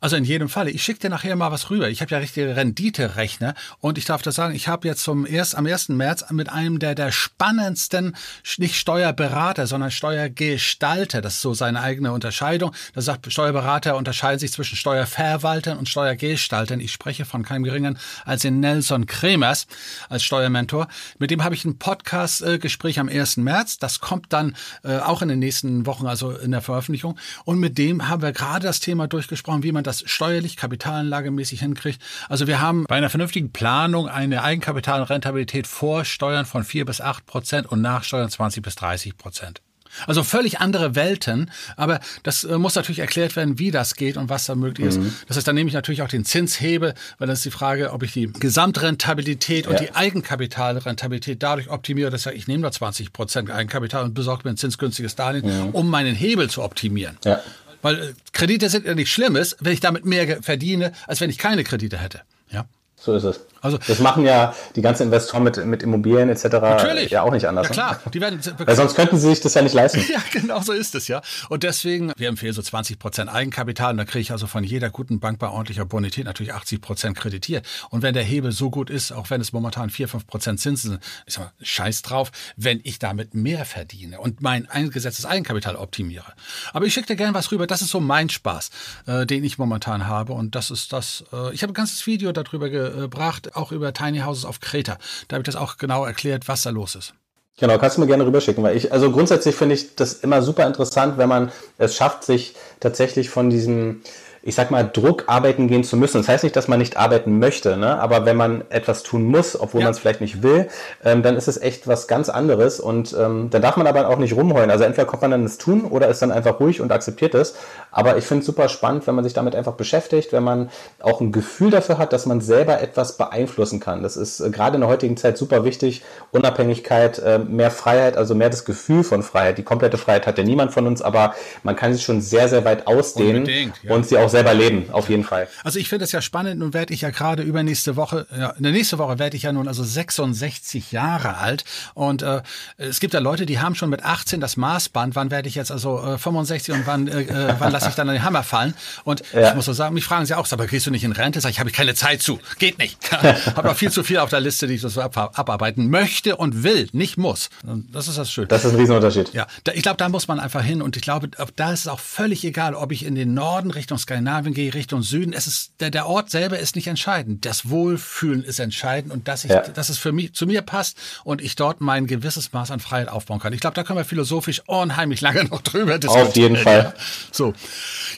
Also 0.00 0.16
in 0.16 0.24
jedem 0.24 0.48
Falle. 0.48 0.70
Ich 0.70 0.82
schicke 0.82 1.00
dir 1.00 1.10
nachher 1.10 1.36
mal 1.36 1.52
was 1.52 1.68
rüber. 1.68 1.90
Ich 1.90 2.00
habe 2.00 2.10
ja 2.10 2.18
richtige 2.18 2.56
Rendite-Rechner 2.56 3.54
und 3.80 3.98
ich 3.98 4.06
darf 4.06 4.22
das 4.22 4.34
sagen, 4.34 4.54
ich 4.54 4.66
habe 4.66 4.88
jetzt 4.88 5.02
zum 5.02 5.26
erst, 5.26 5.54
am 5.54 5.66
1. 5.66 5.90
März 5.90 6.24
mit 6.30 6.48
einem 6.48 6.78
der, 6.78 6.94
der 6.94 7.12
spannendsten, 7.12 8.16
nicht 8.56 8.76
Steuerberater, 8.76 9.66
sondern 9.66 9.90
Steuergestalter, 9.90 11.20
das 11.20 11.34
ist 11.34 11.42
so 11.42 11.52
seine 11.52 11.82
eigene 11.82 12.12
Unterscheidung. 12.12 12.72
Da 12.94 13.02
sagt 13.02 13.30
Steuerberater 13.30 13.96
unterscheiden 13.96 14.38
sich 14.38 14.52
zwischen 14.52 14.76
Steuerverwaltern 14.76 15.76
und 15.76 15.88
Steuergestaltern. 15.88 16.80
Ich 16.80 16.92
spreche 16.92 17.26
von 17.26 17.42
keinem 17.42 17.64
geringeren 17.64 17.98
als 18.24 18.40
den 18.42 18.60
Nelson 18.60 19.04
Kremers 19.04 19.66
als 20.08 20.24
Steuermentor. 20.24 20.88
Mit 21.18 21.30
dem 21.30 21.44
habe 21.44 21.54
ich 21.54 21.66
ein 21.66 21.78
Podcast-Gespräch 21.78 23.00
am 23.00 23.10
1. 23.10 23.36
März. 23.36 23.76
Das 23.76 24.00
kommt 24.00 24.32
dann 24.32 24.56
äh, 24.82 24.96
auch 24.98 25.20
in 25.20 25.28
den 25.28 25.40
nächsten 25.40 25.84
Wochen, 25.84 26.06
also 26.06 26.30
in 26.30 26.52
der 26.52 26.62
Veröffentlichung. 26.62 27.18
Und 27.44 27.58
mit 27.58 27.76
dem 27.76 28.08
haben 28.08 28.22
wir 28.22 28.32
gerade 28.32 28.66
das 28.66 28.80
Thema 28.80 29.06
durchgesprochen, 29.06 29.62
wie 29.62 29.72
man 29.72 29.84
das 29.84 29.89
steuerlich, 29.98 30.56
kapitalanlagemäßig 30.56 31.60
hinkriegt. 31.60 32.00
Also 32.28 32.46
wir 32.46 32.60
haben 32.60 32.84
bei 32.84 32.96
einer 32.96 33.10
vernünftigen 33.10 33.52
Planung 33.52 34.08
eine 34.08 34.42
Eigenkapitalrentabilität 34.42 35.66
vor 35.66 36.04
Steuern 36.04 36.46
von 36.46 36.64
vier 36.64 36.84
bis 36.84 37.00
acht 37.00 37.26
Prozent 37.26 37.66
und 37.66 37.80
nach 37.80 38.04
Steuern 38.04 38.30
20 38.30 38.62
bis 38.62 38.76
30 38.76 39.16
Prozent. 39.16 39.60
Also 40.06 40.22
völlig 40.22 40.60
andere 40.60 40.94
Welten, 40.94 41.50
aber 41.76 42.00
das 42.22 42.44
äh, 42.44 42.58
muss 42.58 42.74
natürlich 42.74 43.00
erklärt 43.00 43.36
werden, 43.36 43.58
wie 43.58 43.70
das 43.70 43.96
geht 43.96 44.16
und 44.16 44.28
was 44.28 44.46
da 44.46 44.54
möglich 44.54 44.86
ist. 44.86 45.00
Mhm. 45.00 45.12
Das 45.26 45.36
heißt, 45.36 45.46
dann 45.46 45.54
nehme 45.54 45.68
ich 45.68 45.74
natürlich 45.74 46.02
auch 46.02 46.08
den 46.08 46.24
Zinshebel, 46.24 46.94
weil 47.18 47.28
das 47.28 47.40
ist 47.40 47.44
die 47.44 47.50
Frage, 47.50 47.92
ob 47.92 48.02
ich 48.02 48.12
die 48.12 48.32
Gesamtrentabilität 48.32 49.64
ja. 49.64 49.70
und 49.70 49.80
die 49.80 49.94
Eigenkapitalrentabilität 49.94 51.42
dadurch 51.42 51.70
optimiere, 51.70 52.10
dass 52.10 52.26
ich 52.26 52.46
nehme 52.46 52.62
da 52.62 52.70
20 52.70 53.12
Prozent 53.12 53.50
Eigenkapital 53.50 54.04
und 54.04 54.14
besorge 54.14 54.42
mir 54.44 54.50
ein 54.50 54.56
zinsgünstiges 54.56 55.16
Darlehen, 55.16 55.46
mhm. 55.46 55.70
um 55.70 55.90
meinen 55.90 56.14
Hebel 56.14 56.48
zu 56.48 56.62
optimieren. 56.62 57.18
Ja. 57.24 57.40
Weil 57.82 57.98
äh, 58.00 58.12
Kredite 58.32 58.68
sind 58.68 58.86
ja 58.86 58.94
nicht 58.94 59.12
Schlimmes, 59.12 59.56
wenn 59.60 59.72
ich 59.72 59.80
damit 59.80 60.04
mehr 60.04 60.42
verdiene, 60.42 60.92
als 61.06 61.20
wenn 61.20 61.30
ich 61.30 61.38
keine 61.38 61.64
Kredite 61.64 61.98
hätte. 61.98 62.22
Ja. 62.50 62.66
So 62.96 63.14
ist 63.14 63.24
es. 63.24 63.40
Also 63.60 63.78
das 63.86 63.98
machen 63.98 64.24
ja 64.24 64.54
die 64.76 64.82
ganzen 64.82 65.04
Investoren 65.04 65.42
mit, 65.42 65.64
mit 65.64 65.82
Immobilien 65.82 66.28
etc. 66.28 66.44
Natürlich. 66.44 67.10
ja 67.10 67.22
auch 67.22 67.32
nicht 67.32 67.46
anders. 67.46 67.68
Ja 67.68 67.72
klar, 67.72 68.00
die 68.12 68.20
werden 68.20 68.40
Weil 68.58 68.76
sonst 68.76 68.94
könnten 68.94 69.18
sie 69.18 69.28
sich 69.28 69.40
das 69.40 69.54
ja 69.54 69.62
nicht 69.62 69.74
leisten. 69.74 70.00
ja, 70.12 70.20
genau 70.32 70.60
so 70.60 70.72
ist 70.72 70.94
es 70.94 71.08
ja. 71.08 71.20
Und 71.48 71.62
deswegen, 71.62 72.12
wir 72.16 72.28
empfehlen 72.28 72.52
so 72.52 72.62
20 72.62 72.98
Prozent 72.98 73.32
Eigenkapital 73.32 73.92
und 73.92 73.98
da 73.98 74.04
kriege 74.04 74.20
ich 74.20 74.32
also 74.32 74.46
von 74.46 74.64
jeder 74.64 74.90
guten 74.90 75.20
Bank 75.20 75.38
bei 75.38 75.48
ordentlicher 75.48 75.84
Bonität 75.84 76.24
natürlich 76.24 76.54
80 76.54 76.80
Prozent 76.80 77.16
kreditiert. 77.16 77.66
Und 77.90 78.02
wenn 78.02 78.14
der 78.14 78.22
Hebel 78.22 78.52
so 78.52 78.70
gut 78.70 78.90
ist, 78.90 79.12
auch 79.12 79.30
wenn 79.30 79.40
es 79.40 79.52
momentan 79.52 79.90
4, 79.90 80.08
5 80.08 80.26
Prozent 80.26 80.60
Zinsen 80.60 80.92
sind, 80.92 81.02
ist 81.26 81.38
mal 81.38 81.52
scheiß 81.60 82.02
drauf, 82.02 82.30
wenn 82.56 82.80
ich 82.84 82.98
damit 82.98 83.34
mehr 83.34 83.64
verdiene 83.64 84.20
und 84.20 84.40
mein 84.40 84.68
eingesetztes 84.68 85.26
Eigenkapital 85.26 85.76
optimiere. 85.76 86.32
Aber 86.72 86.86
ich 86.86 86.94
schicke 86.94 87.08
dir 87.08 87.16
gerne 87.16 87.34
was 87.34 87.50
rüber. 87.52 87.66
Das 87.66 87.82
ist 87.82 87.90
so 87.90 88.00
mein 88.00 88.28
Spaß, 88.28 88.70
äh, 89.06 89.26
den 89.26 89.44
ich 89.44 89.58
momentan 89.58 90.06
habe. 90.06 90.32
Und 90.32 90.54
das 90.54 90.70
ist 90.70 90.92
das, 90.92 91.24
äh, 91.32 91.52
ich 91.52 91.62
habe 91.62 91.72
ein 91.72 91.74
ganzes 91.74 92.06
Video 92.06 92.32
darüber 92.32 92.68
gebracht, 92.68 93.49
auch 93.54 93.72
über 93.72 93.92
Tiny 93.92 94.18
House 94.18 94.30
Hauses 94.30 94.44
auf 94.44 94.60
Kreta. 94.60 94.96
Da 95.28 95.34
habe 95.34 95.42
ich 95.42 95.46
das 95.46 95.56
auch 95.56 95.76
genau 95.76 96.04
erklärt, 96.04 96.48
was 96.48 96.62
da 96.62 96.70
los 96.70 96.94
ist. 96.94 97.14
Genau, 97.58 97.76
kannst 97.78 97.96
du 97.96 98.00
mir 98.00 98.06
gerne 98.06 98.24
rüberschicken, 98.24 98.62
weil 98.64 98.76
ich, 98.76 98.92
also 98.92 99.10
grundsätzlich 99.10 99.54
finde 99.54 99.74
ich 99.74 99.94
das 99.94 100.14
immer 100.14 100.40
super 100.40 100.66
interessant, 100.66 101.18
wenn 101.18 101.28
man 101.28 101.52
es 101.76 101.94
schafft, 101.94 102.24
sich 102.24 102.54
tatsächlich 102.78 103.28
von 103.28 103.50
diesem 103.50 104.02
ich 104.42 104.54
sag 104.54 104.70
mal, 104.70 104.88
Druck 104.90 105.24
arbeiten 105.26 105.68
gehen 105.68 105.84
zu 105.84 105.96
müssen. 105.96 106.18
Das 106.18 106.28
heißt 106.28 106.44
nicht, 106.44 106.56
dass 106.56 106.66
man 106.66 106.78
nicht 106.78 106.96
arbeiten 106.96 107.38
möchte, 107.38 107.76
ne? 107.76 108.00
aber 108.00 108.24
wenn 108.24 108.36
man 108.36 108.64
etwas 108.70 109.02
tun 109.02 109.24
muss, 109.24 109.58
obwohl 109.58 109.80
ja. 109.80 109.86
man 109.86 109.92
es 109.92 109.98
vielleicht 109.98 110.22
nicht 110.22 110.42
will, 110.42 110.68
ähm, 111.04 111.22
dann 111.22 111.36
ist 111.36 111.46
es 111.46 111.60
echt 111.60 111.86
was 111.86 112.08
ganz 112.08 112.30
anderes 112.30 112.80
und 112.80 113.14
ähm, 113.18 113.48
da 113.50 113.58
darf 113.58 113.76
man 113.76 113.86
aber 113.86 114.08
auch 114.08 114.16
nicht 114.18 114.34
rumheulen. 114.34 114.70
Also 114.70 114.84
entweder 114.84 115.06
kommt 115.06 115.22
man 115.22 115.32
dann 115.32 115.42
ins 115.42 115.58
Tun 115.58 115.84
oder 115.84 116.08
ist 116.08 116.22
dann 116.22 116.32
einfach 116.32 116.58
ruhig 116.58 116.80
und 116.80 116.90
akzeptiert 116.90 117.34
es. 117.34 117.54
Aber 117.90 118.16
ich 118.16 118.24
finde 118.24 118.40
es 118.40 118.46
super 118.46 118.68
spannend, 118.68 119.06
wenn 119.06 119.14
man 119.14 119.24
sich 119.24 119.34
damit 119.34 119.54
einfach 119.54 119.74
beschäftigt, 119.74 120.32
wenn 120.32 120.42
man 120.42 120.70
auch 121.00 121.20
ein 121.20 121.32
Gefühl 121.32 121.70
dafür 121.70 121.98
hat, 121.98 122.12
dass 122.14 122.24
man 122.24 122.40
selber 122.40 122.80
etwas 122.80 123.18
beeinflussen 123.18 123.78
kann. 123.78 124.02
Das 124.02 124.16
ist 124.16 124.40
äh, 124.40 124.48
gerade 124.50 124.76
in 124.76 124.80
der 124.80 124.88
heutigen 124.88 125.18
Zeit 125.18 125.36
super 125.36 125.64
wichtig. 125.64 126.02
Unabhängigkeit, 126.30 127.18
äh, 127.18 127.38
mehr 127.38 127.70
Freiheit, 127.70 128.16
also 128.16 128.34
mehr 128.34 128.48
das 128.48 128.64
Gefühl 128.64 129.04
von 129.04 129.22
Freiheit. 129.22 129.58
Die 129.58 129.64
komplette 129.64 129.98
Freiheit 129.98 130.26
hat 130.26 130.38
ja 130.38 130.44
niemand 130.44 130.72
von 130.72 130.86
uns, 130.86 131.02
aber 131.02 131.34
man 131.62 131.76
kann 131.76 131.92
sich 131.92 132.04
schon 132.04 132.22
sehr, 132.22 132.48
sehr 132.48 132.64
weit 132.64 132.86
ausdehnen 132.86 133.46
ja. 133.46 133.94
und 133.94 134.06
sie 134.06 134.16
auch 134.16 134.29
selber 134.30 134.54
leben, 134.54 134.90
auf 134.92 135.08
jeden 135.08 135.24
Fall. 135.24 135.48
Also 135.64 135.78
ich 135.78 135.88
finde 135.88 136.04
es 136.04 136.12
ja 136.12 136.22
spannend, 136.22 136.60
nun 136.60 136.74
werde 136.74 136.94
ich 136.94 137.02
ja 137.02 137.10
gerade 137.10 137.42
übernächste 137.42 137.96
Woche, 137.96 138.26
ja, 138.36 138.50
in 138.50 138.62
der 138.62 138.72
nächste 138.72 138.98
Woche 138.98 139.18
werde 139.18 139.36
ich 139.36 139.44
ja 139.44 139.52
nun 139.52 139.68
also 139.68 139.82
66 139.82 140.92
Jahre 140.92 141.38
alt 141.38 141.64
und 141.94 142.22
äh, 142.22 142.42
es 142.76 143.00
gibt 143.00 143.14
ja 143.14 143.20
Leute, 143.20 143.46
die 143.46 143.60
haben 143.60 143.74
schon 143.74 143.90
mit 143.90 144.04
18 144.04 144.40
das 144.40 144.56
Maßband, 144.56 145.14
wann 145.14 145.30
werde 145.30 145.48
ich 145.48 145.54
jetzt 145.54 145.70
also 145.70 146.02
äh, 146.02 146.18
65 146.18 146.74
und 146.74 146.86
wann, 146.86 147.08
äh, 147.08 147.22
äh, 147.22 147.54
wann 147.58 147.72
lasse 147.72 147.88
ich 147.88 147.94
dann 147.94 148.08
den 148.08 148.22
Hammer 148.22 148.42
fallen 148.42 148.74
und 149.04 149.22
ja. 149.32 149.50
ich 149.50 149.54
muss 149.54 149.64
so 149.64 149.72
sagen, 149.72 149.94
mich 149.94 150.04
fragen 150.04 150.26
sie 150.26 150.34
auch, 150.34 150.50
aber 150.50 150.66
gehst 150.66 150.86
du 150.86 150.90
nicht 150.90 151.04
in 151.04 151.12
Rente? 151.12 151.40
Sag 151.40 151.50
ich, 151.50 151.60
habe 151.60 151.70
ich 151.70 151.76
keine 151.76 151.94
Zeit 151.94 152.22
zu, 152.22 152.40
geht 152.58 152.78
nicht. 152.78 152.98
habe 153.56 153.68
noch 153.68 153.76
viel 153.76 153.90
zu 153.90 154.02
viel 154.02 154.18
auf 154.18 154.30
der 154.30 154.40
Liste, 154.40 154.66
die 154.66 154.74
ich 154.74 154.80
so 154.80 155.00
ab 155.00 155.16
abarbeiten 155.34 155.90
möchte 155.90 156.36
und 156.36 156.62
will, 156.62 156.88
nicht 156.92 157.16
muss. 157.16 157.50
Das 157.92 158.08
ist 158.08 158.18
das 158.18 158.30
Schöne. 158.30 158.48
Das 158.48 158.64
ist 158.64 158.72
ein 158.72 158.78
Riesenunterschied. 158.78 159.32
Ja, 159.32 159.46
da, 159.64 159.72
ich 159.72 159.82
glaube, 159.82 159.96
da 159.96 160.08
muss 160.08 160.28
man 160.28 160.40
einfach 160.40 160.62
hin 160.62 160.82
und 160.82 160.96
ich 160.96 161.02
glaube, 161.02 161.28
da 161.56 161.72
ist 161.72 161.80
es 161.80 161.88
auch 161.88 162.00
völlig 162.00 162.44
egal, 162.44 162.74
ob 162.74 162.92
ich 162.92 163.04
in 163.04 163.14
den 163.14 163.34
Norden 163.34 163.70
Richtung 163.70 163.98
Skandinavien 163.98 164.19
gehe, 164.24 164.74
Richtung 164.74 165.02
Süden. 165.02 165.32
Es 165.32 165.46
ist, 165.46 165.72
der, 165.80 165.90
der 165.90 166.06
Ort 166.06 166.30
selber 166.30 166.58
ist 166.58 166.76
nicht 166.76 166.86
entscheidend. 166.86 167.44
Das 167.44 167.68
Wohlfühlen 167.68 168.42
ist 168.42 168.58
entscheidend 168.58 169.12
und 169.12 169.28
dass 169.28 169.44
ich, 169.44 169.50
ja. 169.50 169.60
dass 169.60 169.88
es 169.88 169.98
für 169.98 170.12
mich, 170.12 170.34
zu 170.34 170.46
mir 170.46 170.62
passt 170.62 170.98
und 171.24 171.40
ich 171.40 171.56
dort 171.56 171.80
mein 171.80 172.06
gewisses 172.06 172.52
Maß 172.52 172.70
an 172.70 172.80
Freiheit 172.80 173.08
aufbauen 173.08 173.40
kann. 173.40 173.52
Ich 173.52 173.60
glaube, 173.60 173.74
da 173.74 173.84
können 173.84 173.98
wir 173.98 174.04
philosophisch 174.04 174.62
unheimlich 174.66 175.20
lange 175.20 175.44
noch 175.50 175.62
drüber 175.62 175.98
diskutieren. 175.98 176.28
Auf 176.28 176.36
jeden 176.36 176.56
Fall. 176.56 176.94
So. 177.32 177.54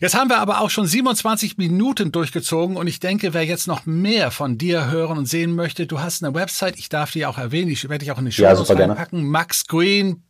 Jetzt 0.01 0.15
haben 0.15 0.31
wir 0.31 0.38
aber 0.38 0.61
auch 0.61 0.71
schon 0.71 0.87
27 0.87 1.59
Minuten 1.59 2.12
durchgezogen 2.12 2.77
und 2.77 2.87
ich 2.87 3.01
denke, 3.01 3.35
wer 3.35 3.45
jetzt 3.45 3.67
noch 3.67 3.87
mehr 3.87 4.31
von 4.31 4.59
dir 4.59 4.91
hören 4.91 5.19
und 5.19 5.27
sehen 5.27 5.55
möchte, 5.55 5.87
du 5.87 6.01
hast 6.01 6.25
eine 6.25 6.35
Website, 6.35 6.79
ich 6.79 6.88
darf 6.88 7.12
die 7.12 7.27
auch 7.27 7.38
erwähnen, 7.38 7.71
ich 7.71 7.85
werde 7.85 7.99
dich 7.99 8.12
auch 8.12 8.19
in 8.19 8.27
die 8.27 8.33
Show 8.33 8.43
ja, 8.43 8.53
reinpacken, 8.53 9.25
maxgreen 9.25 10.23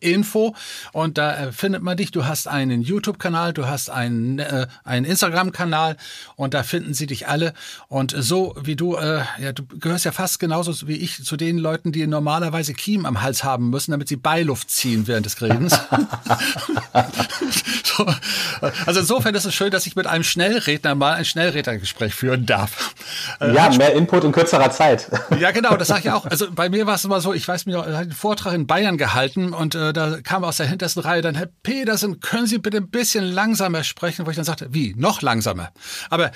Info 0.00 0.54
und 0.92 1.18
da 1.18 1.36
äh, 1.36 1.52
findet 1.52 1.82
man 1.82 1.96
dich. 1.96 2.10
Du 2.10 2.26
hast 2.26 2.48
einen 2.48 2.82
YouTube-Kanal, 2.82 3.52
du 3.52 3.66
hast 3.66 3.90
einen, 3.90 4.38
äh, 4.38 4.66
einen 4.84 5.06
Instagram-Kanal 5.06 5.96
und 6.36 6.54
da 6.54 6.62
finden 6.62 6.94
sie 6.94 7.06
dich 7.06 7.28
alle. 7.28 7.54
Und 7.88 8.14
so 8.16 8.54
wie 8.60 8.76
du, 8.76 8.96
äh, 8.96 9.22
ja, 9.40 9.52
du 9.52 9.64
gehörst 9.66 10.04
ja 10.04 10.12
fast 10.12 10.38
genauso 10.38 10.86
wie 10.86 10.96
ich 10.96 11.24
zu 11.24 11.36
den 11.36 11.58
Leuten, 11.58 11.92
die 11.92 12.06
normalerweise 12.06 12.74
Kiem 12.74 13.06
am 13.06 13.22
Hals 13.22 13.44
haben 13.44 13.70
müssen, 13.70 13.92
damit 13.92 14.08
sie 14.08 14.16
Beiluft 14.16 14.70
ziehen 14.70 15.06
während 15.06 15.26
des 15.26 15.40
Redens. 15.40 15.74
so, 17.84 18.06
also 18.86 19.00
insofern 19.00 19.34
ist 19.34 19.44
es 19.44 19.54
schön, 19.54 19.70
dass 19.70 19.86
ich 19.86 19.96
mit 19.96 20.06
einem 20.06 20.24
Schnellredner 20.24 20.94
mal 20.94 21.14
ein 21.14 21.24
Schnellrednergespräch 21.24 22.14
führen 22.14 22.46
darf. 22.46 22.94
Äh, 23.40 23.54
ja, 23.54 23.70
mehr 23.70 23.94
Input 23.94 24.24
in 24.24 24.32
kürzerer 24.32 24.70
Zeit. 24.70 25.10
ja, 25.38 25.50
genau, 25.50 25.76
das 25.76 25.88
sage 25.88 26.02
ich 26.04 26.10
auch. 26.10 26.26
Also 26.26 26.50
bei 26.50 26.68
mir 26.68 26.86
war 26.86 26.94
es 26.94 27.04
immer 27.04 27.20
so, 27.20 27.32
ich 27.32 27.46
weiß 27.46 27.66
mir, 27.66 27.78
ich 27.78 27.84
habe 27.84 27.96
einen 27.96 28.12
Vortrag 28.12 28.54
in 28.54 28.66
Bayern 28.66 28.98
gehalten 28.98 29.53
und 29.54 29.74
äh, 29.74 29.92
da 29.92 30.20
kam 30.22 30.44
aus 30.44 30.58
der 30.58 30.66
hintersten 30.66 31.02
Reihe 31.02 31.22
dann, 31.22 31.34
Herr 31.34 31.48
Petersen, 31.62 32.20
können 32.20 32.46
Sie 32.46 32.58
bitte 32.58 32.78
ein 32.78 32.88
bisschen 32.88 33.24
langsamer 33.24 33.84
sprechen? 33.84 34.26
Wo 34.26 34.30
ich 34.30 34.36
dann 34.36 34.44
sagte, 34.44 34.68
wie, 34.70 34.94
noch 34.96 35.22
langsamer? 35.22 35.70
Aber 36.10 36.30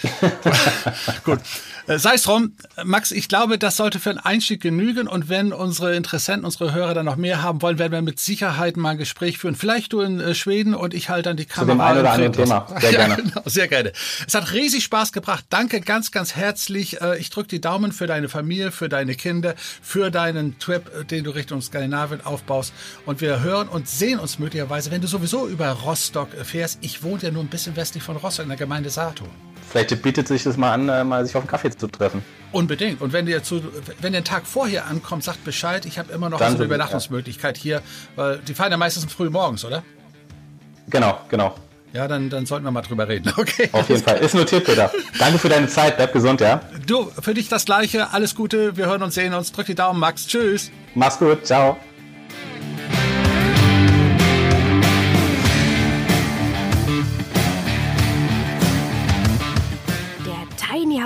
gut, 1.24 1.40
äh, 1.86 1.98
sei 1.98 2.14
es 2.14 2.22
drum. 2.22 2.52
Max, 2.84 3.10
ich 3.10 3.28
glaube, 3.28 3.58
das 3.58 3.76
sollte 3.76 4.00
für 4.00 4.10
einen 4.10 4.18
Einstieg 4.18 4.60
genügen 4.60 5.08
und 5.08 5.28
wenn 5.28 5.52
unsere 5.52 5.96
Interessenten, 5.96 6.44
unsere 6.44 6.72
Hörer 6.72 6.94
dann 6.94 7.06
noch 7.06 7.16
mehr 7.16 7.42
haben 7.42 7.62
wollen, 7.62 7.78
werden 7.78 7.92
wir 7.92 8.02
mit 8.02 8.20
Sicherheit 8.20 8.76
mal 8.76 8.90
ein 8.90 8.98
Gespräch 8.98 9.38
führen. 9.38 9.54
Vielleicht 9.54 9.92
du 9.92 10.00
in 10.00 10.20
äh, 10.20 10.34
Schweden 10.34 10.74
und 10.74 10.94
ich 10.94 11.08
halte 11.08 11.30
dann 11.30 11.36
die 11.36 11.44
Kamera. 11.44 11.72
Zu 11.72 11.76
dem 11.76 11.80
einen 11.80 12.00
oder 12.00 12.10
anderen 12.10 12.32
Thema. 12.32 12.66
Sehr 12.80 12.90
gerne. 12.90 13.14
Ja, 13.14 13.16
genau, 13.16 13.42
sehr 13.44 13.68
gerne. 13.68 13.92
Es 14.26 14.34
hat 14.34 14.52
riesig 14.52 14.84
Spaß 14.84 15.12
gebracht. 15.12 15.46
Danke 15.50 15.80
ganz, 15.80 16.10
ganz 16.12 16.36
herzlich. 16.36 17.00
Äh, 17.00 17.18
ich 17.18 17.30
drücke 17.30 17.48
die 17.48 17.60
Daumen 17.60 17.92
für 17.92 18.06
deine 18.06 18.28
Familie, 18.28 18.70
für 18.70 18.88
deine 18.88 19.14
Kinder, 19.14 19.54
für 19.82 20.10
deinen 20.10 20.58
Trip, 20.58 20.90
äh, 20.94 21.04
den 21.04 21.24
du 21.24 21.30
Richtung 21.30 21.62
Skandinavien 21.62 22.24
aufbaust. 22.24 22.72
Und 23.08 23.22
wir 23.22 23.40
hören 23.40 23.68
und 23.68 23.88
sehen 23.88 24.18
uns 24.18 24.38
möglicherweise, 24.38 24.90
wenn 24.90 25.00
du 25.00 25.06
sowieso 25.06 25.48
über 25.48 25.70
Rostock 25.70 26.28
fährst. 26.44 26.76
Ich 26.82 27.02
wohne 27.02 27.22
ja 27.22 27.30
nur 27.30 27.42
ein 27.42 27.48
bisschen 27.48 27.74
westlich 27.74 28.02
von 28.02 28.18
Rostock 28.18 28.42
in 28.42 28.50
der 28.50 28.58
Gemeinde 28.58 28.90
Sato. 28.90 29.24
Vielleicht 29.70 30.02
bietet 30.02 30.28
sich 30.28 30.42
das 30.42 30.58
mal 30.58 30.74
an, 30.74 30.90
äh, 30.90 31.04
mal 31.04 31.24
sich 31.24 31.34
auf 31.34 31.40
einen 31.40 31.48
Kaffee 31.48 31.70
zu 31.70 31.86
treffen. 31.86 32.22
Unbedingt. 32.52 33.00
Und 33.00 33.14
wenn 33.14 33.26
ihr 33.26 33.42
zu, 33.42 33.62
wenn 34.02 34.12
ihr 34.12 34.18
einen 34.18 34.26
Tag 34.26 34.46
vorher 34.46 34.86
ankommt, 34.86 35.24
sagt 35.24 35.42
Bescheid. 35.42 35.86
Ich 35.86 35.98
habe 35.98 36.12
immer 36.12 36.28
noch 36.28 36.38
Dann 36.38 36.52
so 36.52 36.58
eine 36.58 36.66
Übernachtungsmöglichkeit 36.66 37.56
ja. 37.56 37.62
hier, 37.62 37.82
weil 38.14 38.40
die 38.40 38.52
fahren 38.52 38.72
ja 38.72 38.76
meistens 38.76 39.10
früh 39.10 39.30
morgens, 39.30 39.64
oder? 39.64 39.82
Genau, 40.90 41.18
genau. 41.30 41.54
Ja, 41.94 42.08
dann, 42.08 42.28
dann 42.28 42.44
sollten 42.44 42.66
wir 42.66 42.72
mal 42.72 42.82
drüber 42.82 43.08
reden. 43.08 43.32
Okay. 43.38 43.70
Auf 43.72 43.88
jeden 43.88 44.02
Fall. 44.02 44.18
Ist 44.18 44.34
notiert, 44.34 44.66
Peter. 44.66 44.92
Danke 45.18 45.38
für 45.38 45.48
deine 45.48 45.68
Zeit. 45.68 45.96
Bleib 45.96 46.12
gesund, 46.12 46.42
ja? 46.42 46.60
Du, 46.86 47.10
für 47.22 47.32
dich 47.32 47.48
das 47.48 47.64
Gleiche. 47.64 48.12
Alles 48.12 48.34
Gute. 48.34 48.76
Wir 48.76 48.84
hören 48.84 49.02
uns, 49.02 49.14
sehen 49.14 49.32
uns. 49.32 49.50
Drück 49.50 49.64
die 49.64 49.74
Daumen, 49.74 49.98
Max. 49.98 50.26
Tschüss. 50.26 50.70
Mach's 50.94 51.18
gut. 51.18 51.46
Ciao. 51.46 51.78